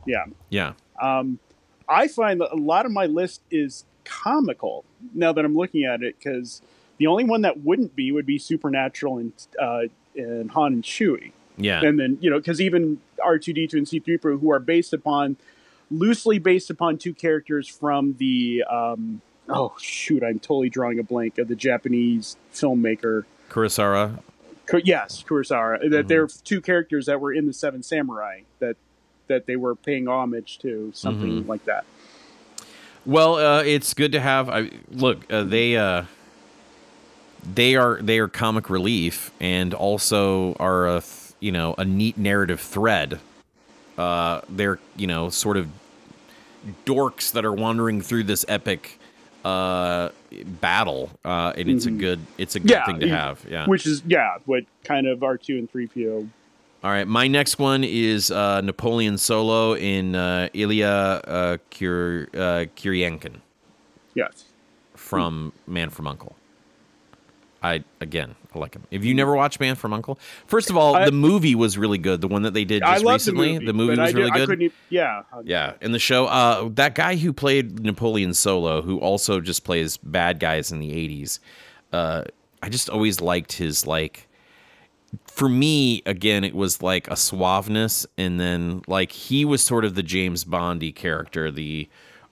Yeah. 0.06 0.26
Yeah. 0.50 0.74
Um, 1.02 1.40
I 1.90 2.08
find 2.08 2.40
that 2.42 2.52
a 2.54 2.56
lot 2.56 2.86
of 2.86 2.92
my 2.92 3.08
list 3.08 3.42
is 3.50 3.86
comical 4.06 4.86
now 5.16 5.34
that 5.34 5.44
I'm 5.44 5.56
looking 5.56 5.86
at 5.86 6.04
it 6.04 6.16
because 6.20 6.62
the 6.98 7.08
only 7.08 7.24
one 7.24 7.42
that 7.44 7.62
wouldn't 7.64 7.96
be 7.96 8.12
would 8.12 8.26
be 8.26 8.38
Supernatural 8.38 9.18
and 9.20 9.34
uh, 9.62 9.82
and 10.16 10.50
Han 10.52 10.74
and 10.74 10.84
Chewie, 10.84 11.32
Yeah. 11.58 11.82
and 11.84 12.00
then 12.00 12.18
you 12.22 12.30
know 12.30 12.38
because 12.38 12.60
even 12.62 13.00
R 13.24 13.38
two 13.38 13.54
D 13.54 13.68
two 13.68 13.78
and 13.78 13.88
C 13.88 14.00
three 14.00 14.18
PO 14.18 14.38
who 14.38 14.52
are 14.52 14.60
based 14.60 14.94
upon 14.94 15.38
loosely 15.92 16.38
based 16.40 16.70
upon 16.70 16.98
two 16.98 17.14
characters 17.14 17.68
from 17.68 18.16
the 18.18 18.64
um, 18.70 19.22
oh 19.50 19.74
shoot 19.80 20.24
I'm 20.24 20.40
totally 20.40 20.70
drawing 20.70 21.00
a 21.00 21.04
blank 21.04 21.38
of 21.38 21.48
the 21.48 21.56
Japanese 21.56 22.36
filmmaker. 22.54 23.24
Kurosawa. 23.50 24.20
Yes, 24.84 25.24
Kurosawa. 25.28 25.80
That 25.80 25.90
Mm-hmm. 25.92 26.08
they're 26.10 26.28
two 26.28 26.60
characters 26.60 27.06
that 27.06 27.22
were 27.22 27.32
in 27.32 27.46
the 27.48 27.54
Seven 27.54 27.84
Samurai 27.84 28.42
that 28.60 28.76
that 29.28 29.46
they 29.46 29.56
were 29.56 29.76
paying 29.76 30.08
homage 30.08 30.58
to, 30.60 30.92
something 30.94 31.42
Mm-hmm. 31.42 31.50
like 31.50 31.64
that. 31.66 31.86
Well, 33.06 33.36
uh, 33.36 33.64
it's 33.64 33.94
good 33.94 34.12
to 34.14 34.20
have. 34.20 34.50
I, 34.50 34.70
look, 34.92 35.32
uh, 35.32 35.44
they 35.44 35.78
uh, 35.78 36.04
they 37.54 37.76
are 37.76 38.00
they 38.02 38.20
are 38.20 38.28
comic 38.28 38.70
relief 38.70 39.32
and 39.40 39.74
also 39.74 40.54
are 40.60 40.88
a 40.88 41.02
th- 41.02 41.34
you 41.40 41.52
know 41.52 41.76
a 41.78 41.86
neat 41.86 42.18
narrative 42.18 42.60
thread. 42.60 43.20
Uh, 43.98 44.42
they're 44.50 44.80
you 44.96 45.08
know 45.08 45.30
sort 45.30 45.58
of 45.58 45.68
dorks 46.86 47.32
that 47.32 47.46
are 47.46 47.54
wandering 47.54 48.02
through 48.02 48.24
this 48.24 48.44
epic 48.48 49.00
uh, 49.46 50.10
battle, 50.62 51.10
uh, 51.24 51.54
and 51.56 51.70
it's 51.70 51.86
a 51.86 51.92
good 51.92 52.20
it's 52.38 52.56
a 52.56 52.60
good 52.60 52.72
Yeah, 52.72 52.86
thing 52.86 53.00
to 53.00 53.10
have. 53.10 53.46
Yeah. 53.50 53.66
Which 53.66 53.86
is 53.86 54.04
yeah, 54.06 54.38
what 54.46 54.64
kind 54.84 55.08
of 55.08 55.24
R 55.24 55.38
two 55.38 55.58
and 55.58 55.70
three 55.72 55.88
PO. 55.88 56.28
All 56.84 56.92
right, 56.92 57.08
my 57.08 57.28
next 57.28 57.58
one 57.58 57.84
is 57.84 58.30
uh, 58.30 58.62
Napoleon 58.62 59.18
Solo 59.18 59.76
in 59.76 60.16
uh, 60.16 60.48
Ilya 60.54 60.88
uh, 60.88 61.58
Kur- 61.72 62.28
uh, 62.34 62.66
Kuryakin. 62.76 63.36
Yes. 64.14 64.46
from 64.96 65.54
Man 65.66 65.90
from 65.90 66.08
Uncle. 66.08 66.36
I 67.64 67.84
again, 68.02 68.36
I 68.54 68.60
like 68.60 68.76
him. 68.76 68.84
If 68.92 69.04
you 69.04 69.14
never 69.16 69.36
watched 69.36 69.60
Man 69.60 69.76
from 69.76 69.94
Uncle, 69.94 70.20
first 70.46 70.70
of 70.70 70.78
all, 70.78 70.96
I- 70.96 71.06
the 71.06 71.12
movie 71.12 71.56
was 71.56 71.78
really 71.78 71.98
good. 71.98 72.22
The 72.22 72.28
one 72.28 72.44
that 72.44 72.54
they 72.54 72.66
did 72.66 72.82
just 72.84 73.04
recently, 73.04 73.58
the 73.58 73.74
movie. 73.74 73.96
but 73.96 74.02
was 74.02 74.10
I 74.10 74.12
did- 74.12 74.18
really 74.18 74.32
I 74.32 74.46
good. 74.46 74.72
yeah. 74.90 75.22
Yeah, 75.44 75.74
in 75.82 75.92
the 75.92 76.00
show, 76.00 76.26
uh, 76.28 76.70
that 76.74 76.94
guy 76.96 77.16
who 77.16 77.34
played 77.34 77.80
Napoleon 77.84 78.34
Solo, 78.34 78.82
who 78.82 79.00
also 79.00 79.42
just 79.42 79.64
plays 79.64 79.98
bad 79.98 80.40
guys 80.40 80.72
in 80.72 80.80
the 80.80 80.92
'80s, 80.92 81.40
uh, 81.94 82.24
I 82.62 82.70
just 82.70 82.90
always 82.90 83.22
liked 83.22 83.54
his 83.54 83.86
like. 83.88 84.28
For 85.28 85.48
me, 85.48 86.02
again, 86.06 86.44
it 86.44 86.54
was 86.54 86.82
like 86.82 87.08
a 87.08 87.14
suaveness, 87.14 88.06
and 88.18 88.40
then 88.40 88.82
like 88.88 89.12
he 89.12 89.46
was 89.46 89.64
sort 89.64 89.86
of 89.86 89.96
the 89.96 90.04
James 90.04 90.44
Bondy 90.44 90.92
character, 90.92 91.50
the 91.50 91.88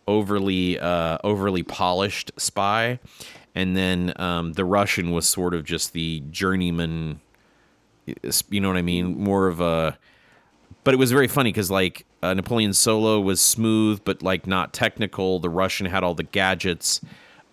overly 0.07 0.77
uh, 0.79 1.17
overly 1.23 1.63
polished 1.63 2.31
spy, 2.37 2.99
and 3.55 3.75
then 3.75 4.13
um, 4.17 4.53
the 4.53 4.65
Russian 4.65 5.11
was 5.11 5.25
sort 5.25 5.53
of 5.53 5.63
just 5.63 5.93
the 5.93 6.21
journeyman. 6.29 7.21
You 8.49 8.59
know 8.61 8.67
what 8.67 8.77
I 8.77 8.83
mean? 8.83 9.17
More 9.17 9.47
of 9.47 9.59
a 9.61 9.97
but 10.83 10.93
it 10.93 10.97
was 10.97 11.11
very 11.11 11.27
funny 11.27 11.51
because 11.51 11.71
like 11.71 12.05
uh, 12.21 12.33
Napoleon 12.33 12.73
Solo 12.73 13.19
was 13.19 13.41
smooth 13.41 14.01
but 14.05 14.21
like 14.21 14.45
not 14.45 14.73
technical. 14.73 15.39
The 15.39 15.49
Russian 15.49 15.87
had 15.87 16.03
all 16.03 16.13
the 16.13 16.23
gadgets, 16.23 17.01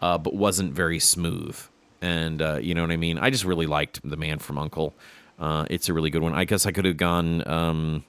uh, 0.00 0.18
but 0.18 0.34
wasn't 0.34 0.74
very 0.74 0.98
smooth. 0.98 1.59
and 2.03 2.42
uh, 2.42 2.59
you 2.61 2.74
know 2.74 2.82
what 2.82 2.90
I 2.90 2.96
mean. 2.96 3.16
I 3.18 3.30
just 3.30 3.44
really 3.44 3.66
liked 3.66 4.00
The 4.09 4.16
Man 4.16 4.38
from 4.38 4.59
Uncle. 4.59 4.94
Uh, 5.38 5.64
it's 5.70 5.88
a 5.88 5.94
really 5.94 6.11
good 6.11 6.22
one. 6.22 6.34
I 6.34 6.44
guess 6.44 6.66
I 6.66 6.72
could 6.72 6.84
have 6.84 6.96
gone 6.98 7.46
um, 7.48 8.05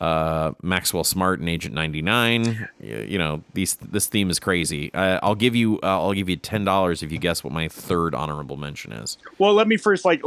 uh, 0.00 0.52
Maxwell 0.62 1.04
Smart 1.04 1.40
and 1.40 1.48
Agent 1.48 1.74
99. 1.74 2.68
You 2.80 3.18
know, 3.18 3.42
these 3.52 3.74
this 3.74 4.06
theme 4.06 4.30
is 4.30 4.38
crazy. 4.38 4.92
Uh, 4.94 5.20
I'll 5.22 5.34
give 5.34 5.54
you 5.54 5.78
uh, 5.82 6.00
I'll 6.00 6.14
give 6.14 6.28
you 6.28 6.36
ten 6.36 6.64
dollars 6.64 7.02
if 7.02 7.12
you 7.12 7.18
guess 7.18 7.44
what 7.44 7.52
my 7.52 7.68
third 7.68 8.14
honorable 8.14 8.56
mention 8.56 8.92
is. 8.92 9.18
Well, 9.38 9.52
let 9.54 9.68
me 9.68 9.76
first 9.76 10.04
like 10.04 10.22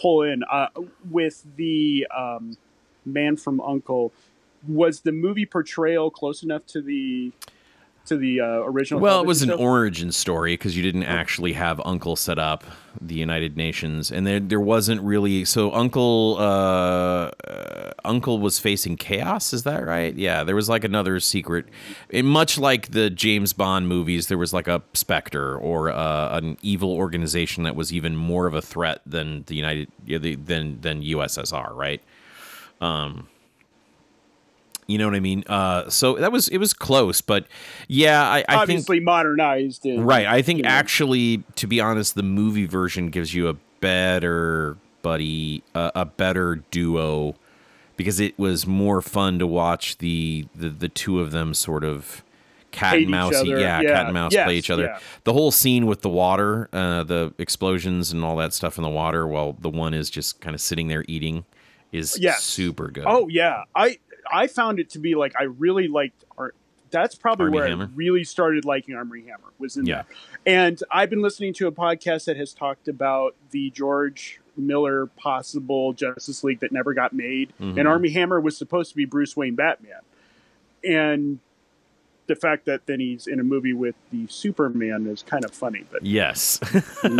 pull 0.00 0.22
in 0.22 0.44
uh, 0.44 0.68
with 1.10 1.44
the 1.56 2.06
um, 2.16 2.56
Man 3.04 3.36
from 3.36 3.60
Uncle. 3.60 4.12
Was 4.66 5.00
the 5.00 5.12
movie 5.12 5.46
portrayal 5.46 6.10
close 6.10 6.42
enough 6.42 6.66
to 6.68 6.80
the 6.80 7.32
to 8.06 8.16
the 8.16 8.40
uh, 8.40 8.44
original? 8.62 9.00
Well, 9.00 9.20
it 9.20 9.26
was 9.26 9.42
an 9.42 9.50
origin 9.50 10.12
story 10.12 10.54
because 10.54 10.76
you 10.76 10.82
didn't 10.82 11.04
actually 11.04 11.52
have 11.52 11.80
Uncle 11.84 12.16
set 12.16 12.38
up 12.38 12.64
the 13.00 13.14
United 13.14 13.56
Nations, 13.56 14.10
and 14.10 14.26
there 14.26 14.40
there 14.40 14.60
wasn't 14.60 15.00
really. 15.02 15.44
So 15.44 15.72
Uncle 15.72 16.36
uh, 16.38 17.30
uh, 17.46 17.92
Uncle 18.04 18.38
was 18.38 18.58
facing 18.58 18.96
chaos. 18.96 19.52
Is 19.52 19.64
that 19.64 19.84
right? 19.84 20.14
Yeah, 20.14 20.44
there 20.44 20.56
was 20.56 20.68
like 20.68 20.84
another 20.84 21.20
secret. 21.20 21.66
And 22.12 22.26
much 22.26 22.58
like 22.58 22.92
the 22.92 23.10
James 23.10 23.52
Bond 23.52 23.88
movies, 23.88 24.28
there 24.28 24.38
was 24.38 24.52
like 24.52 24.68
a 24.68 24.82
specter 24.94 25.56
or 25.56 25.90
uh, 25.90 26.36
an 26.38 26.56
evil 26.62 26.92
organization 26.92 27.64
that 27.64 27.76
was 27.76 27.92
even 27.92 28.16
more 28.16 28.46
of 28.46 28.54
a 28.54 28.62
threat 28.62 29.02
than 29.06 29.44
the 29.46 29.56
United 29.56 29.90
than 30.06 30.80
than 30.80 31.02
USSR. 31.02 31.74
Right. 31.74 32.02
Um, 32.80 33.28
you 34.86 34.98
know 34.98 35.06
what 35.06 35.14
I 35.14 35.20
mean? 35.20 35.44
Uh, 35.46 35.88
so 35.90 36.14
that 36.16 36.32
was 36.32 36.48
it 36.48 36.58
was 36.58 36.72
close, 36.72 37.20
but 37.20 37.46
yeah, 37.88 38.22
I, 38.22 38.44
I 38.48 38.56
obviously 38.56 38.98
think, 38.98 39.04
modernized. 39.04 39.84
And, 39.84 40.06
right. 40.06 40.26
I 40.26 40.42
think 40.42 40.64
actually, 40.64 41.42
to 41.56 41.66
be 41.66 41.80
honest, 41.80 42.14
the 42.14 42.22
movie 42.22 42.66
version 42.66 43.10
gives 43.10 43.34
you 43.34 43.48
a 43.48 43.56
better 43.80 44.76
buddy, 45.02 45.62
uh, 45.74 45.90
a 45.94 46.04
better 46.04 46.56
duo, 46.70 47.34
because 47.96 48.20
it 48.20 48.38
was 48.38 48.66
more 48.66 49.02
fun 49.02 49.38
to 49.38 49.46
watch 49.46 49.98
the 49.98 50.46
the, 50.54 50.68
the 50.68 50.88
two 50.88 51.20
of 51.20 51.30
them 51.30 51.54
sort 51.54 51.84
of 51.84 52.22
cat 52.70 52.94
Hate 52.94 53.02
and 53.02 53.10
mouse. 53.10 53.44
Yeah, 53.44 53.80
yeah, 53.80 53.82
cat 53.82 54.04
and 54.06 54.14
mouse 54.14 54.32
yes, 54.32 54.44
play 54.44 54.56
each 54.56 54.70
other. 54.70 54.84
Yeah. 54.84 54.98
The 55.24 55.32
whole 55.32 55.50
scene 55.50 55.86
with 55.86 56.02
the 56.02 56.10
water, 56.10 56.68
uh, 56.72 57.04
the 57.04 57.32
explosions 57.38 58.12
and 58.12 58.24
all 58.24 58.36
that 58.36 58.52
stuff 58.52 58.76
in 58.76 58.82
the 58.82 58.90
water, 58.90 59.26
while 59.26 59.54
the 59.54 59.70
one 59.70 59.94
is 59.94 60.10
just 60.10 60.40
kind 60.40 60.54
of 60.54 60.60
sitting 60.60 60.88
there 60.88 61.04
eating, 61.08 61.44
is 61.92 62.18
Yes. 62.20 62.42
super 62.42 62.88
good. 62.88 63.04
Oh 63.06 63.28
yeah, 63.28 63.62
I 63.74 63.98
I 64.32 64.46
found 64.46 64.78
it 64.80 64.90
to 64.90 64.98
be 64.98 65.14
like 65.14 65.34
I 65.38 65.44
really 65.44 65.88
liked 65.88 66.24
art. 66.36 66.54
That's 66.90 67.14
probably 67.16 67.46
Armie 67.46 67.56
where 67.56 67.68
Hammer? 67.68 67.84
I 67.84 67.88
really 67.96 68.24
started 68.24 68.64
liking 68.64 68.94
Armie 68.94 69.22
Hammer 69.22 69.52
was 69.58 69.76
in 69.76 69.86
Yeah. 69.86 70.02
there. 70.44 70.66
And 70.68 70.80
I've 70.90 71.10
been 71.10 71.20
listening 71.22 71.52
to 71.54 71.66
a 71.66 71.72
podcast 71.72 72.26
that 72.26 72.36
has 72.36 72.52
talked 72.54 72.86
about 72.88 73.34
the 73.50 73.70
George 73.70 74.40
Miller 74.56 75.06
possible 75.06 75.92
Justice 75.92 76.44
League 76.44 76.60
that 76.60 76.72
never 76.72 76.94
got 76.94 77.12
made, 77.12 77.52
Mhm. 77.60 77.78
and 77.78 77.88
Armie 77.88 78.10
Hammer 78.10 78.40
was 78.40 78.56
supposed 78.56 78.90
to 78.90 78.96
be 78.96 79.04
Bruce 79.04 79.36
Wayne 79.36 79.54
Batman, 79.56 80.00
and 80.84 81.40
the 82.28 82.36
fact 82.36 82.64
that 82.66 82.86
then 82.86 82.98
he's 83.00 83.26
in 83.26 83.38
a 83.38 83.44
movie 83.44 83.72
with 83.74 83.94
the 84.10 84.26
Superman 84.28 85.06
is 85.06 85.22
kind 85.22 85.44
of 85.44 85.50
funny. 85.52 85.84
But 85.90 86.04
Yes. 86.06 86.58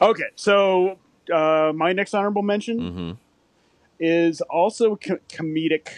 okay, 0.00 0.28
so 0.36 0.98
uh, 1.32 1.72
my 1.74 1.92
next 1.92 2.14
honorable 2.14 2.42
mention. 2.42 2.92
hmm 2.92 3.12
is 3.98 4.40
also 4.42 4.96
co- 4.96 5.18
comedic 5.28 5.88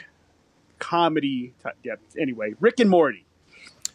comedy. 0.78 1.55
Type. 1.62 1.76
Yeah. 1.82 1.94
Anyway, 2.18 2.55
Rick 2.61 2.80
and 2.80 2.90
Morty. 2.90 3.24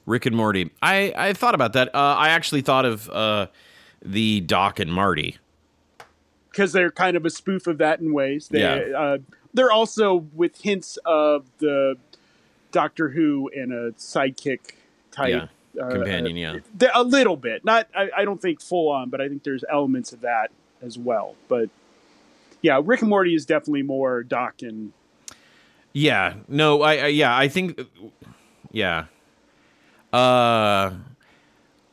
Rick 0.06 0.26
and 0.26 0.36
Morty. 0.36 0.72
I, 0.82 1.14
I 1.16 1.34
thought 1.34 1.56
about 1.56 1.74
that. 1.74 1.94
Uh, 1.94 2.00
I 2.18 2.30
actually 2.30 2.62
thought 2.62 2.86
of 2.86 3.10
uh, 3.10 3.48
the 4.04 4.42
Doc 4.42 4.80
and 4.80 4.92
Marty. 4.92 5.38
because 6.50 6.74
they're 6.74 6.92
kind 6.92 7.16
of 7.16 7.26
a 7.26 7.30
spoof 7.30 7.68
of 7.68 7.78
that 7.78 8.00
in 8.00 8.12
ways. 8.14 8.48
They, 8.50 8.62
Yeah. 8.62 8.98
uh, 8.98 9.18
they're 9.54 9.72
also 9.72 10.26
with 10.34 10.60
hints 10.62 10.98
of 11.06 11.46
the 11.60 11.96
Doctor 12.72 13.10
Who 13.10 13.50
and 13.56 13.72
a 13.72 13.92
sidekick 13.92 14.60
type 15.12 15.50
uh, 15.82 15.90
Companion, 15.90 16.36
yeah. 16.36 16.58
They're 16.74 16.92
a 16.94 17.04
little 17.04 17.38
bit, 17.38 17.64
not. 17.64 17.88
I, 17.96 18.10
I 18.18 18.26
don't 18.26 18.42
think 18.42 18.60
full 18.62 18.90
on, 18.90 19.10
but 19.10 19.22
I 19.22 19.30
think 19.30 19.44
there's 19.44 19.64
elements 19.72 20.12
of 20.14 20.22
that 20.22 20.52
as 20.82 20.98
well. 20.98 21.36
But 21.48 21.70
yeah, 22.62 22.82
Rick 22.84 23.02
and 23.02 23.10
Morty 23.10 23.36
is 23.36 23.46
definitely 23.46 23.84
more 23.84 24.24
Doc 24.24 24.62
and 24.62 24.94
Yeah. 25.94 26.36
No, 26.48 26.82
I, 26.82 26.96
I 26.96 27.08
yeah, 27.08 27.36
I 27.36 27.48
think 27.48 27.80
yeah. 28.72 29.06
Uh 30.14 30.92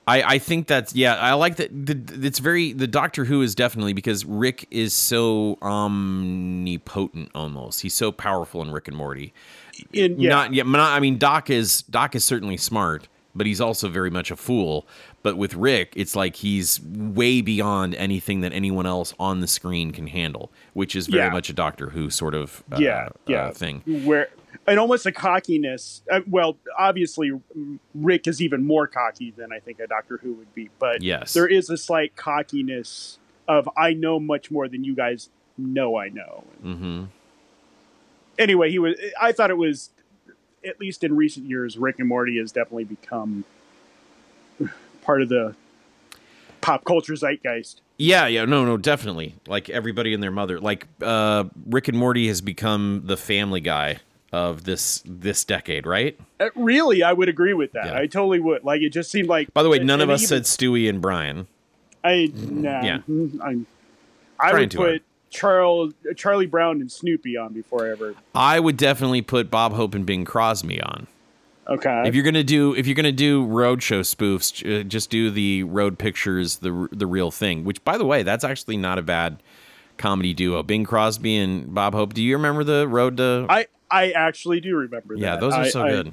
I, 0.08 0.22
I 0.22 0.38
think 0.38 0.66
that's 0.66 0.94
yeah 0.94 1.16
I 1.16 1.34
like 1.34 1.56
that 1.56 1.68
the, 1.70 2.26
it's 2.26 2.38
very 2.38 2.72
the 2.72 2.86
Doctor 2.86 3.26
Who 3.26 3.42
is 3.42 3.54
definitely 3.54 3.92
because 3.92 4.24
Rick 4.24 4.66
is 4.70 4.94
so 4.94 5.58
omnipotent 5.60 7.30
almost 7.34 7.82
he's 7.82 7.92
so 7.92 8.10
powerful 8.10 8.62
in 8.62 8.70
Rick 8.70 8.88
and 8.88 8.96
Morty 8.96 9.34
in 9.92 10.18
yeah. 10.18 10.30
not 10.30 10.54
yeah 10.54 10.62
not, 10.62 10.96
I 10.96 11.00
mean 11.00 11.18
Doc 11.18 11.50
is 11.50 11.82
Doc 11.82 12.16
is 12.16 12.24
certainly 12.24 12.56
smart 12.56 13.06
but 13.34 13.46
he's 13.46 13.60
also 13.60 13.88
very 13.90 14.08
much 14.08 14.30
a 14.30 14.36
fool 14.36 14.86
but 15.22 15.36
with 15.36 15.54
Rick 15.54 15.92
it's 15.96 16.14
like 16.16 16.36
he's 16.36 16.80
way 16.82 17.40
beyond 17.40 17.94
anything 17.96 18.40
that 18.40 18.52
anyone 18.52 18.86
else 18.86 19.14
on 19.18 19.40
the 19.40 19.46
screen 19.46 19.90
can 19.92 20.06
handle 20.06 20.50
which 20.74 20.94
is 20.96 21.06
very 21.06 21.24
Yeah. 21.24 21.30
much 21.30 21.48
a 21.50 21.52
Doctor 21.52 21.90
Who 21.90 22.10
sort 22.10 22.34
of 22.34 22.62
uh, 22.72 22.76
yeah, 22.78 23.08
yeah, 23.26 23.46
uh, 23.46 23.52
thing 23.52 23.82
where 24.04 24.28
and 24.66 24.78
almost 24.78 25.04
a 25.06 25.12
cockiness. 25.12 26.02
Uh, 26.10 26.20
well, 26.28 26.56
obviously, 26.78 27.30
mm, 27.30 27.78
Rick 27.94 28.26
is 28.26 28.40
even 28.42 28.64
more 28.66 28.86
cocky 28.86 29.30
than 29.30 29.50
I 29.52 29.60
think 29.60 29.78
a 29.80 29.86
Doctor 29.86 30.18
Who 30.18 30.34
would 30.34 30.54
be, 30.54 30.68
but 30.78 31.02
Yes. 31.02 31.32
there 31.34 31.46
is 31.46 31.70
a 31.70 31.76
slight 31.76 32.16
cockiness 32.16 33.18
of 33.46 33.68
I 33.76 33.94
know 33.94 34.18
much 34.20 34.50
more 34.50 34.68
than 34.68 34.84
you 34.84 34.94
guys 34.94 35.30
know. 35.56 35.96
I 35.96 36.08
know. 36.10 36.44
mm-hmm 36.64 37.04
Anyway, 38.38 38.70
he 38.70 38.78
was. 38.78 38.94
I 39.20 39.32
thought 39.32 39.50
it 39.50 39.56
was, 39.56 39.90
at 40.64 40.78
least 40.80 41.02
in 41.02 41.16
recent 41.16 41.46
years, 41.46 41.76
Rick 41.76 41.98
and 41.98 42.08
Morty 42.08 42.38
has 42.38 42.52
definitely 42.52 42.84
become 42.84 43.44
part 45.08 45.22
of 45.22 45.30
the 45.30 45.54
pop 46.60 46.84
culture 46.84 47.14
zeitgeist. 47.14 47.80
Yeah, 47.96 48.26
yeah, 48.26 48.44
no, 48.44 48.66
no, 48.66 48.76
definitely. 48.76 49.34
Like 49.46 49.70
everybody 49.70 50.12
and 50.12 50.22
their 50.22 50.30
mother. 50.30 50.60
Like 50.60 50.86
uh 51.00 51.44
Rick 51.66 51.88
and 51.88 51.96
Morty 51.96 52.28
has 52.28 52.42
become 52.42 53.02
the 53.06 53.16
family 53.16 53.60
guy 53.62 54.00
of 54.32 54.64
this 54.64 55.02
this 55.06 55.44
decade, 55.46 55.86
right? 55.86 56.20
Uh, 56.38 56.50
really, 56.54 57.02
I 57.02 57.14
would 57.14 57.30
agree 57.30 57.54
with 57.54 57.72
that. 57.72 57.86
Yeah. 57.86 57.98
I 57.98 58.06
totally 58.06 58.38
would. 58.38 58.64
Like 58.64 58.82
it 58.82 58.90
just 58.90 59.10
seemed 59.10 59.28
like. 59.28 59.52
By 59.54 59.62
the 59.62 59.70
way, 59.70 59.78
none 59.78 60.02
of 60.02 60.10
us 60.10 60.20
even- 60.20 60.28
said 60.28 60.42
Stewie 60.42 60.90
and 60.90 61.00
Brian. 61.00 61.46
I 62.04 62.30
nah, 62.36 62.82
Yeah. 62.84 62.98
mm, 63.08 63.40
I'm, 63.42 63.66
I 64.38 64.50
Trying 64.50 64.62
would 64.64 64.70
put 64.76 64.88
hard. 64.90 65.02
Charles, 65.30 65.94
Charlie 66.16 66.46
Brown, 66.46 66.80
and 66.82 66.92
Snoopy 66.92 67.36
on 67.38 67.54
before 67.54 67.86
I 67.86 67.90
ever. 67.92 68.14
I 68.34 68.60
would 68.60 68.76
definitely 68.76 69.22
put 69.22 69.50
Bob 69.50 69.72
Hope 69.72 69.94
and 69.94 70.04
Bing 70.04 70.24
Crosby 70.26 70.80
on. 70.82 71.06
Okay. 71.68 72.02
If 72.06 72.14
you're 72.14 72.24
gonna 72.24 72.42
do 72.44 72.74
if 72.74 72.86
you're 72.86 72.94
gonna 72.94 73.12
do 73.12 73.46
roadshow 73.46 74.00
spoofs, 74.00 74.80
uh, 74.80 74.82
just 74.84 75.10
do 75.10 75.30
the 75.30 75.64
Road 75.64 75.98
Pictures, 75.98 76.56
the 76.58 76.88
the 76.92 77.06
real 77.06 77.30
thing. 77.30 77.64
Which, 77.64 77.84
by 77.84 77.98
the 77.98 78.04
way, 78.06 78.22
that's 78.22 78.44
actually 78.44 78.76
not 78.78 78.98
a 78.98 79.02
bad 79.02 79.42
comedy 79.98 80.32
duo. 80.32 80.62
Bing 80.62 80.84
Crosby 80.84 81.36
and 81.36 81.74
Bob 81.74 81.92
Hope. 81.94 82.14
Do 82.14 82.22
you 82.22 82.36
remember 82.36 82.64
the 82.64 82.88
Road 82.88 83.18
to? 83.18 83.46
I 83.50 83.66
I 83.90 84.12
actually 84.12 84.60
do 84.60 84.76
remember 84.76 85.14
that. 85.16 85.20
yeah, 85.20 85.36
those 85.36 85.52
are 85.54 85.62
I- 85.62 85.68
so 85.68 85.82
I- 85.82 85.90
good. 85.90 86.12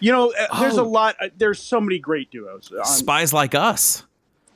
You 0.00 0.12
know, 0.12 0.32
uh, 0.38 0.60
there's 0.60 0.78
Oh. 0.78 0.84
a 0.84 0.86
lot. 0.86 1.16
Uh, 1.20 1.28
there's 1.36 1.58
so 1.58 1.80
many 1.80 1.98
great 1.98 2.30
duos. 2.30 2.70
Um, 2.72 2.84
Spies 2.84 3.32
Like 3.32 3.56
Us. 3.56 4.04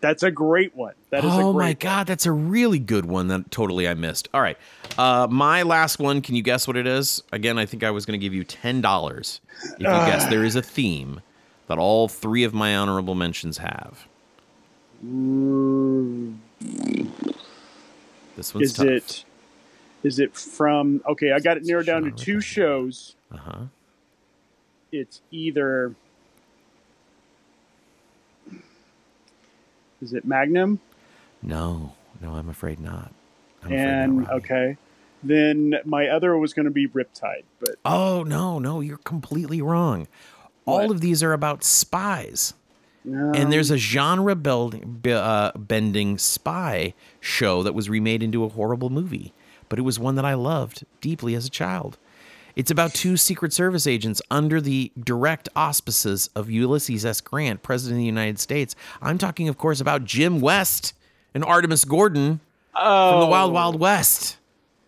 That's 0.02 0.22
a 0.22 0.30
great 0.30 0.76
one. 0.76 0.92
That 1.08 1.24
is. 1.24 1.30
a 1.30 1.34
Oh 1.34 1.52
my 1.54 1.68
one. 1.68 1.76
god, 1.80 2.06
that's 2.06 2.26
a 2.26 2.32
really 2.32 2.78
good 2.78 3.06
one 3.06 3.28
that 3.28 3.50
totally 3.50 3.88
I 3.88 3.94
missed. 3.94 4.28
All 4.34 4.42
right. 4.42 4.58
Uh 4.98 5.26
my 5.30 5.62
last 5.62 5.98
one, 5.98 6.20
can 6.20 6.34
you 6.34 6.42
guess 6.42 6.66
what 6.68 6.76
it 6.76 6.86
is? 6.86 7.22
Again, 7.32 7.56
I 7.58 7.64
think 7.64 7.82
I 7.82 7.90
was 7.90 8.04
going 8.04 8.20
to 8.20 8.22
give 8.22 8.34
you 8.34 8.44
$10 8.44 9.40
if 9.64 9.70
you 9.78 9.86
guess 9.86 10.26
there 10.28 10.44
is 10.44 10.54
a 10.56 10.62
theme 10.62 11.20
that 11.68 11.78
all 11.78 12.08
three 12.08 12.44
of 12.44 12.52
my 12.52 12.76
honorable 12.76 13.14
mentions 13.14 13.56
have. 13.58 14.06
Mm, 15.04 16.36
This 18.36 18.54
one's 18.54 18.66
Is 18.70 18.72
tough. 18.74 18.86
it? 18.86 19.24
Is 20.02 20.18
it 20.18 20.34
from? 20.36 21.00
Okay, 21.06 21.32
I 21.32 21.38
got 21.38 21.56
it 21.56 21.64
narrowed 21.64 21.86
down 21.86 22.02
to 22.04 22.10
two 22.10 22.40
shows. 22.40 23.14
Uh-huh. 23.32 23.62
It's 24.90 25.20
either. 25.30 25.94
Is 30.02 30.12
it 30.12 30.24
Magnum? 30.26 30.80
No. 31.42 31.94
No, 32.20 32.34
I'm 32.34 32.48
afraid 32.48 32.78
not. 32.80 33.12
I'm 33.62 33.72
afraid 33.72 33.80
and 33.80 34.16
not, 34.18 34.32
okay, 34.32 34.76
then 35.22 35.74
my 35.84 36.08
other 36.08 36.36
was 36.36 36.52
going 36.52 36.64
to 36.66 36.70
be 36.72 36.88
Riptide, 36.88 37.44
but 37.60 37.76
Oh, 37.84 38.22
no, 38.24 38.58
no, 38.58 38.80
you're 38.80 38.96
completely 38.98 39.62
wrong. 39.62 40.08
All 40.66 40.90
of 40.90 41.00
these 41.00 41.22
are 41.22 41.32
about 41.32 41.64
spies. 41.64 42.54
no. 43.04 43.32
And 43.32 43.52
there's 43.52 43.70
a 43.72 43.76
genre 43.76 44.34
building, 44.36 44.98
b- 45.02 45.12
uh, 45.12 45.52
bending 45.56 46.18
spy 46.18 46.94
show 47.20 47.62
that 47.64 47.74
was 47.74 47.88
remade 47.88 48.22
into 48.22 48.44
a 48.44 48.48
horrible 48.48 48.90
movie, 48.90 49.32
but 49.68 49.78
it 49.78 49.82
was 49.82 49.98
one 49.98 50.14
that 50.16 50.24
I 50.24 50.34
loved 50.34 50.84
deeply 51.00 51.34
as 51.34 51.46
a 51.46 51.50
child. 51.50 51.98
It's 52.56 52.70
about 52.70 52.94
two 52.94 53.16
Secret 53.16 53.52
Service 53.52 53.86
agents 53.86 54.20
under 54.30 54.60
the 54.60 54.92
direct 54.98 55.48
auspices 55.56 56.28
of 56.34 56.50
Ulysses 56.50 57.04
S. 57.04 57.20
Grant, 57.20 57.62
President 57.62 57.96
of 57.96 58.00
the 58.00 58.06
United 58.06 58.38
States. 58.38 58.74
I'm 59.00 59.18
talking, 59.18 59.48
of 59.48 59.58
course, 59.58 59.80
about 59.80 60.04
Jim 60.04 60.40
West 60.40 60.94
and 61.34 61.44
Artemus 61.44 61.86
Gordon 61.88 62.40
oh. 62.74 63.12
from 63.12 63.20
the 63.20 63.26
Wild 63.26 63.52
Wild 63.52 63.74
oh. 63.76 63.78
West. 63.78 64.36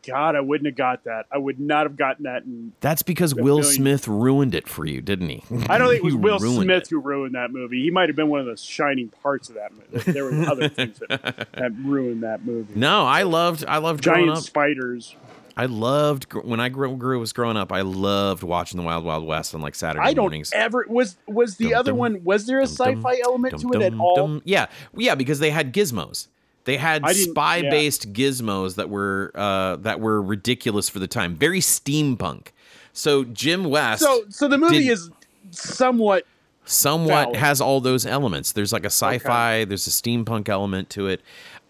God, 0.07 0.37
I 0.37 0.41
wouldn't 0.41 0.67
have 0.67 0.77
got 0.77 1.05
that. 1.05 1.25
I 1.33 1.39
would 1.39 1.59
not 1.59 1.85
have 1.85 1.97
gotten 1.97 2.25
that. 2.25 2.45
In 2.45 2.73
That's 2.81 3.03
because 3.03 3.35
Will 3.35 3.59
million. 3.59 3.65
Smith 3.65 4.07
ruined 4.07 4.55
it 4.55 4.69
for 4.69 4.85
you, 4.85 5.01
didn't 5.01 5.29
he? 5.31 5.43
I 5.69 5.79
don't 5.79 5.89
think 5.89 6.01
it 6.01 6.05
was 6.05 6.17
Will 6.17 6.39
Smith 6.39 6.83
it. 6.83 6.91
who 6.91 7.01
ruined 7.01 7.35
that 7.35 7.51
movie. 7.51 7.83
He 7.83 7.91
might 7.91 8.09
have 8.09 8.17
been 8.17 8.29
one 8.29 8.41
of 8.41 8.47
the 8.47 8.57
shining 8.57 9.09
parts 9.23 9.49
of 9.49 9.55
that 9.55 9.73
movie. 9.73 10.13
There 10.13 10.25
were 10.25 10.43
other 10.43 10.69
things 10.69 10.99
that, 11.09 11.49
that, 11.53 11.73
ruined 11.83 12.23
that 12.23 12.45
movie. 12.45 12.79
No, 12.79 13.05
I 13.07 13.23
loved. 13.23 13.65
I 13.67 13.79
loved 13.79 14.03
giant 14.03 14.37
spiders. 14.39 15.17
I 15.57 15.67
loved 15.67 16.33
when 16.33 16.59
I 16.59 16.69
grew, 16.69 16.97
grew 16.97 17.21
was 17.21 17.33
growing 17.33 17.57
up. 17.57 17.73
I 17.73 17.83
loved 17.83 18.43
watching 18.43 18.79
the 18.79 18.83
Wild 18.85 19.05
Wild 19.05 19.25
West 19.25 19.55
on 19.55 19.61
like 19.61 19.75
Saturday 19.75 20.05
I 20.05 20.13
don't 20.13 20.25
mornings. 20.25 20.53
Ever 20.53 20.85
was 20.89 21.17
was 21.27 21.57
the 21.57 21.71
dum, 21.71 21.79
other 21.79 21.91
dum, 21.93 21.99
one? 21.99 22.25
Was 22.25 22.47
there 22.47 22.59
a 22.59 22.67
dum, 22.67 22.75
sci-fi 22.75 23.21
element 23.25 23.61
to 23.61 23.71
it 23.75 23.83
at 23.83 23.95
all? 23.95 24.41
Yeah, 24.45 24.67
yeah, 24.97 25.15
because 25.15 25.39
they 25.39 25.51
had 25.51 25.73
gizmos. 25.73 26.29
They 26.65 26.77
had 26.79 27.07
spy-based 27.07 28.07
yeah. 28.07 28.13
gizmos 28.13 28.77
that 28.77 28.89
were 28.89 29.31
uh, 29.35 29.77
that 29.77 30.01
were 30.01 30.21
ridiculous 30.21 30.89
for 30.89 30.99
the 30.99 31.07
time, 31.07 31.37
very 31.37 31.61
steampunk. 31.61 32.49
So 32.93 33.25
Jim 33.25 33.65
West. 33.65 34.03
So 34.03 34.25
so 34.31 34.49
the 34.49 34.59
movie 34.59 34.81
did, 34.81 34.89
is 34.89 35.11
somewhat 35.51 36.27
somewhat 36.65 37.27
valid. 37.27 37.37
has 37.37 37.61
all 37.61 37.81
those 37.81 38.07
elements. 38.07 38.53
There's 38.53 38.73
like 38.73 38.85
a 38.85 38.87
sci-fi. 38.87 39.57
Okay. 39.57 39.65
There's 39.67 39.87
a 39.87 39.91
steampunk 39.91 40.49
element 40.49 40.91
to 40.91 41.07
it. 41.07 41.21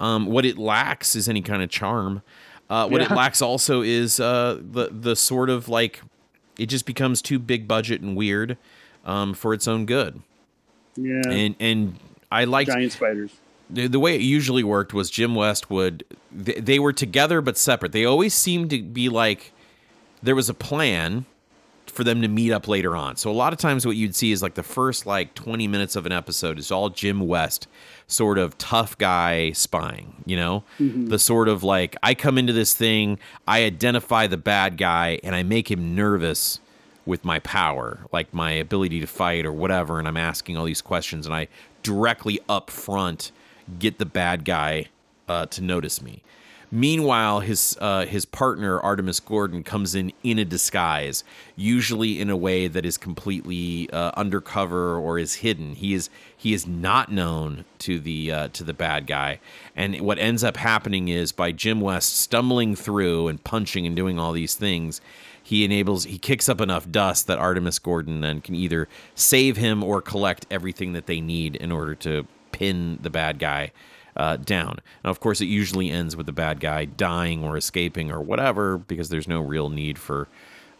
Um, 0.00 0.26
what 0.26 0.44
it 0.44 0.58
lacks 0.58 1.14
is 1.16 1.28
any 1.28 1.42
kind 1.42 1.62
of 1.62 1.70
charm. 1.70 2.22
Uh, 2.70 2.88
what 2.88 3.00
yeah. 3.00 3.12
it 3.12 3.14
lacks 3.14 3.42
also 3.42 3.82
is 3.82 4.18
uh, 4.20 4.58
the 4.60 4.88
the 4.90 5.16
sort 5.16 5.50
of 5.50 5.68
like 5.68 6.00
it 6.58 6.66
just 6.66 6.86
becomes 6.86 7.20
too 7.20 7.38
big 7.38 7.68
budget 7.68 8.00
and 8.00 8.16
weird 8.16 8.56
um, 9.04 9.34
for 9.34 9.52
its 9.52 9.68
own 9.68 9.86
good. 9.86 10.22
Yeah, 10.96 11.22
and 11.28 11.54
and 11.60 11.98
I 12.30 12.44
like 12.44 12.68
giant 12.68 12.92
spiders 12.92 13.32
the, 13.70 13.86
the 13.86 14.00
way 14.00 14.14
it 14.14 14.20
usually 14.20 14.62
worked 14.62 14.92
was 14.92 15.10
Jim 15.10 15.34
West 15.34 15.70
would 15.70 16.04
they, 16.30 16.54
they 16.54 16.78
were 16.78 16.92
together 16.92 17.40
but 17.40 17.56
separate. 17.56 17.92
They 17.92 18.04
always 18.04 18.34
seemed 18.34 18.70
to 18.70 18.82
be 18.82 19.08
like 19.08 19.52
there 20.22 20.34
was 20.34 20.48
a 20.48 20.54
plan 20.54 21.26
for 21.86 22.04
them 22.04 22.22
to 22.22 22.28
meet 22.28 22.50
up 22.50 22.66
later 22.66 22.96
on. 22.96 23.16
So 23.16 23.30
a 23.30 23.32
lot 23.32 23.52
of 23.52 23.58
times 23.58 23.86
what 23.86 23.96
you'd 23.96 24.14
see 24.14 24.32
is 24.32 24.42
like 24.42 24.54
the 24.54 24.62
first 24.62 25.06
like 25.06 25.34
20 25.34 25.68
minutes 25.68 25.96
of 25.96 26.06
an 26.06 26.12
episode 26.12 26.58
is 26.58 26.70
all 26.70 26.90
Jim 26.90 27.20
West 27.20 27.68
sort 28.06 28.38
of 28.38 28.56
tough 28.58 28.96
guy 28.98 29.52
spying, 29.52 30.22
you 30.26 30.36
know? 30.36 30.64
Mm-hmm. 30.78 31.06
The 31.06 31.18
sort 31.18 31.48
of 31.48 31.62
like 31.62 31.96
I 32.02 32.14
come 32.14 32.38
into 32.38 32.52
this 32.52 32.74
thing, 32.74 33.18
I 33.46 33.64
identify 33.64 34.26
the 34.26 34.36
bad 34.36 34.76
guy 34.76 35.20
and 35.22 35.34
I 35.34 35.42
make 35.42 35.70
him 35.70 35.94
nervous 35.94 36.60
with 37.06 37.24
my 37.24 37.38
power, 37.40 38.06
like 38.12 38.32
my 38.32 38.52
ability 38.52 39.00
to 39.00 39.06
fight 39.06 39.44
or 39.44 39.52
whatever 39.52 39.98
and 39.98 40.08
I'm 40.08 40.16
asking 40.16 40.56
all 40.56 40.64
these 40.64 40.82
questions 40.82 41.26
and 41.26 41.34
I 41.34 41.48
directly 41.82 42.40
up 42.48 42.70
front 42.70 43.30
get 43.78 43.98
the 43.98 44.06
bad 44.06 44.44
guy 44.44 44.86
uh, 45.28 45.46
to 45.46 45.62
notice 45.62 46.02
me. 46.02 46.22
Meanwhile, 46.70 47.40
his 47.40 47.76
uh, 47.80 48.06
his 48.06 48.24
partner 48.24 48.80
Artemus 48.80 49.24
Gordon 49.24 49.62
comes 49.62 49.94
in 49.94 50.12
in 50.22 50.38
a 50.38 50.44
disguise, 50.44 51.24
usually 51.56 52.20
in 52.20 52.30
a 52.30 52.36
way 52.36 52.68
that 52.68 52.84
is 52.84 52.98
completely 52.98 53.88
uh, 53.90 54.12
undercover 54.16 54.96
or 54.96 55.18
is 55.18 55.36
hidden. 55.36 55.74
He 55.74 55.94
is 55.94 56.10
he 56.36 56.52
is 56.52 56.66
not 56.66 57.12
known 57.12 57.64
to 57.80 57.98
the 57.98 58.32
uh, 58.32 58.48
to 58.48 58.64
the 58.64 58.74
bad 58.74 59.06
guy, 59.06 59.40
and 59.76 60.00
what 60.00 60.18
ends 60.18 60.42
up 60.42 60.56
happening 60.56 61.08
is 61.08 61.32
by 61.32 61.52
Jim 61.52 61.80
West 61.80 62.16
stumbling 62.16 62.74
through 62.74 63.28
and 63.28 63.42
punching 63.44 63.86
and 63.86 63.94
doing 63.94 64.18
all 64.18 64.32
these 64.32 64.54
things, 64.54 65.00
he 65.42 65.64
enables 65.64 66.04
he 66.04 66.18
kicks 66.18 66.48
up 66.48 66.60
enough 66.60 66.90
dust 66.90 67.26
that 67.26 67.38
Artemus 67.38 67.80
Gordon 67.80 68.20
then 68.20 68.40
can 68.40 68.54
either 68.54 68.88
save 69.14 69.58
him 69.58 69.84
or 69.84 70.00
collect 70.00 70.46
everything 70.50 70.94
that 70.94 71.06
they 71.06 71.20
need 71.20 71.56
in 71.56 71.70
order 71.70 71.94
to 71.96 72.26
pin 72.52 72.98
the 73.02 73.10
bad 73.10 73.38
guy 73.38 73.72
uh, 74.16 74.36
down. 74.36 74.78
Now, 75.02 75.10
of 75.10 75.20
course, 75.20 75.40
it 75.40 75.46
usually 75.46 75.90
ends 75.90 76.16
with 76.16 76.26
the 76.26 76.32
bad 76.32 76.60
guy 76.60 76.84
dying 76.84 77.44
or 77.44 77.56
escaping 77.56 78.10
or 78.10 78.20
whatever 78.20 78.78
because 78.78 79.08
there's 79.08 79.28
no 79.28 79.40
real 79.40 79.68
need 79.68 79.98
for 79.98 80.28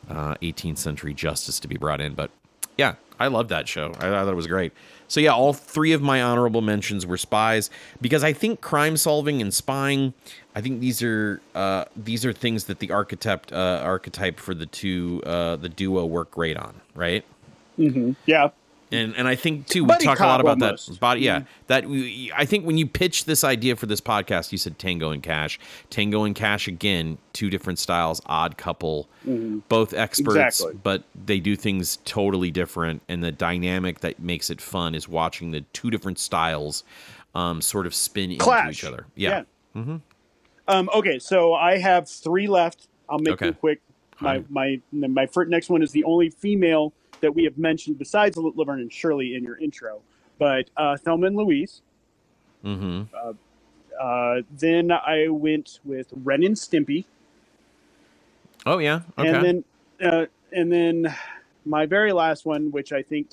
uh, 0.09 0.35
18th 0.37 0.79
century 0.79 1.15
justice 1.15 1.59
to 1.61 1.69
be 1.69 1.77
brought 1.77 2.01
in. 2.01 2.15
But 2.15 2.31
yeah, 2.77 2.95
I 3.19 3.29
love 3.29 3.49
that 3.49 3.69
show. 3.69 3.93
I 3.99 4.11
thought 4.11 4.29
it 4.29 4.35
was 4.35 4.47
great. 4.47 4.73
So 5.07 5.21
yeah, 5.21 5.33
all 5.33 5.53
three 5.53 5.93
of 5.93 6.03
my 6.03 6.23
honorable 6.23 6.61
mentions 6.61 7.07
were 7.07 7.17
spies 7.17 7.71
because 8.01 8.25
I 8.25 8.33
think 8.33 8.61
crime 8.61 8.97
solving 8.97 9.41
and 9.41 9.53
spying. 9.53 10.15
I 10.55 10.61
think 10.61 10.81
these 10.81 11.03
are 11.03 11.41
uh, 11.55 11.85
these 11.97 12.25
are 12.25 12.33
things 12.33 12.65
that 12.65 12.79
the 12.81 12.91
archetype 12.91 13.53
uh, 13.53 13.81
archetype 13.85 14.41
for 14.41 14.55
the 14.55 14.67
two 14.67 15.23
uh, 15.25 15.57
the 15.57 15.69
duo 15.69 16.05
work 16.07 16.33
great 16.33 16.57
on, 16.57 16.81
right? 16.95 17.25
Mm-hmm. 17.79 18.13
Yeah, 18.27 18.51
and 18.95 19.17
and 19.17 19.29
I 19.29 19.35
think 19.35 19.67
too 19.67 19.85
we 19.85 19.89
Buddy 19.89 20.05
talk 20.05 20.21
a 20.21 20.27
lot 20.27 20.41
about 20.41 20.63
almost. 20.63 20.89
that 20.89 21.01
body. 21.01 21.21
Yeah, 21.23 21.41
mm-hmm. 21.41 21.49
that 21.67 21.87
we, 21.87 22.33
I 22.35 22.45
think 22.45 22.65
when 22.65 22.79
you 22.79 22.87
pitch 22.87 23.25
this 23.25 23.45
idea 23.45 23.77
for 23.77 23.87
this 23.87 24.01
podcast, 24.01 24.53
you 24.53 24.59
said 24.59 24.79
Tango 24.79 25.11
and 25.11 25.23
Cash, 25.23 25.59
Tango 25.91 26.25
and 26.25 26.35
Cash 26.35 26.69
again, 26.69 27.19
two 27.33 27.51
different 27.51 27.79
styles, 27.79 28.21
odd 28.27 28.57
couple, 28.57 29.09
mm-hmm. 29.27 29.59
both 29.69 29.93
experts, 29.93 30.61
exactly. 30.61 30.81
but 30.83 31.05
they 31.15 31.41
do 31.41 31.57
things 31.57 31.99
totally 32.05 32.51
different, 32.51 33.03
and 33.09 33.23
the 33.23 33.33
dynamic 33.33 34.01
that 34.01 34.21
makes 34.21 34.51
it 34.51 34.61
fun 34.61 34.95
is 34.95 35.09
watching 35.09 35.51
the 35.51 35.63
two 35.73 35.91
different 35.91 36.19
styles, 36.19 36.85
um, 37.35 37.61
sort 37.61 37.87
of 37.87 37.95
spin 37.95 38.37
Clash. 38.39 38.61
into 38.61 38.71
each 38.71 38.85
other. 38.85 39.07
Yeah. 39.15 39.31
yeah. 39.31 39.81
Mm-hmm. 39.81 39.97
Um, 40.67 40.91
okay, 40.95 41.19
so 41.19 41.55
I 41.55 41.79
have 41.79 42.09
three 42.09 42.47
left. 42.47 42.89
I'll 43.09 43.19
make 43.19 43.35
okay. 43.35 43.47
them 43.47 43.55
quick. 43.55 43.81
My 44.21 44.45
my 44.49 44.81
my 44.93 45.27
first, 45.27 45.51
next 45.51 45.69
one 45.69 45.83
is 45.83 45.91
the 45.91 46.05
only 46.05 46.31
female 46.31 46.93
that 47.25 47.35
we 47.35 47.45
have 47.45 47.57
mentioned 47.57 47.99
besides 47.99 48.37
Laverne 48.37 48.81
and 48.81 48.93
Shirley 48.93 49.35
in 49.35 49.43
your 49.43 49.57
intro, 49.57 50.03
but 50.39 50.69
uh, 50.77 50.99
Thelma 50.99 51.27
and 51.29 51.37
Louise. 51.37 51.81
Mm-hmm. 52.63 53.05
Uh, 53.17 53.33
uh, 53.99 54.43
then 54.51 54.93
I 54.93 55.29
went 55.29 55.81
with 55.85 56.09
Ren 56.23 56.45
and 56.45 56.55
Stimpy. 56.55 57.07
Oh 58.67 58.77
yeah, 58.77 59.01
okay. 59.19 59.29
And 59.29 59.45
then 59.45 59.65
uh, 60.03 60.27
and 60.53 60.71
then 60.71 61.15
my 61.65 61.87
very 61.87 62.13
last 62.13 62.45
one, 62.45 62.71
which 62.71 62.93
I 62.93 63.03
think 63.03 63.29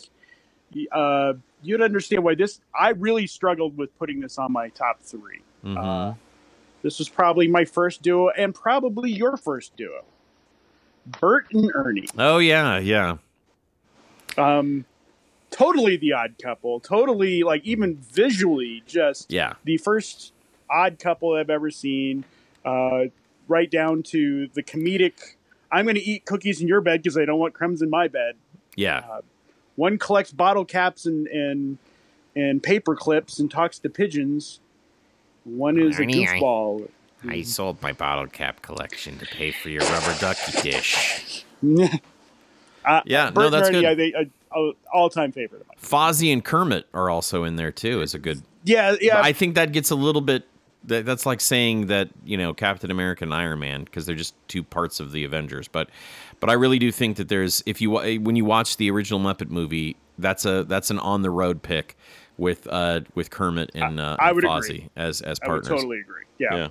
uh, 0.93 1.33
you'd 1.61 1.81
understand 1.81 2.23
why 2.23 2.35
this. 2.35 2.61
I 2.73 2.89
really 2.91 3.27
struggled 3.27 3.77
with 3.77 3.97
putting 3.99 4.21
this 4.21 4.37
on 4.37 4.53
my 4.53 4.69
top 4.69 5.01
3 5.01 5.19
mm-hmm. 5.65 5.77
uh, 5.77 6.13
this 6.81 6.97
was 6.97 7.09
probably 7.09 7.47
my 7.47 7.65
first 7.65 8.01
duo, 8.01 8.29
and 8.29 8.55
probably 8.55 9.11
your 9.11 9.35
first 9.35 9.75
duo. 9.75 10.03
Bert 11.05 11.47
and 11.53 11.71
Ernie. 11.75 12.07
Oh 12.17 12.37
yeah, 12.37 12.79
yeah. 12.79 13.17
Um, 14.38 14.86
totally 15.49 15.97
the 15.97 16.13
odd 16.13 16.36
couple. 16.41 16.79
Totally 16.79 17.43
like 17.43 17.63
even 17.63 17.97
visually, 17.97 18.84
just 18.86 19.32
yeah, 19.32 19.53
the 19.63 19.77
first 19.77 20.34
odd 20.69 20.99
couple 20.99 21.34
I've 21.34 21.49
ever 21.49 21.71
seen. 21.71 22.25
Uh, 22.63 23.05
right 23.51 23.69
down 23.69 24.01
to 24.01 24.47
the 24.53 24.63
comedic. 24.63 25.36
I'm 25.71 25.86
going 25.86 25.95
to 25.95 26.01
eat 26.01 26.25
cookies 26.25 26.61
in 26.61 26.67
your 26.67 26.82
bed 26.82 27.03
because 27.03 27.17
I 27.17 27.25
don't 27.25 27.39
want 27.39 27.53
crumbs 27.53 27.82
in 27.82 27.89
my 27.89 28.07
bed. 28.07 28.36
Yeah. 28.75 29.03
Uh, 29.09 29.21
one 29.75 29.97
collects 29.97 30.32
bottle 30.32 30.65
caps 30.65 31.05
and 31.05 31.27
and 31.27 31.77
and 32.36 32.63
paper 32.63 32.95
clips 32.95 33.39
and 33.39 33.51
talks 33.51 33.77
to 33.79 33.89
pigeons. 33.89 34.59
One 35.43 35.79
is 35.79 35.99
Ernie, 35.99 36.25
a 36.25 36.27
goofball. 36.27 36.89
I, 37.27 37.34
I 37.34 37.41
sold 37.41 37.82
my 37.82 37.93
bottle 37.93 38.27
cap 38.27 38.61
collection 38.61 39.17
to 39.19 39.25
pay 39.25 39.51
for 39.51 39.69
your 39.69 39.84
rubber 39.84 40.15
ducky 40.19 40.61
dish. 40.61 41.45
Uh, 42.86 43.01
yeah, 43.05 43.29
Bert 43.29 43.43
no, 43.43 43.49
that's 43.49 43.69
Ernie, 43.69 43.82
good. 43.82 44.15
I, 44.15 44.29
I, 44.55 44.71
all 44.93 45.09
time 45.09 45.32
favorite. 45.32 45.61
of 45.61 45.67
mine. 45.67 45.77
Fozzie 45.82 46.32
and 46.34 46.43
Kermit 46.43 46.88
are 46.93 47.09
also 47.09 47.43
in 47.43 47.55
there 47.55 47.71
too. 47.71 48.01
Is 48.01 48.13
a 48.13 48.19
good. 48.19 48.41
Yeah, 48.63 48.95
yeah. 49.01 49.21
I 49.21 49.34
think 49.34 49.55
that 49.55 49.71
gets 49.71 49.91
a 49.91 49.95
little 49.95 50.21
bit. 50.21 50.47
That, 50.86 51.05
that's 51.05 51.27
like 51.27 51.41
saying 51.41 51.88
that 51.88 52.09
you 52.25 52.38
know 52.38 52.53
Captain 52.53 52.89
America 52.89 53.23
and 53.23 53.34
Iron 53.34 53.59
Man 53.59 53.84
because 53.84 54.05
they're 54.05 54.15
just 54.15 54.36
two 54.47 54.63
parts 54.63 54.99
of 54.99 55.11
the 55.11 55.23
Avengers. 55.23 55.67
But, 55.67 55.89
but 56.39 56.49
I 56.49 56.53
really 56.53 56.79
do 56.79 56.91
think 56.91 57.17
that 57.17 57.29
there's 57.29 57.61
if 57.65 57.82
you 57.82 57.91
when 57.91 58.36
you 58.36 58.45
watch 58.45 58.77
the 58.77 58.89
original 58.89 59.19
Muppet 59.19 59.49
movie, 59.49 59.95
that's 60.17 60.45
a 60.45 60.63
that's 60.63 60.89
an 60.89 60.99
on 60.99 61.21
the 61.21 61.29
road 61.29 61.61
pick 61.61 61.95
with 62.38 62.67
uh 62.67 63.01
with 63.13 63.29
Kermit 63.29 63.71
and 63.75 63.99
uh, 63.99 64.17
I, 64.19 64.29
I 64.29 64.32
would 64.32 64.43
Fozzie 64.43 64.59
agree. 64.63 64.89
as 64.95 65.21
as 65.21 65.39
partners. 65.39 65.67
I 65.67 65.73
would 65.73 65.77
totally 65.77 65.99
agree. 65.99 66.23
Yeah. 66.39 66.55
yeah. 66.55 66.67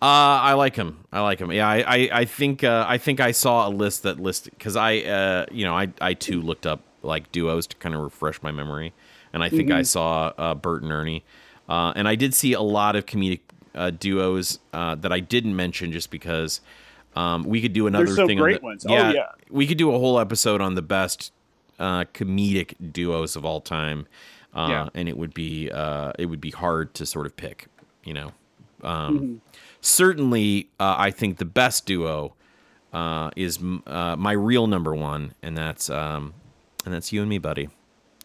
Uh, 0.00 0.04
I 0.04 0.52
like 0.52 0.76
him. 0.76 1.04
I 1.12 1.20
like 1.20 1.40
him. 1.40 1.50
Yeah, 1.50 1.68
I, 1.68 1.78
I, 1.78 2.08
I 2.12 2.24
think 2.24 2.62
uh, 2.62 2.84
I 2.88 2.98
think 2.98 3.18
I 3.18 3.32
saw 3.32 3.68
a 3.68 3.70
list 3.70 4.04
that 4.04 4.20
listed 4.20 4.54
because 4.56 4.76
I 4.76 4.98
uh, 4.98 5.46
you 5.50 5.64
know 5.64 5.76
I 5.76 5.88
I 6.00 6.14
too 6.14 6.40
looked 6.40 6.66
up 6.66 6.82
like 7.02 7.32
duos 7.32 7.66
to 7.66 7.76
kind 7.76 7.94
of 7.94 8.02
refresh 8.02 8.40
my 8.40 8.52
memory, 8.52 8.92
and 9.32 9.42
I 9.42 9.48
think 9.48 9.70
mm-hmm. 9.70 9.78
I 9.78 9.82
saw 9.82 10.32
uh, 10.38 10.54
Bert 10.54 10.82
and 10.82 10.92
Ernie, 10.92 11.24
uh, 11.68 11.92
and 11.96 12.06
I 12.06 12.14
did 12.14 12.32
see 12.32 12.52
a 12.52 12.60
lot 12.60 12.94
of 12.94 13.06
comedic 13.06 13.40
uh, 13.74 13.90
duos 13.90 14.60
uh, 14.72 14.94
that 14.96 15.12
I 15.12 15.18
didn't 15.18 15.56
mention 15.56 15.90
just 15.90 16.10
because 16.10 16.60
um, 17.16 17.42
we 17.42 17.60
could 17.60 17.72
do 17.72 17.88
another 17.88 18.14
so 18.14 18.26
thing. 18.26 18.38
Great 18.38 18.60
the, 18.60 18.66
ones. 18.66 18.86
Oh, 18.88 18.92
yeah, 18.92 19.08
oh, 19.08 19.12
yeah, 19.12 19.28
we 19.50 19.66
could 19.66 19.78
do 19.78 19.92
a 19.92 19.98
whole 19.98 20.20
episode 20.20 20.60
on 20.60 20.76
the 20.76 20.82
best 20.82 21.32
uh, 21.78 22.04
comedic 22.14 22.74
duos 22.92 23.34
of 23.34 23.44
all 23.44 23.60
time, 23.60 24.06
uh, 24.54 24.68
yeah. 24.70 24.88
and 24.94 25.08
it 25.08 25.16
would 25.16 25.34
be 25.34 25.70
uh, 25.72 26.12
it 26.18 26.26
would 26.26 26.40
be 26.40 26.50
hard 26.50 26.94
to 26.94 27.06
sort 27.06 27.26
of 27.26 27.36
pick, 27.36 27.66
you 28.04 28.14
know. 28.14 28.32
Um, 28.82 29.18
mm-hmm 29.18 29.36
certainly, 29.80 30.70
uh, 30.78 30.94
I 30.98 31.10
think 31.10 31.38
the 31.38 31.44
best 31.44 31.86
duo 31.86 32.34
uh, 32.92 33.30
is 33.36 33.58
uh, 33.86 34.16
my 34.16 34.32
real 34.32 34.66
number 34.66 34.94
one, 34.94 35.34
and 35.42 35.56
that's 35.56 35.90
um, 35.90 36.34
and 36.84 36.94
that's 36.94 37.12
you 37.12 37.20
and 37.20 37.30
me, 37.30 37.38
buddy. 37.38 37.68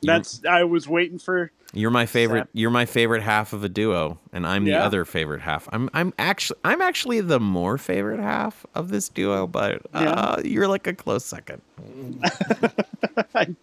You're, 0.01 0.15
that's 0.15 0.43
I 0.45 0.63
was 0.63 0.87
waiting 0.87 1.19
for. 1.19 1.51
You're 1.75 1.91
my 1.91 2.05
favorite. 2.05 2.47
You're 2.53 2.69
my 2.69 2.85
favorite 2.85 3.23
half 3.23 3.53
of 3.53 3.63
a 3.63 3.69
duo, 3.69 4.19
and 4.31 4.45
I'm 4.45 4.67
yeah. 4.67 4.79
the 4.79 4.85
other 4.85 5.05
favorite 5.05 5.41
half. 5.41 5.67
I'm 5.71 5.89
I'm 5.93 6.13
actually 6.19 6.59
I'm 6.63 6.81
actually 6.81 7.21
the 7.21 7.39
more 7.39 7.77
favorite 7.77 8.19
half 8.19 8.65
of 8.75 8.89
this 8.89 9.09
duo, 9.09 9.47
but 9.47 9.81
uh, 9.93 10.35
yeah. 10.37 10.47
you're 10.47 10.67
like 10.67 10.85
a 10.85 10.93
close 10.93 11.25
second. 11.25 11.61
I, 13.35 13.55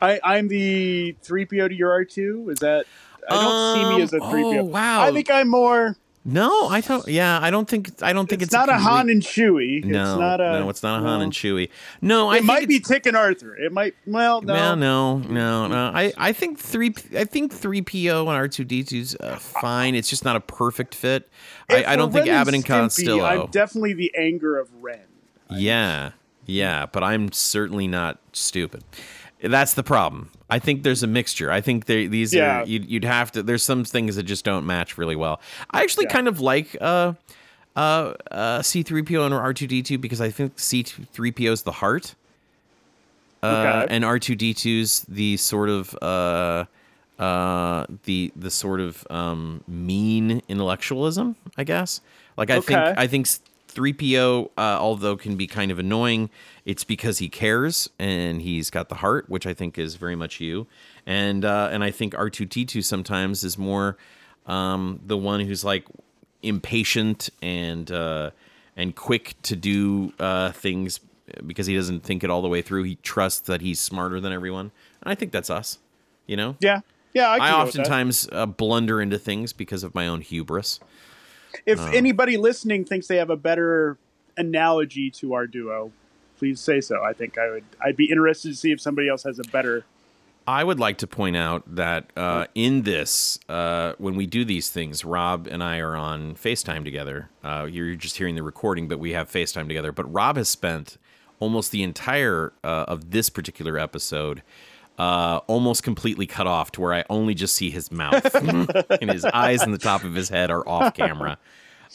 I 0.00 0.38
am 0.38 0.48
the 0.48 1.16
three 1.22 1.46
PO 1.46 1.68
to 1.68 1.74
your 1.74 1.90
R 1.90 2.04
two. 2.04 2.50
Is 2.50 2.58
that 2.58 2.84
I 3.30 3.34
don't 3.34 3.44
um, 3.44 3.74
see 3.76 3.96
me 3.96 4.02
as 4.02 4.12
a 4.12 4.20
three 4.30 4.42
PO. 4.42 4.58
Oh, 4.58 4.64
wow. 4.64 5.02
I 5.02 5.12
think 5.12 5.30
I'm 5.30 5.48
more. 5.48 5.96
No, 6.30 6.68
I 6.68 6.82
don't. 6.82 7.08
Yeah, 7.08 7.38
I 7.40 7.50
don't 7.50 7.66
think. 7.66 8.02
I 8.02 8.12
don't 8.12 8.28
think 8.28 8.42
it's, 8.42 8.48
it's 8.48 8.54
not 8.54 8.68
a, 8.68 8.72
complete, 8.72 8.90
Han 8.90 9.08
and 9.08 9.22
Chewie. 9.22 9.82
No, 9.82 10.02
it's 10.02 10.20
not 10.20 10.40
a, 10.42 10.60
no, 10.60 10.68
it's 10.68 10.82
not 10.82 11.00
a 11.00 11.02
Han 11.02 11.20
no. 11.20 11.24
and 11.24 11.32
Chewie. 11.32 11.70
No, 12.02 12.28
I 12.28 12.36
it 12.36 12.44
might 12.44 12.68
be 12.68 12.80
Tick 12.80 13.06
and 13.06 13.16
Arthur. 13.16 13.56
It 13.56 13.72
might. 13.72 13.94
Well, 14.06 14.42
no, 14.42 14.52
well, 14.52 14.76
no, 14.76 15.18
no, 15.18 15.66
no. 15.68 15.90
I, 15.94 16.12
I 16.18 16.34
think 16.34 16.58
three. 16.58 16.94
I 17.16 17.24
think 17.24 17.54
three 17.54 17.80
PO 17.80 18.28
and 18.28 18.36
R 18.36 18.46
two 18.46 18.64
D 18.64 18.84
2s 18.84 19.16
uh, 19.18 19.36
fine. 19.36 19.94
It's 19.94 20.10
just 20.10 20.22
not 20.22 20.36
a 20.36 20.40
perfect 20.40 20.94
fit. 20.94 21.30
I, 21.70 21.84
I, 21.84 21.96
don't 21.96 22.12
think 22.12 22.26
Ren 22.26 22.34
Abbott 22.34 22.54
and 22.54 22.64
Costello. 22.64 23.24
I'm 23.24 23.46
definitely 23.46 23.94
the 23.94 24.12
anger 24.14 24.58
of 24.58 24.68
Ren. 24.82 25.00
Yeah, 25.48 26.10
yeah, 26.44 26.84
but 26.84 27.02
I'm 27.02 27.32
certainly 27.32 27.88
not 27.88 28.18
stupid. 28.34 28.84
That's 29.42 29.74
the 29.74 29.82
problem. 29.82 30.30
I 30.50 30.58
think 30.58 30.82
there's 30.82 31.02
a 31.02 31.06
mixture. 31.06 31.50
I 31.50 31.60
think 31.60 31.86
these 31.86 32.34
yeah. 32.34 32.62
are 32.62 32.66
you'd, 32.66 32.90
you'd, 32.90 33.04
have 33.04 33.30
to. 33.32 33.42
There's 33.42 33.62
some 33.62 33.84
things 33.84 34.16
that 34.16 34.24
just 34.24 34.44
don't 34.44 34.66
match 34.66 34.98
really 34.98 35.16
well. 35.16 35.40
I 35.70 35.82
actually 35.82 36.06
yeah. 36.06 36.12
kind 36.12 36.28
of 36.28 36.40
like 36.40 36.76
uh, 36.80 37.12
uh, 37.76 38.14
uh, 38.30 38.58
C3PO 38.60 39.26
and 39.26 39.34
R2D2 39.34 40.00
because 40.00 40.20
I 40.20 40.30
think 40.30 40.56
C3PO 40.56 41.52
is 41.52 41.62
the 41.62 41.72
heart, 41.72 42.14
uh, 43.42 43.82
okay. 43.84 43.94
and 43.94 44.04
R2D2's 44.04 45.02
the 45.02 45.36
sort 45.36 45.68
of 45.68 45.96
uh, 46.02 46.64
uh, 47.22 47.86
the 48.04 48.32
the 48.34 48.50
sort 48.50 48.80
of 48.80 49.06
um, 49.10 49.62
mean 49.68 50.42
intellectualism. 50.48 51.36
I 51.56 51.64
guess. 51.64 52.00
Like 52.36 52.50
I 52.50 52.56
okay. 52.56 52.66
think 52.66 52.98
I 52.98 53.06
think 53.06 53.26
3PO, 53.68 54.50
uh, 54.56 54.60
although 54.60 55.16
can 55.16 55.36
be 55.36 55.46
kind 55.46 55.70
of 55.70 55.78
annoying, 55.78 56.30
it's 56.68 56.84
because 56.84 57.16
he 57.16 57.30
cares 57.30 57.88
and 57.98 58.42
he's 58.42 58.68
got 58.68 58.90
the 58.90 58.96
heart, 58.96 59.24
which 59.30 59.46
I 59.46 59.54
think 59.54 59.78
is 59.78 59.94
very 59.94 60.14
much 60.14 60.38
you. 60.38 60.66
And 61.06 61.42
uh, 61.42 61.70
and 61.72 61.82
I 61.82 61.90
think 61.90 62.14
R 62.14 62.28
two 62.28 62.44
T 62.44 62.66
two 62.66 62.82
sometimes 62.82 63.42
is 63.42 63.56
more 63.56 63.96
um, 64.46 65.00
the 65.06 65.16
one 65.16 65.40
who's 65.40 65.64
like 65.64 65.86
impatient 66.42 67.30
and 67.40 67.90
uh, 67.90 68.32
and 68.76 68.94
quick 68.94 69.34
to 69.44 69.56
do 69.56 70.12
uh, 70.20 70.52
things 70.52 71.00
because 71.46 71.66
he 71.66 71.74
doesn't 71.74 72.02
think 72.02 72.22
it 72.22 72.28
all 72.28 72.42
the 72.42 72.48
way 72.48 72.60
through. 72.60 72.82
He 72.82 72.96
trusts 72.96 73.40
that 73.46 73.62
he's 73.62 73.80
smarter 73.80 74.20
than 74.20 74.34
everyone. 74.34 74.70
And 75.00 75.10
I 75.10 75.14
think 75.14 75.32
that's 75.32 75.48
us. 75.48 75.78
You 76.26 76.36
know? 76.36 76.56
Yeah. 76.60 76.80
Yeah. 77.14 77.30
I, 77.30 77.38
I 77.38 77.52
oftentimes 77.52 78.28
uh, 78.30 78.44
blunder 78.44 79.00
into 79.00 79.18
things 79.18 79.54
because 79.54 79.84
of 79.84 79.94
my 79.94 80.06
own 80.06 80.20
hubris. 80.20 80.80
If 81.64 81.80
um, 81.80 81.94
anybody 81.94 82.36
listening 82.36 82.84
thinks 82.84 83.06
they 83.06 83.16
have 83.16 83.30
a 83.30 83.36
better 83.36 83.96
analogy 84.36 85.10
to 85.12 85.32
our 85.32 85.46
duo, 85.46 85.92
please 86.38 86.60
say 86.60 86.80
so. 86.80 87.02
I 87.04 87.12
think 87.12 87.38
I 87.38 87.50
would. 87.50 87.64
I'd 87.80 87.96
be 87.96 88.10
interested 88.10 88.48
to 88.48 88.54
see 88.54 88.72
if 88.72 88.80
somebody 88.80 89.08
else 89.08 89.24
has 89.24 89.38
a 89.38 89.44
better. 89.44 89.84
I 90.46 90.64
would 90.64 90.80
like 90.80 90.96
to 90.98 91.06
point 91.06 91.36
out 91.36 91.62
that 91.76 92.10
uh, 92.16 92.46
in 92.54 92.82
this, 92.82 93.38
uh, 93.50 93.92
when 93.98 94.14
we 94.14 94.24
do 94.24 94.46
these 94.46 94.70
things, 94.70 95.04
Rob 95.04 95.46
and 95.46 95.62
I 95.62 95.78
are 95.78 95.94
on 95.94 96.36
FaceTime 96.36 96.84
together. 96.84 97.28
Uh, 97.44 97.68
you're 97.70 97.94
just 97.96 98.16
hearing 98.16 98.34
the 98.34 98.42
recording, 98.42 98.88
but 98.88 98.98
we 98.98 99.12
have 99.12 99.30
FaceTime 99.30 99.68
together. 99.68 99.92
But 99.92 100.10
Rob 100.10 100.38
has 100.38 100.48
spent 100.48 100.96
almost 101.38 101.70
the 101.70 101.82
entire 101.82 102.54
uh, 102.64 102.86
of 102.88 103.10
this 103.10 103.28
particular 103.28 103.78
episode 103.78 104.42
uh, 104.98 105.40
almost 105.46 105.82
completely 105.82 106.26
cut 106.26 106.46
off 106.46 106.72
to 106.72 106.80
where 106.80 106.94
I 106.94 107.04
only 107.10 107.34
just 107.34 107.54
see 107.54 107.70
his 107.70 107.92
mouth 107.92 108.34
and 108.34 109.10
his 109.10 109.26
eyes 109.26 109.62
and 109.62 109.72
the 109.72 109.78
top 109.78 110.02
of 110.02 110.14
his 110.14 110.30
head 110.30 110.50
are 110.50 110.66
off 110.66 110.94
camera. 110.94 111.38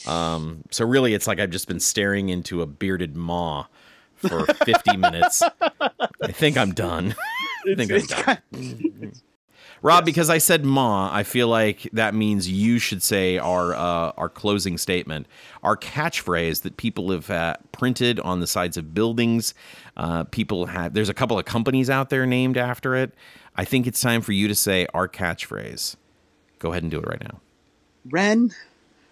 Um, 0.07 0.63
so 0.71 0.85
really, 0.85 1.13
it's 1.13 1.27
like 1.27 1.39
I've 1.39 1.49
just 1.49 1.67
been 1.67 1.79
staring 1.79 2.29
into 2.29 2.61
a 2.61 2.65
bearded 2.65 3.15
maw 3.15 3.65
for 4.28 4.45
50 4.45 4.97
minutes. 4.97 5.43
I 6.21 6.32
think 6.32 6.57
I'm 6.57 6.74
done. 6.74 7.15
I 7.67 7.76
think 7.76 7.91
I'm 7.91 8.39
done. 8.51 9.13
Rob, 9.84 10.03
yes. 10.03 10.05
because 10.05 10.30
I 10.30 10.38
said 10.38 10.63
"ma," 10.63 11.13
I 11.13 11.24
feel 11.24 11.49
like 11.49 11.89
that 11.91 12.15
means 12.15 12.49
you 12.49 12.80
should 12.80 13.03
say 13.03 13.38
our 13.38 13.74
uh, 13.74 14.13
our 14.15 14.30
closing 14.30 14.78
statement, 14.78 15.28
our 15.61 15.76
catchphrase 15.76 16.61
that 16.61 16.78
people 16.78 17.11
have 17.11 17.30
uh, 17.30 17.57
printed 17.74 18.19
on 18.21 18.39
the 18.39 18.47
sides 18.47 18.78
of 18.78 18.93
buildings. 18.93 19.53
Uh, 19.97 20.24
people 20.24 20.67
have. 20.67 20.93
There's 20.93 21.09
a 21.09 21.13
couple 21.13 21.38
of 21.38 21.43
companies 21.43 21.89
out 21.89 22.09
there 22.09 22.26
named 22.26 22.57
after 22.57 22.95
it. 22.95 23.13
I 23.57 23.65
think 23.65 23.86
it's 23.86 23.99
time 23.99 24.21
for 24.21 24.32
you 24.32 24.47
to 24.47 24.55
say 24.55 24.88
our 24.93 25.09
catchphrase. 25.09 25.97
Go 26.59 26.71
ahead 26.71 26.84
and 26.84 26.91
do 26.91 26.99
it 26.99 27.05
right 27.05 27.21
now. 27.21 27.41
Ren, 28.09 28.51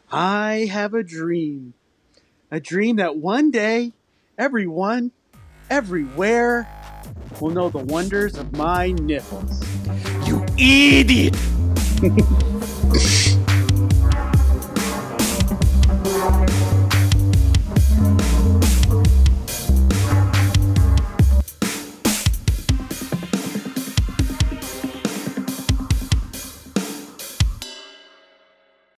I 0.10 0.70
have 0.72 0.94
a 0.94 1.04
dream, 1.04 1.74
a 2.50 2.62
dream 2.62 2.96
that 2.96 3.18
one 3.18 3.52
day, 3.52 3.92
everyone, 4.42 5.12
everywhere, 5.70 6.68
will 7.40 7.52
know 7.52 7.70
the 7.70 7.78
wonders 7.78 8.36
of 8.40 8.52
my 8.58 8.92
nipples 8.94 9.64
you 10.26 10.44
idiot! 10.58 11.38